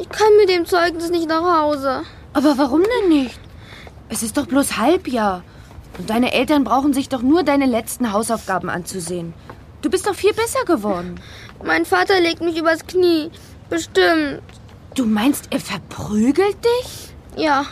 Ich 0.00 0.08
kann 0.08 0.34
mit 0.38 0.48
dem 0.48 0.64
Zeugnis 0.64 1.10
nicht 1.10 1.28
nach 1.28 1.60
Hause. 1.60 2.04
Aber 2.32 2.56
warum 2.56 2.80
denn 2.82 3.10
nicht? 3.10 3.38
Es 4.08 4.22
ist 4.22 4.38
doch 4.38 4.46
bloß 4.46 4.78
Halbjahr. 4.78 5.44
Und 5.98 6.08
deine 6.08 6.32
Eltern 6.32 6.64
brauchen 6.64 6.94
sich 6.94 7.10
doch 7.10 7.20
nur 7.20 7.42
deine 7.42 7.66
letzten 7.66 8.10
Hausaufgaben 8.10 8.70
anzusehen. 8.70 9.34
Du 9.82 9.90
bist 9.90 10.06
doch 10.06 10.14
viel 10.14 10.32
besser 10.32 10.64
geworden. 10.64 11.20
Mein 11.62 11.84
Vater 11.84 12.20
legt 12.20 12.40
mich 12.40 12.56
übers 12.56 12.86
Knie. 12.86 13.30
Bestimmt. 13.70 14.42
Du 14.94 15.06
meinst, 15.06 15.46
er 15.50 15.60
verprügelt 15.60 16.58
dich? 16.64 17.14
Ja, 17.36 17.64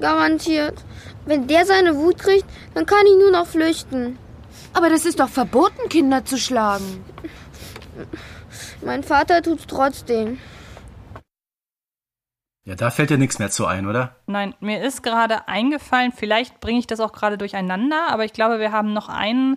garantiert. 0.00 0.84
Wenn 1.24 1.46
der 1.46 1.64
seine 1.64 1.96
Wut 1.96 2.18
kriegt, 2.18 2.44
dann 2.74 2.86
kann 2.86 3.06
ich 3.06 3.16
nur 3.16 3.30
noch 3.30 3.46
flüchten. 3.46 4.18
Aber 4.72 4.90
das 4.90 5.06
ist 5.06 5.20
doch 5.20 5.28
verboten, 5.28 5.88
Kinder 5.88 6.24
zu 6.24 6.36
schlagen. 6.36 7.04
Mein 8.84 9.02
Vater 9.02 9.42
tut's 9.42 9.66
trotzdem. 9.66 10.38
Ja, 12.64 12.74
da 12.74 12.90
fällt 12.90 13.10
dir 13.10 13.18
nichts 13.18 13.38
mehr 13.38 13.50
zu 13.50 13.66
ein, 13.66 13.86
oder? 13.86 14.16
Nein, 14.26 14.54
mir 14.60 14.82
ist 14.82 15.02
gerade 15.02 15.48
eingefallen, 15.48 16.12
vielleicht 16.12 16.60
bringe 16.60 16.78
ich 16.78 16.86
das 16.86 17.00
auch 17.00 17.12
gerade 17.12 17.38
durcheinander, 17.38 18.08
aber 18.08 18.24
ich 18.24 18.32
glaube, 18.32 18.60
wir 18.60 18.70
haben 18.70 18.92
noch 18.92 19.08
einen, 19.08 19.56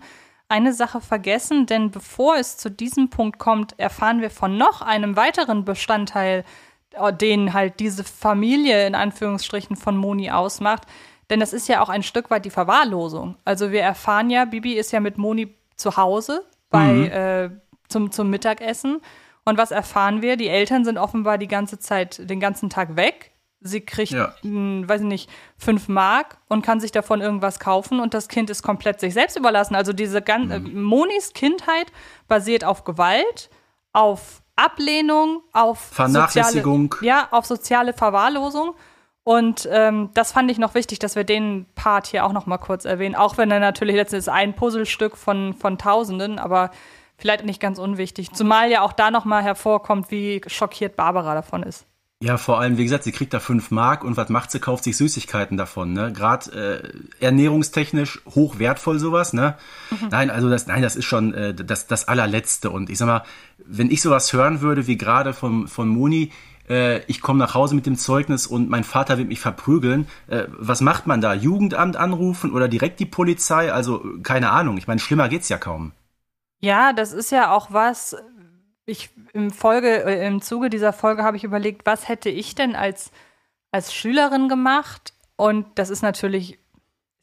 eine 0.53 0.71
Sache 0.71 1.01
vergessen, 1.01 1.65
denn 1.65 1.89
bevor 1.89 2.35
es 2.35 2.57
zu 2.57 2.69
diesem 2.69 3.09
Punkt 3.09 3.39
kommt, 3.39 3.77
erfahren 3.79 4.21
wir 4.21 4.29
von 4.29 4.55
noch 4.55 4.83
einem 4.83 5.15
weiteren 5.15 5.65
Bestandteil, 5.65 6.45
äh, 6.91 7.11
den 7.11 7.53
halt 7.53 7.79
diese 7.79 8.03
Familie 8.03 8.85
in 8.85 8.93
Anführungsstrichen 8.93 9.75
von 9.75 9.97
Moni 9.97 10.29
ausmacht. 10.29 10.83
Denn 11.31 11.39
das 11.39 11.53
ist 11.53 11.67
ja 11.67 11.81
auch 11.81 11.89
ein 11.89 12.03
Stück 12.03 12.29
weit 12.29 12.45
die 12.45 12.51
Verwahrlosung. 12.51 13.35
Also 13.45 13.71
wir 13.71 13.81
erfahren 13.81 14.29
ja, 14.29 14.45
Bibi 14.45 14.73
ist 14.73 14.91
ja 14.91 14.99
mit 14.99 15.17
Moni 15.17 15.55
zu 15.75 15.97
Hause 15.97 16.45
bei, 16.69 16.85
mhm. 16.85 17.05
äh, 17.05 17.49
zum, 17.89 18.11
zum 18.11 18.29
Mittagessen. 18.29 19.01
Und 19.45 19.57
was 19.57 19.71
erfahren 19.71 20.21
wir? 20.21 20.37
Die 20.37 20.49
Eltern 20.49 20.85
sind 20.85 20.99
offenbar 20.99 21.39
die 21.39 21.47
ganze 21.47 21.79
Zeit, 21.79 22.29
den 22.29 22.39
ganzen 22.39 22.69
Tag 22.69 22.95
weg. 22.95 23.31
Sie 23.65 23.81
kriegt, 23.81 24.11
ja. 24.11 24.33
mh, 24.43 24.87
weiß 24.89 25.01
ich 25.01 25.07
nicht, 25.07 25.29
fünf 25.57 25.87
Mark 25.87 26.37
und 26.49 26.63
kann 26.63 26.79
sich 26.79 26.91
davon 26.91 27.21
irgendwas 27.21 27.59
kaufen 27.59 27.99
und 27.99 28.13
das 28.13 28.27
Kind 28.27 28.49
ist 28.49 28.61
komplett 28.61 28.99
sich 28.99 29.13
selbst 29.13 29.37
überlassen. 29.37 29.75
Also 29.75 29.93
diese 29.93 30.21
ganze, 30.21 30.59
mhm. 30.59 30.83
Monis 30.83 31.33
Kindheit 31.33 31.87
basiert 32.27 32.65
auf 32.65 32.83
Gewalt, 32.83 33.49
auf 33.93 34.41
Ablehnung, 34.55 35.41
auf 35.53 35.79
Vernachlässigung. 35.79 36.91
Soziale, 36.91 37.07
ja, 37.07 37.27
auf 37.31 37.45
soziale 37.45 37.93
Verwahrlosung. 37.93 38.75
Und 39.23 39.67
ähm, 39.71 40.09
das 40.13 40.33
fand 40.33 40.51
ich 40.51 40.57
noch 40.57 40.75
wichtig, 40.75 40.99
dass 40.99 41.15
wir 41.15 41.23
den 41.23 41.65
Part 41.75 42.07
hier 42.07 42.25
auch 42.25 42.33
noch 42.33 42.45
mal 42.45 42.57
kurz 42.57 42.83
erwähnen. 42.83 43.15
Auch 43.15 43.37
wenn 43.37 43.49
er 43.49 43.61
natürlich 43.61 43.95
letztendlich 43.95 44.31
ein 44.31 44.53
Puzzlestück 44.53 45.15
von, 45.15 45.53
von 45.53 45.77
Tausenden, 45.77 46.39
aber 46.39 46.71
vielleicht 47.17 47.45
nicht 47.45 47.61
ganz 47.61 47.79
unwichtig. 47.79 48.33
Zumal 48.33 48.69
ja 48.69 48.81
auch 48.81 48.91
da 48.91 49.11
noch 49.11 49.23
mal 49.23 49.41
hervorkommt, 49.41 50.11
wie 50.11 50.41
schockiert 50.47 50.97
Barbara 50.97 51.33
davon 51.35 51.63
ist. 51.63 51.85
Ja, 52.23 52.37
vor 52.37 52.61
allem, 52.61 52.77
wie 52.77 52.83
gesagt, 52.83 53.03
sie 53.03 53.11
kriegt 53.11 53.33
da 53.33 53.41
fünf 53.41 53.69
Mark 53.69 54.05
und 54.05 54.15
was 54.15 54.29
macht 54.29 54.49
sie? 54.49 54.61
Kauft 54.61 54.85
sich 54.85 54.95
Süßigkeiten 54.95 55.57
davon, 55.57 55.91
ne? 55.91 56.13
Gerade 56.13 56.81
äh, 57.19 57.25
ernährungstechnisch 57.25 58.21
hoch 58.33 58.59
wertvoll 58.59 58.97
sowas, 58.97 59.33
ne? 59.33 59.57
Mhm. 59.91 60.07
Nein, 60.09 60.29
also 60.29 60.49
das, 60.49 60.65
nein, 60.65 60.81
das 60.81 60.95
ist 60.95 61.03
schon 61.03 61.33
äh, 61.33 61.53
das, 61.53 61.85
das 61.85 62.07
allerletzte. 62.07 62.69
Und 62.69 62.89
ich 62.89 62.97
sag 62.97 63.07
mal, 63.07 63.23
wenn 63.65 63.91
ich 63.91 64.01
sowas 64.01 64.31
hören 64.31 64.61
würde, 64.61 64.87
wie 64.87 64.97
gerade 64.97 65.33
von, 65.33 65.67
von 65.67 65.89
Moni, 65.89 66.31
äh, 66.69 66.99
ich 67.07 67.19
komme 67.19 67.39
nach 67.39 67.55
Hause 67.55 67.75
mit 67.75 67.85
dem 67.85 67.97
Zeugnis 67.97 68.47
und 68.47 68.69
mein 68.69 68.85
Vater 68.85 69.17
will 69.17 69.25
mich 69.25 69.41
verprügeln. 69.41 70.07
Äh, 70.27 70.45
was 70.47 70.79
macht 70.79 71.07
man 71.07 71.19
da? 71.19 71.33
Jugendamt 71.33 71.97
anrufen 71.97 72.53
oder 72.53 72.69
direkt 72.69 73.01
die 73.01 73.05
Polizei? 73.05 73.73
Also 73.73 74.01
keine 74.23 74.51
Ahnung. 74.51 74.77
Ich 74.77 74.87
meine, 74.87 75.01
schlimmer 75.01 75.27
geht's 75.27 75.49
ja 75.49 75.57
kaum. 75.57 75.91
Ja, 76.61 76.93
das 76.93 77.11
ist 77.11 77.33
ja 77.33 77.51
auch 77.51 77.73
was. 77.73 78.15
Ich 78.85 79.09
im 79.33 79.51
Folge, 79.51 80.03
äh, 80.03 80.27
im 80.27 80.41
Zuge 80.41 80.69
dieser 80.69 80.93
Folge 80.93 81.23
habe 81.23 81.37
ich 81.37 81.43
überlegt, 81.43 81.85
was 81.85 82.07
hätte 82.07 82.29
ich 82.29 82.55
denn 82.55 82.75
als, 82.75 83.11
als 83.71 83.93
Schülerin 83.93 84.49
gemacht? 84.49 85.13
Und 85.35 85.65
das 85.75 85.89
ist 85.89 86.01
natürlich 86.01 86.59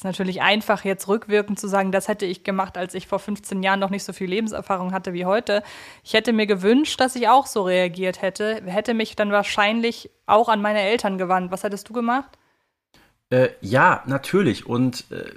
ist 0.00 0.04
natürlich 0.04 0.40
einfach, 0.40 0.82
jetzt 0.86 1.08
rückwirkend 1.08 1.60
zu 1.60 1.68
sagen, 1.68 1.92
das 1.92 2.08
hätte 2.08 2.24
ich 2.24 2.42
gemacht, 2.42 2.78
als 2.78 2.94
ich 2.94 3.06
vor 3.06 3.18
15 3.18 3.62
Jahren 3.62 3.80
noch 3.80 3.90
nicht 3.90 4.02
so 4.02 4.14
viel 4.14 4.30
Lebenserfahrung 4.30 4.94
hatte 4.94 5.12
wie 5.12 5.26
heute. 5.26 5.62
Ich 6.02 6.14
hätte 6.14 6.32
mir 6.32 6.46
gewünscht, 6.46 6.98
dass 6.98 7.16
ich 7.16 7.28
auch 7.28 7.46
so 7.46 7.64
reagiert 7.64 8.22
hätte, 8.22 8.62
hätte 8.64 8.94
mich 8.94 9.14
dann 9.14 9.30
wahrscheinlich 9.30 10.10
auch 10.24 10.48
an 10.48 10.62
meine 10.62 10.80
Eltern 10.80 11.18
gewandt. 11.18 11.50
Was 11.50 11.64
hättest 11.64 11.90
du 11.90 11.92
gemacht? 11.92 12.30
Äh, 13.28 13.50
ja, 13.60 14.02
natürlich. 14.06 14.64
Und 14.64 15.04
äh, 15.10 15.34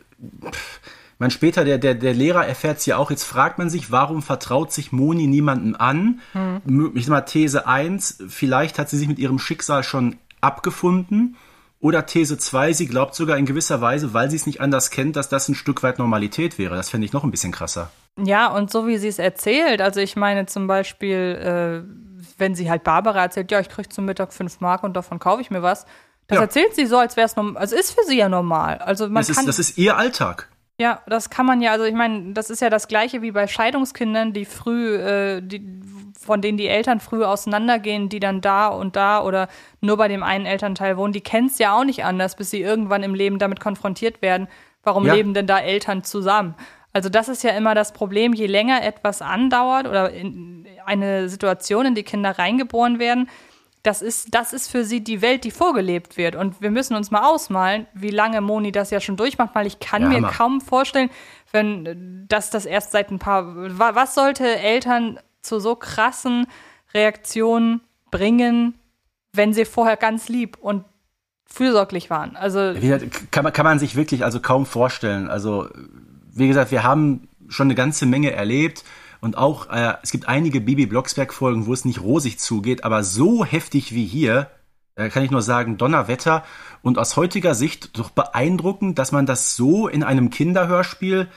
man 1.23 1.31
später, 1.31 1.65
der, 1.65 1.77
der, 1.77 1.95
der 1.95 2.13
Lehrer 2.13 2.45
erfährt 2.45 2.77
es 2.77 2.85
ja 2.85 2.97
auch. 2.97 3.09
Jetzt 3.09 3.23
fragt 3.23 3.57
man 3.57 3.69
sich, 3.69 3.91
warum 3.91 4.21
vertraut 4.21 4.71
sich 4.71 4.91
Moni 4.91 5.27
niemandem 5.27 5.75
an? 5.77 6.21
Hm. 6.33 6.91
Ich 6.95 7.05
sag 7.05 7.11
mal, 7.11 7.21
These 7.21 7.65
1, 7.67 8.25
vielleicht 8.27 8.77
hat 8.77 8.89
sie 8.89 8.97
sich 8.97 9.07
mit 9.07 9.19
ihrem 9.19 9.39
Schicksal 9.39 9.83
schon 9.83 10.17
abgefunden 10.41 11.37
oder 11.79 12.05
These 12.05 12.37
2, 12.37 12.73
sie 12.73 12.87
glaubt 12.87 13.13
sogar 13.15 13.37
in 13.37 13.45
gewisser 13.45 13.81
Weise, 13.81 14.13
weil 14.13 14.29
sie 14.29 14.37
es 14.37 14.45
nicht 14.45 14.61
anders 14.61 14.89
kennt, 14.89 15.15
dass 15.15 15.27
das 15.27 15.49
ein 15.49 15.55
Stück 15.55 15.83
weit 15.83 15.99
Normalität 15.99 16.57
wäre. 16.57 16.75
Das 16.75 16.89
fände 16.89 17.05
ich 17.05 17.11
noch 17.11 17.23
ein 17.23 17.31
bisschen 17.31 17.51
krasser. 17.51 17.91
Ja, 18.17 18.47
und 18.47 18.71
so 18.71 18.87
wie 18.87 18.97
sie 18.97 19.07
es 19.07 19.19
erzählt, 19.19 19.81
also 19.81 19.99
ich 19.99 20.15
meine 20.15 20.45
zum 20.45 20.67
Beispiel, 20.67 21.83
äh, 21.85 22.33
wenn 22.37 22.55
sie 22.55 22.69
halt 22.69 22.83
Barbara 22.83 23.23
erzählt, 23.23 23.51
ja, 23.51 23.59
ich 23.59 23.69
kriege 23.69 23.89
zum 23.89 24.05
Mittag 24.05 24.33
fünf 24.33 24.61
Mark 24.61 24.83
und 24.83 24.93
davon 24.93 25.19
kaufe 25.19 25.41
ich 25.41 25.51
mir 25.51 25.61
was. 25.61 25.85
Das 26.27 26.37
ja. 26.37 26.41
erzählt 26.43 26.73
sie 26.75 26.85
so, 26.85 26.97
als 26.97 27.17
wäre 27.17 27.25
es 27.25 27.35
normal. 27.35 27.57
Also 27.61 27.75
ist 27.75 27.91
für 27.91 28.05
sie 28.07 28.17
ja 28.17 28.29
normal. 28.29 28.77
Also 28.77 29.09
man 29.09 29.25
das, 29.25 29.35
kann, 29.35 29.45
ist, 29.45 29.47
das 29.47 29.59
ist 29.59 29.77
ihr 29.77 29.97
Alltag. 29.97 30.49
Ja, 30.79 31.01
das 31.05 31.29
kann 31.29 31.45
man 31.45 31.61
ja, 31.61 31.71
also 31.71 31.85
ich 31.85 31.93
meine, 31.93 32.33
das 32.33 32.49
ist 32.49 32.61
ja 32.61 32.69
das 32.69 32.87
gleiche 32.87 33.21
wie 33.21 33.31
bei 33.31 33.45
Scheidungskindern, 33.45 34.33
die 34.33 34.45
früh, 34.45 34.95
äh, 34.95 35.41
die, 35.41 35.61
von 36.19 36.41
denen 36.41 36.57
die 36.57 36.67
Eltern 36.67 36.99
früh 36.99 37.23
auseinandergehen, 37.23 38.09
die 38.09 38.19
dann 38.19 38.41
da 38.41 38.67
und 38.67 38.95
da 38.95 39.23
oder 39.23 39.49
nur 39.81 39.97
bei 39.97 40.07
dem 40.07 40.23
einen 40.23 40.47
Elternteil 40.47 40.97
wohnen, 40.97 41.13
die 41.13 41.21
kennen 41.21 41.47
es 41.47 41.59
ja 41.59 41.77
auch 41.77 41.83
nicht 41.83 42.03
anders, 42.03 42.35
bis 42.35 42.49
sie 42.49 42.61
irgendwann 42.61 43.03
im 43.03 43.13
Leben 43.13 43.37
damit 43.37 43.59
konfrontiert 43.59 44.21
werden. 44.23 44.47
Warum 44.83 45.05
ja. 45.05 45.13
leben 45.13 45.35
denn 45.35 45.47
da 45.47 45.59
Eltern 45.59 46.03
zusammen? 46.03 46.55
Also 46.91 47.09
das 47.09 47.27
ist 47.27 47.43
ja 47.43 47.51
immer 47.51 47.75
das 47.75 47.93
Problem, 47.93 48.33
je 48.33 48.47
länger 48.47 48.83
etwas 48.83 49.21
andauert 49.21 49.87
oder 49.87 50.11
in 50.11 50.67
eine 50.85 51.29
Situation, 51.29 51.85
in 51.85 51.95
die 51.95 52.03
Kinder 52.03 52.37
reingeboren 52.37 52.99
werden, 52.99 53.29
das 53.83 54.01
ist, 54.01 54.33
das 54.33 54.53
ist 54.53 54.71
für 54.71 54.85
sie 54.85 55.03
die 55.03 55.21
Welt, 55.21 55.43
die 55.43 55.51
vorgelebt 55.51 56.15
wird. 56.15 56.37
Und 56.37 56.61
wir 56.61 56.71
müssen 56.71 56.95
uns 56.95 57.11
mal 57.11 57.25
ausmalen, 57.25 57.85
wie 57.93 58.11
lange 58.11 58.39
Moni 58.39 58.71
das 58.71 58.91
ja 58.91 59.01
schon 59.01 59.17
durchmacht, 59.17 59.53
weil 59.53 59.67
ich 59.67 59.79
kann 59.79 60.03
ja, 60.03 60.07
mir 60.07 60.15
Hammer. 60.15 60.31
kaum 60.31 60.61
vorstellen, 60.61 61.09
wenn 61.51 62.25
das 62.29 62.49
das 62.49 62.65
erst 62.65 62.93
seit 62.93 63.11
ein 63.11 63.19
paar. 63.19 63.53
Was 63.77 64.15
sollte 64.15 64.47
Eltern 64.47 65.19
zu 65.41 65.59
so 65.59 65.75
krassen 65.75 66.47
Reaktionen 66.93 67.81
bringen, 68.09 68.75
wenn 69.33 69.53
sie 69.53 69.65
vorher 69.65 69.97
ganz 69.97 70.29
lieb 70.29 70.57
und 70.61 70.85
fürsorglich 71.45 72.09
waren? 72.09 72.37
Also 72.37 72.73
kann 73.31 73.43
man, 73.43 73.51
kann 73.51 73.65
man 73.65 73.79
sich 73.79 73.97
wirklich 73.97 74.23
also 74.23 74.39
kaum 74.39 74.65
vorstellen. 74.65 75.27
Also 75.27 75.67
wie 76.31 76.47
gesagt, 76.47 76.71
wir 76.71 76.83
haben 76.83 77.27
schon 77.49 77.67
eine 77.67 77.75
ganze 77.75 78.05
Menge 78.05 78.31
erlebt 78.31 78.85
und 79.23 79.37
auch, 79.37 79.69
äh, 79.69 79.93
es 80.03 80.11
gibt 80.11 80.27
einige 80.27 80.59
Bibi 80.59 80.85
Blocksberg-Folgen, 80.85 81.65
wo 81.65 81.71
es 81.71 81.85
nicht 81.85 82.01
rosig 82.01 82.39
zugeht, 82.39 82.83
aber 82.83 83.03
so 83.03 83.45
heftig 83.45 83.93
wie 83.93 84.05
hier, 84.05 84.49
Da 84.95 85.09
kann 85.09 85.23
ich 85.23 85.31
nur 85.31 85.41
sagen, 85.41 85.77
Donnerwetter 85.77 86.43
und 86.83 86.99
aus 86.99 87.15
heutiger 87.17 87.55
Sicht 87.55 87.97
doch 87.97 88.11
beeindruckend, 88.11 88.99
dass 88.99 89.11
man 89.11 89.25
das 89.25 89.55
so 89.55 89.87
in 89.87 90.03
einem 90.03 90.29
Kinderhörspiel 90.29 91.29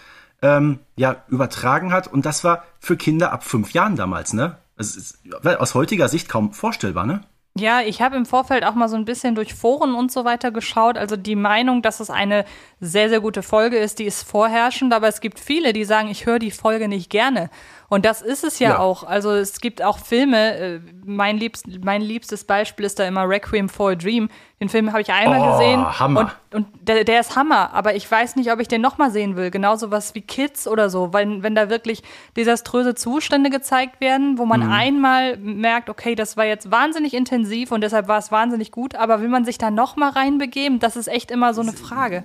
ähm, 0.42 0.80
ja 0.96 1.24
übertragen 1.28 1.92
hat 1.92 2.06
und 2.08 2.26
das 2.26 2.44
war 2.44 2.64
für 2.80 2.96
Kinder 2.96 3.32
ab 3.32 3.44
fünf 3.44 3.72
Jahren 3.72 3.96
damals, 3.96 4.32
ne? 4.34 4.58
Ist 4.76 5.20
aus 5.42 5.74
heutiger 5.74 6.08
Sicht 6.08 6.28
kaum 6.28 6.52
vorstellbar, 6.52 7.06
ne? 7.06 7.22
Ja, 7.58 7.80
ich 7.80 8.02
habe 8.02 8.16
im 8.16 8.26
Vorfeld 8.26 8.64
auch 8.64 8.74
mal 8.74 8.90
so 8.90 8.96
ein 8.96 9.06
bisschen 9.06 9.34
durch 9.34 9.54
Foren 9.54 9.94
und 9.94 10.12
so 10.12 10.26
weiter 10.26 10.50
geschaut. 10.50 10.98
Also 10.98 11.16
die 11.16 11.36
Meinung, 11.36 11.80
dass 11.80 12.00
es 12.00 12.10
eine 12.10 12.44
sehr, 12.80 13.08
sehr 13.08 13.20
gute 13.20 13.42
Folge 13.42 13.78
ist, 13.78 13.98
die 13.98 14.04
ist 14.04 14.28
vorherrschend. 14.28 14.92
Aber 14.92 15.08
es 15.08 15.22
gibt 15.22 15.40
viele, 15.40 15.72
die 15.72 15.84
sagen, 15.84 16.08
ich 16.10 16.26
höre 16.26 16.38
die 16.38 16.50
Folge 16.50 16.86
nicht 16.86 17.08
gerne. 17.08 17.48
Und 17.88 18.04
das 18.04 18.20
ist 18.20 18.42
es 18.42 18.58
ja, 18.58 18.70
Ja. 18.70 18.78
auch. 18.80 19.04
Also 19.04 19.30
es 19.30 19.60
gibt 19.60 19.80
auch 19.82 19.98
Filme. 19.98 20.56
äh, 20.56 20.80
Mein, 21.04 21.36
liebst, 21.38 21.66
mein 21.84 22.02
liebstes 22.02 22.42
Beispiel 22.44 22.84
ist 22.84 22.98
da 22.98 23.06
immer 23.06 23.28
Requiem 23.28 23.68
for 23.68 23.90
a 23.90 23.94
Dream. 23.94 24.28
Den 24.60 24.68
Film 24.68 24.90
habe 24.90 25.02
ich 25.02 25.12
einmal 25.12 25.40
Oh, 25.40 25.52
gesehen. 25.52 26.00
Hammer. 26.00 26.32
Und, 26.52 26.66
und 26.66 26.88
der, 26.88 27.04
der 27.04 27.20
ist 27.20 27.36
Hammer. 27.36 27.72
Aber 27.74 27.94
ich 27.94 28.10
weiß 28.10 28.34
nicht, 28.36 28.50
ob 28.50 28.58
ich 28.58 28.66
den 28.68 28.80
nochmal 28.80 29.10
sehen 29.12 29.36
will. 29.36 29.50
Genauso 29.52 29.90
was 29.92 30.14
wie 30.16 30.22
Kids 30.22 30.66
oder 30.66 30.90
so. 30.90 31.12
Weil 31.12 31.42
wenn 31.44 31.54
da 31.54 31.70
wirklich 31.70 32.02
desaströse 32.36 32.94
Zustände 32.96 33.50
gezeigt 33.50 34.00
werden, 34.00 34.38
wo 34.38 34.46
man 34.46 34.64
Mhm. 34.66 34.72
einmal 34.72 35.36
merkt, 35.36 35.88
okay, 35.88 36.14
das 36.16 36.36
war 36.36 36.44
jetzt 36.44 36.70
wahnsinnig 36.72 37.14
intensiv 37.14 37.70
und 37.70 37.82
deshalb 37.82 38.08
war 38.08 38.18
es 38.18 38.32
wahnsinnig 38.32 38.72
gut. 38.72 38.96
Aber 38.96 39.20
will 39.20 39.28
man 39.28 39.44
sich 39.44 39.58
da 39.58 39.70
nochmal 39.70 40.10
reinbegeben? 40.10 40.80
Das 40.80 40.96
ist 40.96 41.06
echt 41.06 41.30
immer 41.30 41.54
so 41.54 41.60
eine 41.60 41.72
Frage. 41.72 42.24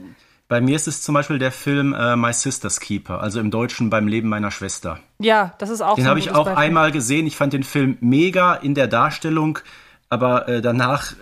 Bei 0.51 0.59
mir 0.59 0.75
ist 0.75 0.85
es 0.85 1.01
zum 1.01 1.13
Beispiel 1.13 1.39
der 1.39 1.53
Film 1.53 1.93
äh, 1.93 2.17
My 2.17 2.33
Sister's 2.33 2.81
Keeper, 2.81 3.21
also 3.21 3.39
im 3.39 3.51
Deutschen 3.51 3.89
beim 3.89 4.09
Leben 4.09 4.27
meiner 4.27 4.51
Schwester. 4.51 4.99
Ja, 5.17 5.53
das 5.59 5.69
ist 5.69 5.79
auch 5.79 5.95
Den 5.95 6.03
so 6.03 6.09
habe 6.09 6.19
ich 6.19 6.31
auch 6.31 6.43
Beispiel. 6.43 6.61
einmal 6.61 6.91
gesehen. 6.91 7.25
Ich 7.25 7.37
fand 7.37 7.53
den 7.53 7.63
Film 7.63 7.97
mega 8.01 8.55
in 8.55 8.75
der 8.75 8.87
Darstellung, 8.87 9.59
aber 10.09 10.49
äh, 10.49 10.61
danach 10.61 11.13
äh, 11.13 11.15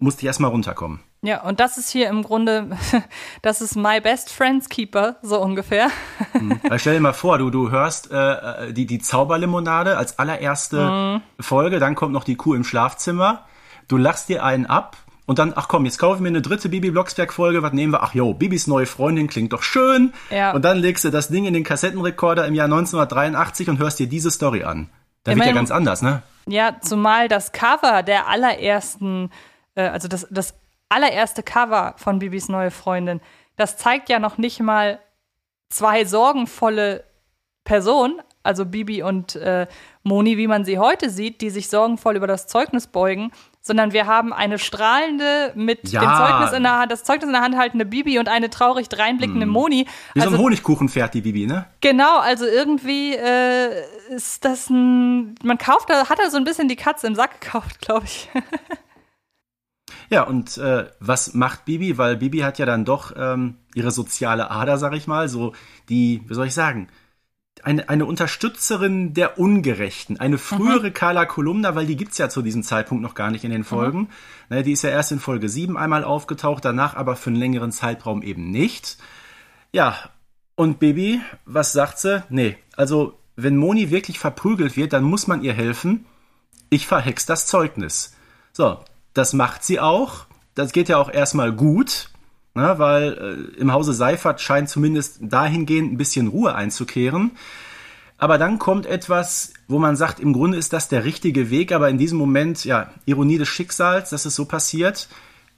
musste 0.00 0.22
ich 0.22 0.26
erstmal 0.26 0.50
runterkommen. 0.50 0.98
Ja, 1.22 1.44
und 1.44 1.60
das 1.60 1.78
ist 1.78 1.90
hier 1.90 2.08
im 2.08 2.24
Grunde, 2.24 2.76
das 3.42 3.60
ist 3.60 3.76
My 3.76 4.00
Best 4.00 4.32
Friend's 4.32 4.68
Keeper, 4.68 5.14
so 5.22 5.40
ungefähr. 5.40 5.88
Weil 6.68 6.80
stell 6.80 6.94
dir 6.94 7.00
mal 7.00 7.12
vor, 7.12 7.38
du, 7.38 7.50
du 7.50 7.70
hörst 7.70 8.10
äh, 8.10 8.16
äh, 8.16 8.72
die, 8.72 8.86
die 8.86 8.98
Zauberlimonade 8.98 9.96
als 9.96 10.18
allererste 10.18 11.22
Folge, 11.38 11.78
dann 11.78 11.94
kommt 11.94 12.12
noch 12.12 12.24
die 12.24 12.34
Kuh 12.34 12.54
im 12.54 12.64
Schlafzimmer, 12.64 13.44
du 13.86 13.96
lachst 13.96 14.28
dir 14.28 14.42
einen 14.42 14.66
ab 14.66 14.96
und 15.26 15.40
dann, 15.40 15.52
ach 15.56 15.66
komm, 15.68 15.84
jetzt 15.84 15.98
kaufen 15.98 16.22
wir 16.22 16.28
eine 16.28 16.40
dritte 16.40 16.68
Bibi 16.68 16.92
Blocksberg-Folge, 16.92 17.62
was 17.62 17.72
nehmen 17.72 17.92
wir? 17.92 18.02
Ach 18.02 18.14
jo, 18.14 18.32
Bibis 18.32 18.68
neue 18.68 18.86
Freundin 18.86 19.26
klingt 19.26 19.52
doch 19.52 19.62
schön. 19.62 20.12
Ja. 20.30 20.52
Und 20.52 20.64
dann 20.64 20.78
legst 20.78 21.04
du 21.04 21.10
das 21.10 21.28
Ding 21.28 21.46
in 21.46 21.54
den 21.54 21.64
Kassettenrekorder 21.64 22.46
im 22.46 22.54
Jahr 22.54 22.66
1983 22.66 23.68
und 23.68 23.78
hörst 23.78 23.98
dir 23.98 24.06
diese 24.06 24.30
Story 24.30 24.62
an. 24.62 24.88
Da 25.24 25.34
wird 25.34 25.44
ja 25.44 25.52
ganz 25.52 25.72
anders, 25.72 26.02
ne? 26.02 26.22
Ja, 26.46 26.76
zumal 26.80 27.26
das 27.26 27.50
Cover 27.50 28.04
der 28.04 28.28
allerersten, 28.28 29.30
äh, 29.74 29.88
also 29.88 30.06
das, 30.06 30.28
das 30.30 30.54
allererste 30.88 31.42
Cover 31.42 31.94
von 31.96 32.20
Bibis 32.20 32.48
neue 32.48 32.70
Freundin, 32.70 33.20
das 33.56 33.76
zeigt 33.76 34.08
ja 34.08 34.20
noch 34.20 34.38
nicht 34.38 34.60
mal 34.60 35.00
zwei 35.68 36.04
sorgenvolle 36.04 37.02
Personen, 37.64 38.20
also 38.44 38.64
Bibi 38.64 39.02
und 39.02 39.34
äh, 39.34 39.66
Moni, 40.04 40.38
wie 40.38 40.46
man 40.46 40.64
sie 40.64 40.78
heute 40.78 41.10
sieht, 41.10 41.40
die 41.40 41.50
sich 41.50 41.68
sorgenvoll 41.68 42.14
über 42.14 42.28
das 42.28 42.46
Zeugnis 42.46 42.86
beugen, 42.86 43.32
sondern 43.66 43.92
wir 43.92 44.06
haben 44.06 44.32
eine 44.32 44.58
strahlende, 44.60 45.52
mit 45.56 45.88
Ja. 45.90 46.00
dem 46.00 46.14
Zeugnis 46.16 46.52
in 46.52 46.62
der 46.62 46.78
Hand, 46.78 46.92
das 46.92 47.02
Zeugnis 47.02 47.26
in 47.26 47.32
der 47.32 47.42
Hand 47.42 47.56
haltende 47.56 47.84
Bibi 47.84 48.18
und 48.20 48.28
eine 48.28 48.48
traurig 48.48 48.88
dreinblickende 48.88 49.44
Moni. 49.44 49.86
Wie 50.14 50.20
so 50.20 50.26
Also 50.26 50.36
ein 50.36 50.42
Honigkuchenpferd, 50.42 51.14
die 51.14 51.20
Bibi, 51.22 51.46
ne? 51.46 51.66
Genau, 51.80 52.18
also 52.20 52.46
irgendwie 52.46 53.14
äh, 53.14 53.82
ist 54.10 54.44
das 54.44 54.70
ein. 54.70 55.34
Man 55.42 55.58
kauft 55.58 55.90
da, 55.90 56.08
hat 56.08 56.20
er 56.20 56.30
so 56.30 56.36
ein 56.36 56.44
bisschen 56.44 56.68
die 56.68 56.76
Katze 56.76 57.08
im 57.08 57.16
Sack 57.16 57.40
gekauft, 57.40 57.80
glaube 57.80 58.04
ich. 58.06 58.28
Ja, 60.08 60.22
und 60.22 60.56
äh, 60.58 60.86
was 61.00 61.34
macht 61.34 61.64
Bibi? 61.64 61.98
Weil 61.98 62.16
Bibi 62.16 62.38
hat 62.38 62.58
ja 62.60 62.66
dann 62.66 62.84
doch 62.84 63.12
ähm, 63.16 63.56
ihre 63.74 63.90
soziale 63.90 64.50
Ader, 64.52 64.78
sag 64.78 64.94
ich 64.94 65.08
mal, 65.08 65.28
so 65.28 65.52
die, 65.88 66.22
wie 66.26 66.34
soll 66.34 66.46
ich 66.46 66.54
sagen, 66.54 66.86
eine, 67.66 67.88
eine 67.88 68.06
Unterstützerin 68.06 69.12
der 69.12 69.40
Ungerechten, 69.40 70.20
eine 70.20 70.38
frühere 70.38 70.92
Carla 70.92 71.26
Kolumna, 71.26 71.74
weil 71.74 71.86
die 71.86 71.96
gibt's 71.96 72.16
ja 72.16 72.28
zu 72.28 72.40
diesem 72.40 72.62
Zeitpunkt 72.62 73.02
noch 73.02 73.16
gar 73.16 73.32
nicht 73.32 73.42
in 73.42 73.50
den 73.50 73.64
Folgen. 73.64 74.08
Ne, 74.48 74.62
die 74.62 74.70
ist 74.70 74.82
ja 74.82 74.90
erst 74.90 75.10
in 75.10 75.18
Folge 75.18 75.48
7 75.48 75.76
einmal 75.76 76.04
aufgetaucht, 76.04 76.64
danach 76.64 76.94
aber 76.94 77.16
für 77.16 77.30
einen 77.30 77.40
längeren 77.40 77.72
Zeitraum 77.72 78.22
eben 78.22 78.52
nicht. 78.52 78.98
Ja, 79.72 79.98
und 80.54 80.78
Bibi, 80.78 81.20
was 81.44 81.72
sagt 81.72 81.98
sie? 81.98 82.22
Nee, 82.28 82.56
also 82.76 83.18
wenn 83.34 83.56
Moni 83.56 83.90
wirklich 83.90 84.20
verprügelt 84.20 84.76
wird, 84.76 84.92
dann 84.92 85.02
muss 85.02 85.26
man 85.26 85.42
ihr 85.42 85.52
helfen. 85.52 86.06
Ich 86.70 86.86
verhex 86.86 87.26
das 87.26 87.48
Zeugnis. 87.48 88.14
So, 88.52 88.78
das 89.12 89.32
macht 89.32 89.64
sie 89.64 89.80
auch. 89.80 90.26
Das 90.54 90.70
geht 90.70 90.88
ja 90.88 90.98
auch 90.98 91.12
erstmal 91.12 91.52
gut, 91.52 92.10
ne, 92.56 92.78
weil 92.78 93.12
äh, 93.54 93.60
im 93.60 93.72
Hause 93.72 93.92
Seifert 93.92 94.40
scheint 94.40 94.68
zumindest 94.68 95.18
dahingehend 95.20 95.92
ein 95.92 95.96
bisschen 95.96 96.28
Ruhe 96.28 96.54
einzukehren. 96.54 97.32
Aber 98.18 98.38
dann 98.38 98.58
kommt 98.58 98.86
etwas, 98.86 99.52
wo 99.68 99.78
man 99.78 99.94
sagt, 99.94 100.20
im 100.20 100.32
Grunde 100.32 100.56
ist 100.56 100.72
das 100.72 100.88
der 100.88 101.04
richtige 101.04 101.50
Weg, 101.50 101.70
aber 101.72 101.90
in 101.90 101.98
diesem 101.98 102.18
Moment, 102.18 102.64
ja, 102.64 102.90
Ironie 103.04 103.38
des 103.38 103.48
Schicksals, 103.48 104.10
dass 104.10 104.24
es 104.24 104.34
so 104.34 104.46
passiert. 104.46 105.08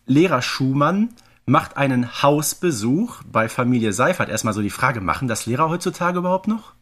Lehrer 0.06 0.42
Schumann 0.42 1.10
macht 1.46 1.76
einen 1.76 2.22
Hausbesuch 2.22 3.22
bei 3.30 3.48
Familie 3.48 3.92
Seifert. 3.92 4.28
Erstmal 4.28 4.54
so 4.54 4.62
die 4.62 4.70
Frage, 4.70 5.00
machen 5.00 5.28
das 5.28 5.46
Lehrer 5.46 5.68
heutzutage 5.68 6.18
überhaupt 6.18 6.48
noch? 6.48 6.72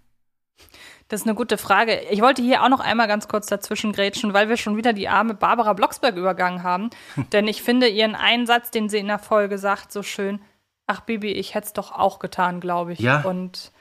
Das 1.09 1.21
ist 1.21 1.27
eine 1.27 1.37
gute 1.37 1.57
Frage. 1.57 2.01
Ich 2.11 2.21
wollte 2.21 2.43
hier 2.43 2.63
auch 2.63 2.69
noch 2.69 2.81
einmal 2.81 3.07
ganz 3.07 3.29
kurz 3.29 3.47
dazwischen 3.47 3.93
grätschen, 3.93 4.35
weil 4.35 4.49
wir 4.49 4.57
schon 4.57 4.77
wieder 4.77 4.93
die 4.93 5.09
arme 5.09 5.35
Barbara 5.35 5.73
Blocksberg 5.73 6.17
übergangen 6.17 6.63
haben. 6.63 6.91
Denn 7.33 7.47
ich 7.47 7.63
finde 7.63 7.89
ihren 7.89 8.15
Einsatz, 8.15 8.71
den 8.71 8.89
sie 8.89 8.99
in 8.99 9.07
der 9.07 9.19
Folge 9.19 9.59
sagt, 9.59 9.93
so 9.93 10.03
schön. 10.03 10.41
Ach, 10.89 11.01
Bibi, 11.01 11.33
ich 11.33 11.55
hätte 11.55 11.67
es 11.67 11.73
doch 11.73 11.93
auch 11.93 12.19
getan, 12.19 12.61
glaube 12.61 12.93
ich. 12.93 13.01
Ja. 13.01 13.23
Und 13.23 13.73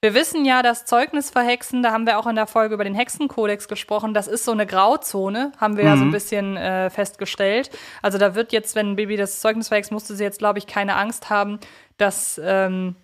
wir 0.00 0.14
wissen 0.14 0.44
ja, 0.44 0.62
das 0.62 0.84
Zeugnis 0.84 1.30
verhexen, 1.30 1.84
da 1.84 1.92
haben 1.92 2.06
wir 2.06 2.18
auch 2.18 2.26
in 2.26 2.34
der 2.34 2.48
Folge 2.48 2.74
über 2.74 2.82
den 2.82 2.94
Hexenkodex 2.94 3.68
gesprochen, 3.68 4.14
das 4.14 4.26
ist 4.26 4.44
so 4.44 4.50
eine 4.50 4.66
Grauzone, 4.66 5.52
haben 5.58 5.76
wir 5.76 5.84
ja 5.84 5.96
so 5.96 6.02
ein 6.02 6.10
bisschen 6.10 6.56
äh, 6.56 6.90
festgestellt. 6.90 7.70
Also 8.02 8.18
da 8.18 8.34
wird 8.34 8.52
jetzt, 8.52 8.74
wenn 8.74 8.96
Bibi 8.96 9.16
das 9.16 9.38
Zeugnis 9.38 9.68
verhext, 9.68 9.92
musste 9.92 10.16
sie 10.16 10.24
jetzt, 10.24 10.40
glaube 10.40 10.58
ich, 10.58 10.66
keine 10.66 10.96
Angst 10.96 11.30
haben, 11.30 11.60
dass, 11.98 12.40
ähm, 12.44 12.96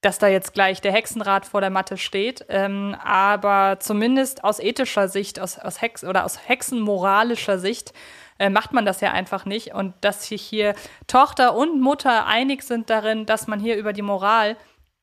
dass 0.00 0.18
da 0.18 0.28
jetzt 0.28 0.54
gleich 0.54 0.80
der 0.80 0.92
Hexenrat 0.92 1.46
vor 1.46 1.60
der 1.60 1.70
Matte 1.70 1.96
steht. 1.96 2.44
Ähm, 2.48 2.96
aber 3.02 3.78
zumindest 3.80 4.44
aus 4.44 4.60
ethischer 4.60 5.08
Sicht, 5.08 5.40
aus, 5.40 5.58
aus 5.58 5.80
Hex 5.80 6.04
oder 6.04 6.24
aus 6.24 6.38
hexenmoralischer 6.48 7.58
Sicht, 7.58 7.92
äh, 8.38 8.50
macht 8.50 8.72
man 8.72 8.84
das 8.84 9.00
ja 9.00 9.12
einfach 9.12 9.44
nicht. 9.46 9.74
Und 9.74 9.94
dass 10.02 10.28
sich 10.28 10.42
hier 10.42 10.74
Tochter 11.06 11.56
und 11.56 11.80
Mutter 11.80 12.26
einig 12.26 12.62
sind 12.62 12.90
darin, 12.90 13.26
dass 13.26 13.46
man 13.46 13.58
hier 13.58 13.76
über 13.76 13.92
die 13.92 14.02
Moral 14.02 14.56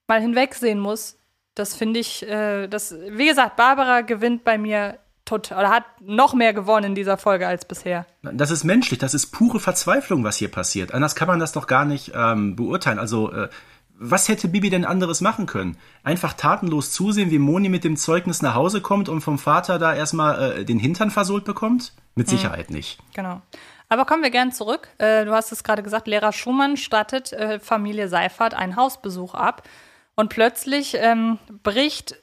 mal 0.07 0.21
hinwegsehen 0.21 0.79
muss, 0.79 1.17
das 1.55 1.75
finde 1.75 1.99
ich, 1.99 2.27
äh, 2.27 2.67
das, 2.67 2.95
wie 3.09 3.27
gesagt, 3.27 3.55
Barbara 3.57 4.01
gewinnt 4.01 4.43
bei 4.43 4.57
mir 4.57 4.99
total, 5.25 5.59
oder 5.59 5.69
hat 5.69 5.83
noch 6.01 6.33
mehr 6.33 6.53
gewonnen 6.53 6.87
in 6.87 6.95
dieser 6.95 7.17
Folge 7.17 7.47
als 7.47 7.65
bisher. 7.65 8.05
Das 8.21 8.51
ist 8.51 8.63
menschlich, 8.63 8.99
das 8.99 9.13
ist 9.13 9.27
pure 9.27 9.59
Verzweiflung, 9.59 10.23
was 10.23 10.37
hier 10.37 10.49
passiert. 10.49 10.93
Anders 10.93 11.15
kann 11.15 11.27
man 11.27 11.39
das 11.39 11.51
doch 11.51 11.67
gar 11.67 11.85
nicht 11.85 12.11
ähm, 12.15 12.55
beurteilen. 12.55 12.99
Also, 12.99 13.31
äh, 13.31 13.49
was 13.97 14.27
hätte 14.27 14.47
Bibi 14.47 14.69
denn 14.69 14.85
anderes 14.85 15.21
machen 15.21 15.45
können? 15.45 15.77
Einfach 16.03 16.33
tatenlos 16.33 16.91
zusehen, 16.91 17.31
wie 17.31 17.39
Moni 17.39 17.69
mit 17.69 17.83
dem 17.83 17.95
Zeugnis 17.95 18.41
nach 18.41 18.55
Hause 18.55 18.81
kommt 18.81 19.07
und 19.09 19.21
vom 19.21 19.37
Vater 19.37 19.79
da 19.79 19.93
erstmal 19.93 20.59
äh, 20.59 20.65
den 20.65 20.79
Hintern 20.79 21.11
versohlt 21.11 21.45
bekommt? 21.45 21.93
Mit 22.15 22.27
Sicherheit 22.27 22.69
nicht. 22.69 22.99
Genau. 23.15 23.41
Aber 23.89 24.05
kommen 24.05 24.23
wir 24.23 24.29
gern 24.29 24.51
zurück. 24.51 24.89
Äh, 24.97 25.25
du 25.25 25.33
hast 25.33 25.51
es 25.51 25.63
gerade 25.63 25.83
gesagt, 25.83 26.07
Lehrer 26.07 26.33
Schumann 26.33 26.77
stattet 26.77 27.31
äh, 27.33 27.59
Familie 27.59 28.07
Seifert 28.07 28.53
einen 28.53 28.75
Hausbesuch 28.75 29.33
ab. 29.33 29.67
Und 30.15 30.29
plötzlich 30.29 30.95
ähm, 30.99 31.39
bricht 31.63 32.15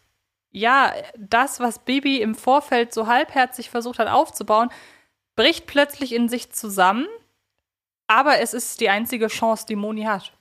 ja 0.51 0.93
das, 1.17 1.61
was 1.61 1.81
Bibi 1.81 2.21
im 2.21 2.35
Vorfeld 2.35 2.93
so 2.93 3.07
halbherzig 3.07 3.71
versucht 3.71 3.99
hat 3.99 4.09
aufzubauen, 4.09 4.71
bricht 5.37 5.67
plötzlich 5.67 6.13
in 6.13 6.29
sich 6.29 6.53
zusammen. 6.53 7.07
Aber 8.07 8.41
es 8.41 8.55
ist 8.55 8.81
die 8.81 8.91
einzige 8.91 9.29
Chance, 9.29 9.67
die 9.69 9.77
Moni 9.77 10.03
hat. 10.03 10.33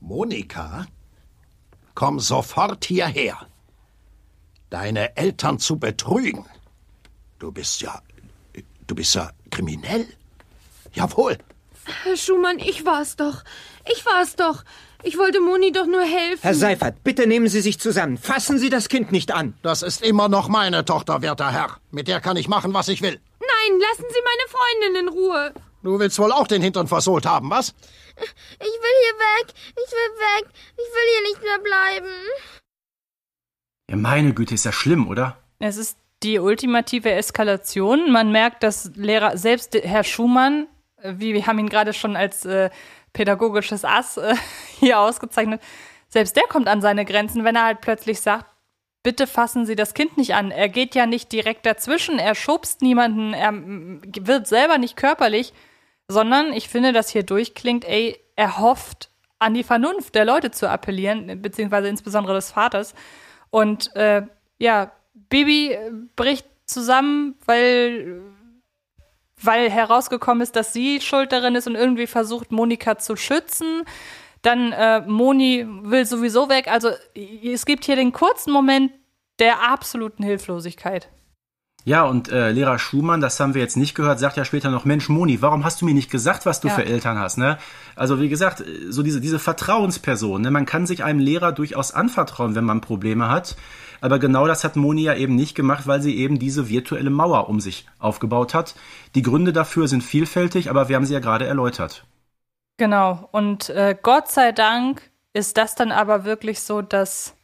Monika, 0.00 0.86
komm 1.94 2.20
sofort 2.20 2.84
hierher. 2.84 3.46
Deine 4.70 5.16
Eltern 5.16 5.58
zu 5.58 5.78
betrügen. 5.78 6.44
Du 7.38 7.52
bist 7.52 7.80
ja. 7.80 8.00
Du 8.86 8.94
bist 8.94 9.14
ja 9.14 9.30
kriminell. 9.50 10.06
Jawohl. 10.92 11.38
Herr 12.04 12.16
Schumann, 12.16 12.58
ich 12.58 12.84
war's 12.84 13.16
doch. 13.16 13.44
Ich 13.90 14.04
war's 14.04 14.36
doch. 14.36 14.64
Ich 15.02 15.16
wollte 15.16 15.40
Moni 15.40 15.70
doch 15.72 15.86
nur 15.86 16.02
helfen. 16.02 16.42
Herr 16.42 16.54
Seifert, 16.54 17.04
bitte 17.04 17.26
nehmen 17.26 17.48
Sie 17.48 17.60
sich 17.60 17.78
zusammen. 17.78 18.18
Fassen 18.18 18.58
Sie 18.58 18.68
das 18.68 18.88
Kind 18.88 19.12
nicht 19.12 19.32
an. 19.32 19.54
Das 19.62 19.82
ist 19.82 20.02
immer 20.02 20.28
noch 20.28 20.48
meine 20.48 20.84
Tochter, 20.84 21.22
werter 21.22 21.52
Herr. 21.52 21.78
Mit 21.90 22.08
der 22.08 22.20
kann 22.20 22.36
ich 22.36 22.48
machen, 22.48 22.74
was 22.74 22.88
ich 22.88 23.00
will. 23.00 23.20
Nein, 23.40 23.80
lassen 23.80 24.04
Sie 24.08 24.22
meine 24.24 24.48
Freundin 24.50 25.02
in 25.02 25.08
Ruhe. 25.08 25.54
Du 25.82 25.98
willst 25.98 26.18
wohl 26.18 26.32
auch 26.32 26.46
den 26.46 26.62
Hintern 26.62 26.88
versohlt 26.88 27.24
haben, 27.26 27.50
was? 27.50 27.74
Ich 28.16 28.60
will 28.60 28.96
hier 29.02 29.14
weg. 29.14 29.54
Ich 29.70 29.92
will 29.92 30.12
weg. 30.18 30.48
Ich 30.72 30.76
will 30.76 31.12
hier 31.12 31.28
nicht 31.30 31.42
mehr 31.42 31.58
bleiben. 31.58 32.14
Ja, 33.90 33.96
meine 33.96 34.34
Güte, 34.34 34.54
ist 34.54 34.64
ja 34.64 34.72
schlimm, 34.72 35.08
oder? 35.08 35.38
Es 35.60 35.76
ist 35.76 35.96
die 36.22 36.38
ultimative 36.38 37.12
Eskalation. 37.12 38.10
Man 38.10 38.32
merkt, 38.32 38.62
dass 38.62 38.90
Lehrer, 38.96 39.36
selbst 39.36 39.74
Herr 39.74 40.04
Schumann, 40.04 40.66
äh, 41.00 41.14
wie 41.16 41.32
wir 41.34 41.46
haben 41.46 41.58
ihn 41.58 41.68
gerade 41.68 41.92
schon 41.92 42.16
als 42.16 42.44
äh, 42.44 42.70
pädagogisches 43.12 43.84
Ass 43.84 44.16
äh, 44.16 44.34
hier 44.80 44.98
ausgezeichnet, 44.98 45.62
selbst 46.08 46.36
der 46.36 46.44
kommt 46.44 46.68
an 46.68 46.80
seine 46.80 47.04
Grenzen, 47.04 47.44
wenn 47.44 47.56
er 47.56 47.64
halt 47.64 47.80
plötzlich 47.80 48.20
sagt, 48.20 48.46
bitte 49.02 49.26
fassen 49.26 49.66
Sie 49.66 49.76
das 49.76 49.94
Kind 49.94 50.16
nicht 50.16 50.34
an. 50.34 50.50
Er 50.50 50.68
geht 50.68 50.94
ja 50.94 51.06
nicht 51.06 51.32
direkt 51.32 51.66
dazwischen, 51.66 52.18
er 52.18 52.34
schubst 52.34 52.82
niemanden, 52.82 53.32
er 53.34 53.52
wird 53.52 54.46
selber 54.46 54.78
nicht 54.78 54.96
körperlich, 54.96 55.52
sondern 56.08 56.52
ich 56.52 56.68
finde, 56.68 56.92
dass 56.92 57.10
hier 57.10 57.22
durchklingt, 57.22 57.84
ey, 57.84 58.18
er 58.34 58.58
hofft 58.58 59.10
an 59.38 59.54
die 59.54 59.62
Vernunft 59.62 60.14
der 60.14 60.24
Leute 60.24 60.50
zu 60.50 60.68
appellieren, 60.68 61.40
beziehungsweise 61.42 61.88
insbesondere 61.88 62.34
des 62.34 62.50
Vaters. 62.50 62.94
Und 63.50 63.94
äh, 63.94 64.22
ja, 64.58 64.90
Bibi 65.28 65.78
bricht 66.16 66.46
zusammen, 66.64 67.36
weil, 67.44 68.20
weil 69.40 69.70
herausgekommen 69.70 70.42
ist, 70.42 70.56
dass 70.56 70.72
sie 70.72 71.00
schuld 71.00 71.32
darin 71.32 71.54
ist 71.54 71.66
und 71.66 71.76
irgendwie 71.76 72.06
versucht, 72.06 72.50
Monika 72.50 72.98
zu 72.98 73.16
schützen. 73.16 73.84
Dann 74.42 74.72
äh, 74.72 75.00
Moni 75.00 75.66
will 75.68 76.04
sowieso 76.04 76.48
weg. 76.48 76.68
Also 76.68 76.90
es 77.14 77.66
gibt 77.66 77.84
hier 77.84 77.96
den 77.96 78.12
kurzen 78.12 78.52
Moment 78.52 78.92
der 79.38 79.70
absoluten 79.70 80.22
Hilflosigkeit. 80.22 81.08
Ja, 81.88 82.02
und 82.02 82.30
äh, 82.30 82.50
Lehrer 82.50 82.78
Schumann, 82.78 83.22
das 83.22 83.40
haben 83.40 83.54
wir 83.54 83.62
jetzt 83.62 83.78
nicht 83.78 83.94
gehört, 83.94 84.18
sagt 84.18 84.36
ja 84.36 84.44
später 84.44 84.70
noch, 84.70 84.84
Mensch, 84.84 85.08
Moni, 85.08 85.40
warum 85.40 85.64
hast 85.64 85.80
du 85.80 85.86
mir 85.86 85.94
nicht 85.94 86.10
gesagt, 86.10 86.44
was 86.44 86.60
du 86.60 86.68
ja. 86.68 86.74
für 86.74 86.84
Eltern 86.84 87.18
hast? 87.18 87.38
Ne? 87.38 87.56
Also 87.96 88.20
wie 88.20 88.28
gesagt, 88.28 88.62
so 88.90 89.02
diese, 89.02 89.22
diese 89.22 89.38
Vertrauensperson, 89.38 90.42
ne? 90.42 90.50
man 90.50 90.66
kann 90.66 90.86
sich 90.86 91.02
einem 91.02 91.18
Lehrer 91.18 91.50
durchaus 91.52 91.92
anvertrauen, 91.92 92.54
wenn 92.54 92.64
man 92.64 92.82
Probleme 92.82 93.30
hat. 93.30 93.56
Aber 94.02 94.18
genau 94.18 94.46
das 94.46 94.64
hat 94.64 94.76
Moni 94.76 95.04
ja 95.04 95.14
eben 95.14 95.34
nicht 95.34 95.54
gemacht, 95.54 95.86
weil 95.86 96.02
sie 96.02 96.18
eben 96.18 96.38
diese 96.38 96.68
virtuelle 96.68 97.08
Mauer 97.08 97.48
um 97.48 97.58
sich 97.58 97.86
aufgebaut 97.98 98.52
hat. 98.52 98.74
Die 99.14 99.22
Gründe 99.22 99.54
dafür 99.54 99.88
sind 99.88 100.04
vielfältig, 100.04 100.68
aber 100.68 100.90
wir 100.90 100.96
haben 100.96 101.06
sie 101.06 101.14
ja 101.14 101.20
gerade 101.20 101.46
erläutert. 101.46 102.04
Genau. 102.76 103.30
Und 103.32 103.70
äh, 103.70 103.96
Gott 104.02 104.28
sei 104.30 104.52
Dank 104.52 105.10
ist 105.32 105.56
das 105.56 105.74
dann 105.74 105.90
aber 105.90 106.26
wirklich 106.26 106.60
so, 106.60 106.82
dass 106.82 107.37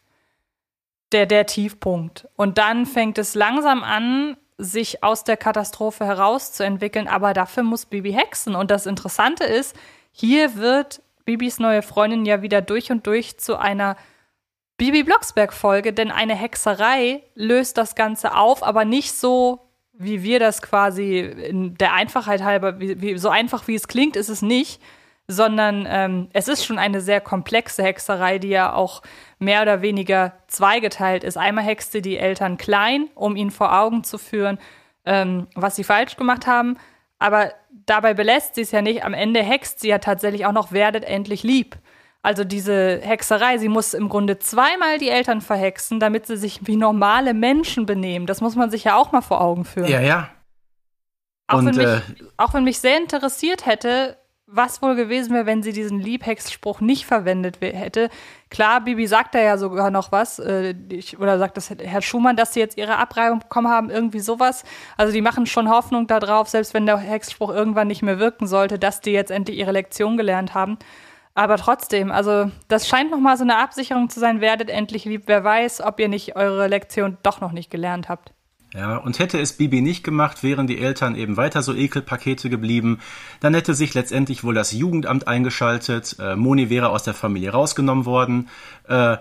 der, 1.14 1.26
der 1.26 1.46
Tiefpunkt. 1.46 2.28
Und 2.36 2.58
dann 2.58 2.84
fängt 2.84 3.16
es 3.18 3.34
langsam 3.34 3.82
an, 3.82 4.36
sich 4.58 5.02
aus 5.02 5.24
der 5.24 5.36
Katastrophe 5.36 6.04
herauszuentwickeln, 6.04 7.08
aber 7.08 7.32
dafür 7.32 7.62
muss 7.62 7.86
Bibi 7.86 8.12
hexen. 8.12 8.54
Und 8.54 8.70
das 8.70 8.86
Interessante 8.86 9.44
ist, 9.44 9.74
hier 10.12 10.56
wird 10.56 11.02
Bibis 11.24 11.58
neue 11.58 11.82
Freundin 11.82 12.26
ja 12.26 12.42
wieder 12.42 12.60
durch 12.60 12.92
und 12.92 13.06
durch 13.06 13.38
zu 13.38 13.56
einer 13.56 13.96
Bibi 14.76 15.02
Blocksberg-Folge, 15.04 15.92
denn 15.92 16.10
eine 16.10 16.34
Hexerei 16.34 17.22
löst 17.34 17.78
das 17.78 17.94
Ganze 17.94 18.36
auf, 18.36 18.62
aber 18.62 18.84
nicht 18.84 19.12
so, 19.12 19.60
wie 19.92 20.22
wir 20.22 20.40
das 20.40 20.62
quasi 20.62 21.20
in 21.20 21.74
der 21.76 21.94
Einfachheit 21.94 22.42
halber, 22.42 22.80
wie, 22.80 23.00
wie, 23.00 23.18
so 23.18 23.28
einfach 23.28 23.68
wie 23.68 23.76
es 23.76 23.88
klingt, 23.88 24.16
ist 24.16 24.28
es 24.28 24.42
nicht, 24.42 24.82
sondern 25.27 25.87
ähm, 25.89 26.29
es 26.33 26.49
ist 26.49 26.64
schon 26.64 26.79
eine 26.79 27.01
sehr 27.01 27.20
komplexe 27.20 27.83
Hexerei, 27.83 28.39
die 28.39 28.49
ja 28.49 28.75
auch 28.75 29.03
mehr 29.39 29.62
oder 29.62 29.81
weniger 29.81 30.35
zweigeteilt 30.49 31.25
ist. 31.25 31.37
Einmal 31.37 31.64
hexte 31.64 32.03
die 32.03 32.18
Eltern 32.18 32.59
klein, 32.59 33.09
um 33.14 33.37
ihnen 33.37 33.51
vor 33.51 33.79
Augen 33.79 34.05
zu 34.05 34.18
führen, 34.18 34.59
ähm, 35.05 35.47
was 35.55 35.77
sie 35.77 35.85
falsch 35.85 36.16
gemacht 36.16 36.47
haben, 36.47 36.77
aber 37.18 37.53
dabei 37.87 38.14
belässt 38.14 38.55
sie 38.55 38.62
es 38.62 38.70
ja 38.70 38.83
nicht. 38.83 39.05
Am 39.05 39.14
Ende 39.14 39.43
hext 39.43 39.81
sie 39.81 39.89
ja 39.89 39.99
tatsächlich 39.99 40.47
auch 40.47 40.53
noch, 40.53 40.72
werdet 40.72 41.05
endlich 41.05 41.43
lieb. 41.43 41.77
Also 42.22 42.45
diese 42.45 43.01
Hexerei, 43.03 43.59
sie 43.59 43.68
muss 43.68 43.93
im 43.93 44.09
Grunde 44.09 44.39
zweimal 44.39 44.99
die 44.99 45.11
Eltern 45.11 45.43
verhexen, 45.43 46.01
damit 46.01 46.27
sie 46.27 46.39
sich 46.39 46.66
wie 46.66 46.77
normale 46.77 47.35
Menschen 47.35 47.85
benehmen. 47.85 48.27
Das 48.27 48.41
muss 48.41 48.57
man 48.57 48.70
sich 48.70 48.85
ja 48.85 48.97
auch 48.97 49.12
mal 49.12 49.20
vor 49.20 49.43
Augen 49.43 49.64
führen. 49.64 49.89
Ja, 49.89 50.01
ja. 50.01 50.31
Auch, 51.47 51.59
Und, 51.59 51.66
wenn, 51.66 51.77
mich, 51.77 51.87
äh, 51.87 52.01
auch 52.39 52.55
wenn 52.55 52.64
mich 52.64 52.79
sehr 52.79 52.97
interessiert 52.97 53.66
hätte, 53.66 54.16
was 54.57 54.82
wohl 54.82 54.94
gewesen 54.94 55.34
wäre, 55.34 55.46
wenn 55.46 55.62
sie 55.62 55.72
diesen 55.72 56.00
Liebhex-Spruch 56.00 56.80
nicht 56.80 57.07
verwendet 57.07 57.59
hätte. 57.61 58.09
Klar, 58.50 58.82
Bibi 58.82 59.07
sagt 59.07 59.34
da 59.34 59.40
ja 59.40 59.59
sogar 59.59 59.90
noch 59.90 60.12
was, 60.12 60.38
äh, 60.38 60.74
ich, 60.88 61.18
oder 61.18 61.38
sagt 61.38 61.57
das 61.57 61.70
Herr 61.70 62.02
Schumann, 62.02 62.36
dass 62.36 62.55
sie 62.55 62.61
jetzt 62.61 62.78
ihre 62.78 62.96
Abreibung 62.98 63.40
bekommen 63.40 63.68
haben, 63.68 63.90
irgendwie 63.90 64.20
sowas. 64.20 64.64
Also 64.96 65.12
die 65.12 65.22
machen 65.22 65.46
schon 65.46 65.68
Hoffnung 65.68 66.07
darauf, 66.07 66.48
selbst 66.48 66.74
wenn 66.74 66.86
der 66.86 66.98
Hexspruch 66.98 67.50
irgendwann 67.50 67.88
nicht 67.88 68.02
mehr 68.02 68.18
wirken 68.18 68.46
sollte, 68.46 68.78
dass 68.78 69.00
die 69.00 69.12
jetzt 69.12 69.30
endlich 69.30 69.59
ihre 69.59 69.72
Lektion 69.72 70.16
gelernt 70.16 70.55
haben. 70.55 70.78
Aber 71.34 71.57
trotzdem, 71.57 72.12
also 72.12 72.50
das 72.68 72.86
scheint 72.86 73.11
nochmal 73.11 73.36
so 73.36 73.42
eine 73.42 73.57
Absicherung 73.57 74.09
zu 74.09 74.20
sein, 74.20 74.40
werdet 74.40 74.70
endlich 74.70 75.05
lieb. 75.05 75.24
Wer 75.26 75.42
weiß, 75.42 75.80
ob 75.80 75.98
ihr 75.98 76.09
nicht 76.09 76.36
eure 76.36 76.68
Lektion 76.68 77.18
doch 77.24 77.40
noch 77.40 77.50
nicht 77.50 77.70
gelernt 77.70 78.09
habt. 78.09 78.32
Ja, 78.75 78.97
und 78.97 79.20
hätte 79.20 79.39
es 79.39 79.53
Bibi 79.53 79.81
nicht 79.81 80.03
gemacht, 80.03 80.43
wären 80.43 80.66
die 80.66 80.81
Eltern 80.81 81.14
eben 81.14 81.37
weiter 81.37 81.62
so 81.62 81.72
Ekelpakete 81.72 82.51
geblieben. 82.51 82.99
Dann 83.39 83.55
hätte 83.55 83.72
sich 83.72 83.95
letztendlich 83.95 84.43
wohl 84.43 84.55
das 84.55 84.72
Jugendamt 84.72 85.29
eingeschaltet. 85.29 86.16
Äh, 86.18 86.35
Moni 86.35 86.70
wäre 86.70 86.89
aus 86.89 87.05
der 87.05 87.14
Familie 87.14 87.53
rausgenommen 87.53 88.05
worden. 88.05 88.49
Äh, 88.89 89.18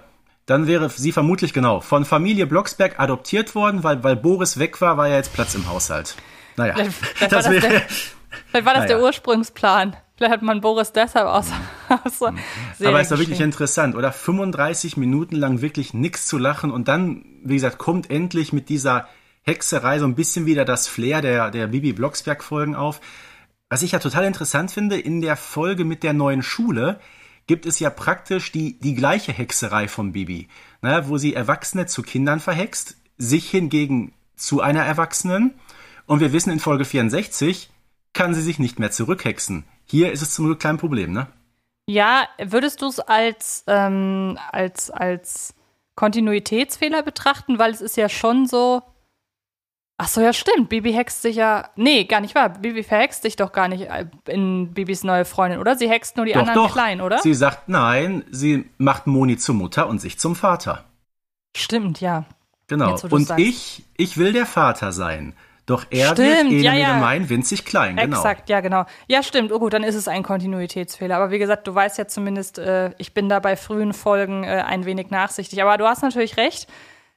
dann 0.47 0.65
wäre 0.65 0.89
sie 0.89 1.11
vermutlich 1.11 1.53
genau 1.53 1.81
von 1.81 2.03
Familie 2.03 2.47
Blocksberg 2.47 2.99
adoptiert 2.99 3.53
worden, 3.53 3.83
weil, 3.83 4.03
weil 4.03 4.15
Boris 4.15 4.57
weg 4.57 4.81
war, 4.81 4.97
war 4.97 5.07
ja 5.07 5.17
jetzt 5.17 5.33
Platz 5.33 5.53
im 5.53 5.69
Haushalt. 5.69 6.15
Naja, 6.57 6.73
vielleicht, 6.73 7.31
das, 7.31 7.49
wäre. 7.49 7.69
Der, 7.69 7.81
vielleicht 7.81 8.65
war 8.65 8.73
das 8.73 8.83
naja. 8.83 8.87
der 8.87 9.03
Ursprungsplan. 9.03 9.95
Vielleicht 10.17 10.33
hat 10.33 10.41
man 10.41 10.61
Boris 10.61 10.91
deshalb 10.93 11.27
aus. 11.27 11.47
aus 11.89 12.21
Aber 12.23 12.99
es 12.99 13.11
war 13.11 13.19
wirklich 13.19 13.39
interessant, 13.39 13.95
oder? 13.95 14.11
35 14.11 14.97
Minuten 14.97 15.35
lang 15.35 15.61
wirklich 15.61 15.93
nichts 15.93 16.25
zu 16.25 16.39
lachen 16.39 16.71
und 16.71 16.87
dann, 16.87 17.23
wie 17.43 17.55
gesagt, 17.55 17.77
kommt 17.77 18.09
endlich 18.09 18.51
mit 18.51 18.69
dieser 18.69 19.07
Hexerei 19.43 19.99
so 19.99 20.05
ein 20.05 20.15
bisschen 20.15 20.45
wieder 20.45 20.65
das 20.65 20.87
Flair 20.87 21.21
der, 21.21 21.51
der 21.51 21.67
Bibi 21.67 21.93
Blocksberg-Folgen 21.93 22.75
auf. 22.75 23.01
Was 23.69 23.81
ich 23.81 23.91
ja 23.91 23.99
total 23.99 24.25
interessant 24.25 24.71
finde, 24.71 24.99
in 24.99 25.21
der 25.21 25.35
Folge 25.35 25.85
mit 25.85 26.03
der 26.03 26.13
neuen 26.13 26.43
Schule 26.43 26.99
gibt 27.47 27.65
es 27.65 27.79
ja 27.79 27.89
praktisch 27.89 28.51
die, 28.51 28.79
die 28.79 28.95
gleiche 28.95 29.33
Hexerei 29.33 29.87
von 29.87 30.13
Bibi, 30.13 30.47
ne, 30.81 31.03
wo 31.07 31.17
sie 31.17 31.33
Erwachsene 31.33 31.85
zu 31.85 32.01
Kindern 32.01 32.39
verhext, 32.39 32.97
sich 33.17 33.49
hingegen 33.49 34.13
zu 34.35 34.61
einer 34.61 34.83
Erwachsenen. 34.83 35.53
Und 36.05 36.19
wir 36.19 36.33
wissen 36.33 36.51
in 36.51 36.59
Folge 36.59 36.85
64, 36.85 37.69
kann 38.13 38.33
sie 38.33 38.41
sich 38.41 38.59
nicht 38.59 38.79
mehr 38.79 38.91
zurückhexen. 38.91 39.65
Hier 39.85 40.11
ist 40.11 40.21
es 40.21 40.33
zum 40.33 40.45
Glück 40.45 40.59
kein 40.59 40.77
Problem, 40.77 41.11
ne? 41.11 41.27
Ja, 41.85 42.27
würdest 42.41 42.81
du 42.81 42.87
es 42.87 42.99
als, 42.99 43.65
ähm, 43.67 44.37
als, 44.51 44.89
als 44.89 45.53
Kontinuitätsfehler 45.95 47.03
betrachten? 47.03 47.59
Weil 47.59 47.71
es 47.71 47.81
ist 47.81 47.97
ja 47.97 48.07
schon 48.07 48.45
so, 48.45 48.83
Ach 50.03 50.09
so, 50.09 50.19
ja, 50.19 50.33
stimmt. 50.33 50.67
Bibi 50.67 50.91
hext 50.91 51.21
sich 51.21 51.37
ja. 51.37 51.69
Nee, 51.77 52.03
gar 52.03 52.19
nicht 52.19 52.35
wahr. 52.35 52.49
Bibi 52.49 52.83
verhext 52.83 53.21
sich 53.21 53.37
doch 53.37 53.53
gar 53.53 53.69
nicht 53.69 53.83
äh, 53.83 54.05
in 54.27 54.73
Bibis 54.73 55.05
neue 55.05 55.23
Freundin, 55.23 55.61
oder? 55.61 55.77
Sie 55.77 55.89
hext 55.89 56.17
nur 56.17 56.25
die 56.25 56.33
doch, 56.33 56.41
anderen 56.41 56.59
doch. 56.59 56.73
klein, 56.73 56.99
oder? 56.99 57.19
Sie 57.19 57.33
sagt 57.33 57.69
nein, 57.69 58.25
sie 58.29 58.69
macht 58.77 59.07
Moni 59.07 59.37
zur 59.37 59.55
Mutter 59.55 59.87
und 59.87 59.99
sich 59.99 60.19
zum 60.19 60.35
Vater. 60.35 60.83
Stimmt, 61.55 62.01
ja. 62.01 62.25
Genau. 62.67 62.89
Jetzt, 62.89 63.05
und 63.05 63.31
ich, 63.37 63.85
ich 63.95 64.17
will 64.17 64.33
der 64.33 64.45
Vater 64.45 64.91
sein. 64.91 65.35
Doch 65.65 65.85
er 65.89 66.11
stimmt, 66.11 66.51
wird 66.51 66.63
ja, 66.63 66.73
ja. 66.73 66.95
gemein, 66.95 67.29
winzig 67.29 67.63
klein, 67.63 67.95
genau. 67.95 68.17
Exakt, 68.17 68.49
ja, 68.49 68.59
genau. 68.59 68.83
Ja, 69.07 69.23
stimmt. 69.23 69.53
Oh 69.53 69.59
gut, 69.59 69.71
dann 69.71 69.83
ist 69.85 69.95
es 69.95 70.09
ein 70.09 70.21
Kontinuitätsfehler. 70.21 71.15
Aber 71.15 71.31
wie 71.31 71.39
gesagt, 71.39 71.65
du 71.65 71.73
weißt 71.73 71.97
ja 71.97 72.09
zumindest, 72.09 72.57
äh, 72.57 72.91
ich 72.97 73.13
bin 73.13 73.29
da 73.29 73.39
bei 73.39 73.55
frühen 73.55 73.93
Folgen 73.93 74.43
äh, 74.43 74.63
ein 74.67 74.83
wenig 74.83 75.11
nachsichtig. 75.11 75.61
Aber 75.61 75.77
du 75.77 75.87
hast 75.87 76.01
natürlich 76.01 76.35
recht. 76.35 76.67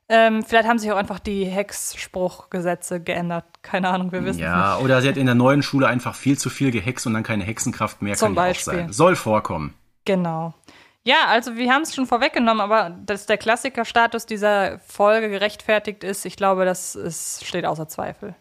Ähm, 0.09 0.45
vielleicht 0.45 0.69
haben 0.69 0.79
sich 0.79 0.93
auch 0.93 0.97
einfach 0.97 1.19
die 1.19 1.45
Hexspruchgesetze 1.45 3.01
geändert. 3.01 3.45
Keine 3.63 3.89
Ahnung, 3.89 4.13
wir 4.13 4.25
wissen 4.25 4.41
ja, 4.41 4.75
nicht. 4.75 4.85
oder 4.85 5.03
sie 5.03 5.09
hat 5.09 5.17
in 5.17 5.27
der 5.27 5.35
neuen 5.35 5.63
Schule 5.63 5.89
einfach 5.89 6.15
viel 6.15 6.39
zu 6.39 6.49
viel 6.49 6.71
gehext 6.71 7.07
und 7.07 7.15
dann 7.15 7.25
keine 7.25 7.43
Hexenkraft 7.43 8.03
mehr. 8.03 8.15
Zum 8.15 8.29
kann 8.29 8.35
Beispiel. 8.37 8.75
sein. 8.75 8.93
Soll 8.93 9.17
vorkommen. 9.17 9.75
Genau. 10.05 10.55
Ja, 11.03 11.27
also 11.29 11.57
wir 11.57 11.73
haben 11.73 11.83
es 11.83 11.95
schon 11.95 12.07
vorweggenommen, 12.07 12.61
aber 12.61 12.91
dass 13.05 13.27
der 13.27 13.39
Klassikerstatus 13.39 14.27
dieser 14.27 14.81
Folge 14.81 15.29
gerechtfertigt 15.29 16.05
ist, 16.05 16.25
ich 16.25 16.37
glaube, 16.37 16.65
das 16.65 16.95
ist, 16.95 17.45
steht 17.45 17.65
außer 17.65 17.89
Zweifel. 17.89 18.35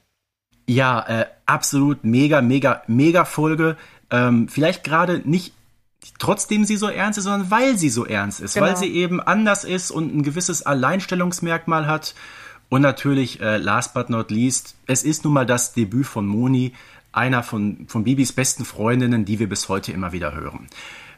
Ja, 0.67 1.05
äh, 1.07 1.25
absolut 1.45 2.03
mega, 2.03 2.41
mega, 2.41 2.81
mega 2.87 3.25
Folge. 3.25 3.77
Ähm, 4.11 4.47
vielleicht 4.49 4.83
gerade 4.83 5.21
nicht 5.25 5.53
trotzdem 6.19 6.65
sie 6.65 6.77
so 6.77 6.87
ernst 6.87 7.17
ist, 7.17 7.25
sondern 7.25 7.51
weil 7.51 7.77
sie 7.77 7.89
so 7.89 8.05
ernst 8.05 8.41
ist, 8.41 8.53
genau. 8.53 8.67
weil 8.67 8.77
sie 8.77 8.93
eben 8.93 9.21
anders 9.21 9.63
ist 9.63 9.91
und 9.91 10.15
ein 10.15 10.23
gewisses 10.23 10.65
Alleinstellungsmerkmal 10.65 11.87
hat. 11.87 12.15
Und 12.69 12.81
natürlich, 12.81 13.41
äh, 13.41 13.57
last 13.57 13.93
but 13.93 14.09
not 14.09 14.31
least, 14.31 14.75
es 14.87 15.03
ist 15.03 15.23
nun 15.23 15.33
mal 15.33 15.45
das 15.45 15.73
Debüt 15.73 16.07
von 16.07 16.25
Moni, 16.25 16.73
einer 17.11 17.43
von, 17.43 17.85
von 17.87 18.03
Bibis 18.03 18.33
besten 18.33 18.65
Freundinnen, 18.65 19.23
die 19.25 19.39
wir 19.39 19.47
bis 19.47 19.69
heute 19.69 19.91
immer 19.91 20.11
wieder 20.11 20.33
hören. 20.33 20.67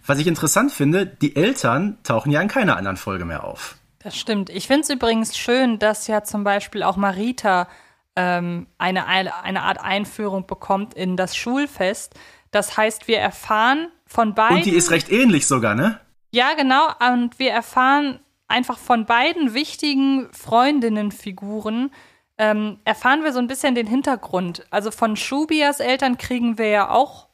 Was 0.06 0.20
ich 0.20 0.28
interessant 0.28 0.72
finde, 0.72 1.06
die 1.06 1.36
Eltern 1.36 1.98
tauchen 2.04 2.32
ja 2.32 2.42
in 2.42 2.48
keiner 2.48 2.78
anderen 2.78 2.98
Folge 2.98 3.26
mehr 3.26 3.44
auf. 3.44 3.76
Das 4.00 4.18
stimmt. 4.18 4.50
Ich 4.50 4.68
finde 4.68 4.82
es 4.82 4.90
übrigens 4.90 5.38
schön, 5.38 5.80
dass 5.80 6.08
ja 6.08 6.24
zum 6.24 6.44
Beispiel 6.44 6.84
auch 6.84 6.96
Marita 6.96 7.68
ähm, 8.16 8.68
eine, 8.78 9.06
eine 9.08 9.64
Art 9.64 9.82
Einführung 9.82 10.48
bekommt 10.48 10.94
in 10.94 11.18
das 11.18 11.36
Schulfest. 11.36 12.14
Das 12.52 12.78
heißt, 12.78 13.08
wir 13.08 13.20
erfahren 13.20 13.90
von 14.08 14.34
beiden. 14.34 14.58
Und 14.58 14.66
die 14.66 14.76
ist 14.76 14.92
recht 14.92 15.12
ähnlich 15.12 15.48
sogar, 15.48 15.76
ne? 15.76 16.00
Ja, 16.32 16.54
genau. 16.56 16.88
Und 17.14 17.40
wir 17.40 17.52
erfahren 17.52 18.20
einfach 18.48 18.78
von 18.78 19.06
beiden 19.06 19.54
wichtigen 19.54 20.30
Freundinnenfiguren 20.32 21.92
ähm, 22.38 22.80
erfahren 22.86 23.24
wir 23.24 23.34
so 23.34 23.40
ein 23.40 23.48
bisschen 23.48 23.76
den 23.76 23.88
Hintergrund. 23.88 24.66
Also 24.70 24.92
von 24.92 25.16
Shubias 25.16 25.80
Eltern 25.80 26.18
kriegen 26.18 26.58
wir 26.58 26.70
ja 26.70 26.90
auch 26.90 27.28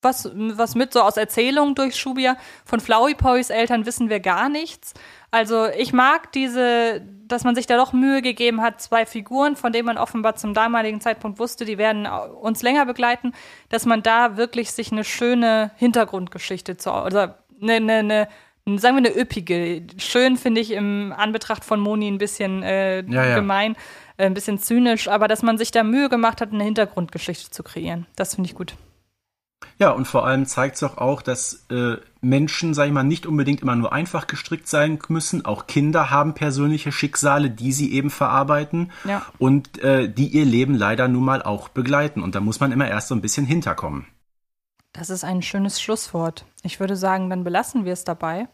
was, 0.00 0.30
was 0.32 0.76
mit, 0.76 0.92
so 0.92 1.02
aus 1.02 1.16
Erzählungen 1.16 1.74
durch 1.74 1.96
Shubia. 1.96 2.36
Von 2.64 2.78
Flowey 2.78 3.14
Poys 3.14 3.50
Eltern 3.50 3.84
wissen 3.84 4.08
wir 4.08 4.20
gar 4.20 4.48
nichts. 4.48 4.94
Also 5.32 5.66
ich 5.66 5.92
mag 5.92 6.30
diese, 6.32 7.02
dass 7.28 7.44
man 7.44 7.54
sich 7.54 7.66
da 7.66 7.76
doch 7.76 7.92
Mühe 7.92 8.22
gegeben 8.22 8.60
hat, 8.62 8.80
zwei 8.80 9.06
Figuren, 9.06 9.56
von 9.56 9.72
denen 9.72 9.86
man 9.86 9.98
offenbar 9.98 10.36
zum 10.36 10.54
damaligen 10.54 11.00
Zeitpunkt 11.00 11.38
wusste, 11.38 11.64
die 11.64 11.78
werden 11.78 12.06
uns 12.06 12.62
länger 12.62 12.86
begleiten, 12.86 13.32
dass 13.68 13.86
man 13.86 14.02
da 14.02 14.36
wirklich 14.36 14.72
sich 14.72 14.92
eine 14.92 15.04
schöne 15.04 15.70
Hintergrundgeschichte 15.76 16.76
zu, 16.76 16.92
also 16.92 17.18
eine, 17.60 17.74
eine, 17.74 17.98
eine 17.98 18.28
sagen 18.76 19.02
wir 19.02 19.10
eine 19.10 19.18
üppige. 19.18 19.82
Schön 19.96 20.36
finde 20.36 20.60
ich 20.60 20.72
im 20.72 21.14
Anbetracht 21.16 21.64
von 21.64 21.80
Moni 21.80 22.08
ein 22.08 22.18
bisschen 22.18 22.62
äh, 22.62 23.02
ja, 23.02 23.24
ja. 23.24 23.34
gemein, 23.36 23.76
äh, 24.18 24.26
ein 24.26 24.34
bisschen 24.34 24.58
zynisch, 24.58 25.08
aber 25.08 25.28
dass 25.28 25.42
man 25.42 25.56
sich 25.56 25.70
da 25.70 25.82
Mühe 25.82 26.08
gemacht 26.08 26.40
hat, 26.40 26.52
eine 26.52 26.64
Hintergrundgeschichte 26.64 27.50
zu 27.50 27.62
kreieren. 27.62 28.06
Das 28.16 28.34
finde 28.34 28.50
ich 28.50 28.54
gut. 28.54 28.74
Ja, 29.78 29.90
und 29.90 30.06
vor 30.06 30.26
allem 30.26 30.44
zeigt 30.46 30.76
es 30.76 30.82
auch, 30.82 30.98
auch, 30.98 31.22
dass 31.22 31.66
äh, 31.70 31.96
Menschen, 32.20 32.74
sag 32.74 32.86
ich 32.86 32.92
mal, 32.92 33.04
nicht 33.04 33.26
unbedingt 33.26 33.62
immer 33.62 33.76
nur 33.76 33.92
einfach 33.92 34.26
gestrickt 34.26 34.68
sein 34.68 34.98
müssen. 35.08 35.44
Auch 35.44 35.66
Kinder 35.66 36.10
haben 36.10 36.34
persönliche 36.34 36.92
Schicksale, 36.92 37.50
die 37.50 37.72
sie 37.72 37.92
eben 37.92 38.10
verarbeiten 38.10 38.90
ja. 39.04 39.24
und 39.38 39.78
äh, 39.82 40.08
die 40.08 40.28
ihr 40.28 40.44
Leben 40.44 40.74
leider 40.74 41.08
nun 41.08 41.24
mal 41.24 41.42
auch 41.42 41.68
begleiten. 41.68 42.22
Und 42.22 42.34
da 42.34 42.40
muss 42.40 42.60
man 42.60 42.72
immer 42.72 42.88
erst 42.88 43.08
so 43.08 43.14
ein 43.14 43.20
bisschen 43.20 43.46
hinterkommen. 43.46 44.06
Das 44.92 45.10
ist 45.10 45.24
ein 45.24 45.42
schönes 45.42 45.80
Schlusswort. 45.80 46.44
Ich 46.62 46.80
würde 46.80 46.96
sagen, 46.96 47.30
dann 47.30 47.44
belassen 47.44 47.84
wir 47.84 47.92
es 47.92 48.04
dabei 48.04 48.48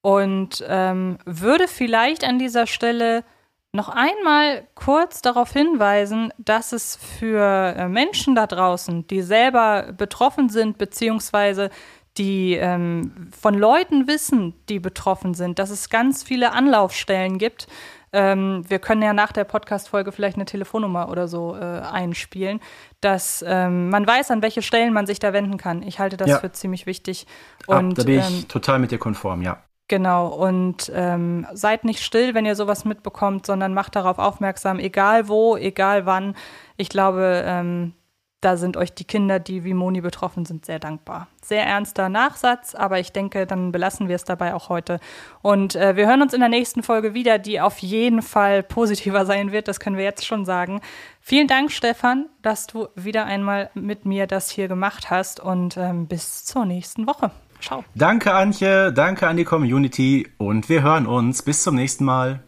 und 0.00 0.64
ähm, 0.66 1.18
würde 1.24 1.68
vielleicht 1.68 2.24
an 2.24 2.38
dieser 2.38 2.66
Stelle 2.66 3.24
noch 3.72 3.90
einmal 3.90 4.66
kurz 4.74 5.20
darauf 5.20 5.52
hinweisen, 5.52 6.32
dass 6.38 6.72
es 6.72 6.96
für 6.96 7.74
äh, 7.76 7.88
Menschen 7.88 8.34
da 8.34 8.46
draußen, 8.46 9.06
die 9.06 9.20
selber 9.20 9.92
betroffen 9.92 10.48
sind, 10.48 10.78
beziehungsweise 10.78 11.70
die 12.18 12.54
ähm, 12.54 13.30
von 13.38 13.54
Leuten 13.54 14.06
wissen, 14.08 14.54
die 14.68 14.80
betroffen 14.80 15.34
sind, 15.34 15.58
dass 15.58 15.70
es 15.70 15.88
ganz 15.88 16.22
viele 16.22 16.52
Anlaufstellen 16.52 17.38
gibt. 17.38 17.68
Ähm, 18.12 18.64
wir 18.68 18.78
können 18.78 19.02
ja 19.02 19.12
nach 19.12 19.32
der 19.32 19.44
Podcast-Folge 19.44 20.12
vielleicht 20.12 20.36
eine 20.36 20.46
Telefonnummer 20.46 21.10
oder 21.10 21.28
so 21.28 21.54
äh, 21.54 21.58
einspielen, 21.58 22.60
dass 23.00 23.44
ähm, 23.46 23.90
man 23.90 24.06
weiß, 24.06 24.30
an 24.30 24.42
welche 24.42 24.62
Stellen 24.62 24.92
man 24.92 25.06
sich 25.06 25.18
da 25.18 25.32
wenden 25.32 25.58
kann. 25.58 25.82
Ich 25.82 25.98
halte 25.98 26.16
das 26.16 26.28
ja. 26.28 26.38
für 26.38 26.50
ziemlich 26.52 26.86
wichtig. 26.86 27.26
Und, 27.66 27.90
Ab, 27.90 27.94
da 27.96 28.04
bin 28.04 28.18
ich 28.18 28.42
ähm, 28.42 28.48
total 28.48 28.78
mit 28.78 28.90
dir 28.90 28.98
konform, 28.98 29.42
ja. 29.42 29.62
Genau, 29.88 30.28
und 30.28 30.92
ähm, 30.94 31.46
seid 31.54 31.84
nicht 31.84 32.02
still, 32.02 32.34
wenn 32.34 32.44
ihr 32.44 32.54
sowas 32.54 32.84
mitbekommt, 32.84 33.46
sondern 33.46 33.72
macht 33.72 33.96
darauf 33.96 34.18
aufmerksam, 34.18 34.78
egal 34.78 35.28
wo, 35.28 35.56
egal 35.56 36.04
wann. 36.04 36.34
Ich 36.76 36.90
glaube, 36.90 37.42
ähm, 37.46 37.94
da 38.40 38.56
sind 38.56 38.76
euch 38.76 38.94
die 38.94 39.04
Kinder, 39.04 39.40
die 39.40 39.64
wie 39.64 39.74
Moni 39.74 40.00
betroffen 40.00 40.44
sind, 40.44 40.64
sehr 40.64 40.78
dankbar. 40.78 41.26
Sehr 41.42 41.64
ernster 41.64 42.08
Nachsatz, 42.08 42.74
aber 42.74 43.00
ich 43.00 43.12
denke, 43.12 43.46
dann 43.46 43.72
belassen 43.72 44.08
wir 44.08 44.16
es 44.16 44.24
dabei 44.24 44.54
auch 44.54 44.68
heute. 44.68 45.00
Und 45.42 45.74
äh, 45.74 45.96
wir 45.96 46.06
hören 46.06 46.22
uns 46.22 46.34
in 46.34 46.40
der 46.40 46.48
nächsten 46.48 46.82
Folge 46.82 47.14
wieder, 47.14 47.38
die 47.38 47.60
auf 47.60 47.78
jeden 47.78 48.22
Fall 48.22 48.62
positiver 48.62 49.26
sein 49.26 49.50
wird, 49.50 49.66
das 49.66 49.80
können 49.80 49.96
wir 49.96 50.04
jetzt 50.04 50.24
schon 50.24 50.44
sagen. 50.44 50.80
Vielen 51.20 51.48
Dank, 51.48 51.72
Stefan, 51.72 52.26
dass 52.42 52.66
du 52.66 52.88
wieder 52.94 53.26
einmal 53.26 53.70
mit 53.74 54.04
mir 54.04 54.26
das 54.26 54.50
hier 54.50 54.68
gemacht 54.68 55.10
hast 55.10 55.40
und 55.40 55.76
ähm, 55.76 56.06
bis 56.06 56.44
zur 56.44 56.64
nächsten 56.64 57.06
Woche. 57.06 57.32
Ciao. 57.60 57.84
Danke, 57.94 58.34
Antje. 58.34 58.92
Danke 58.92 59.26
an 59.26 59.36
die 59.36 59.44
Community. 59.44 60.28
Und 60.38 60.68
wir 60.68 60.82
hören 60.82 61.06
uns. 61.06 61.42
Bis 61.42 61.62
zum 61.64 61.74
nächsten 61.74 62.04
Mal. 62.04 62.47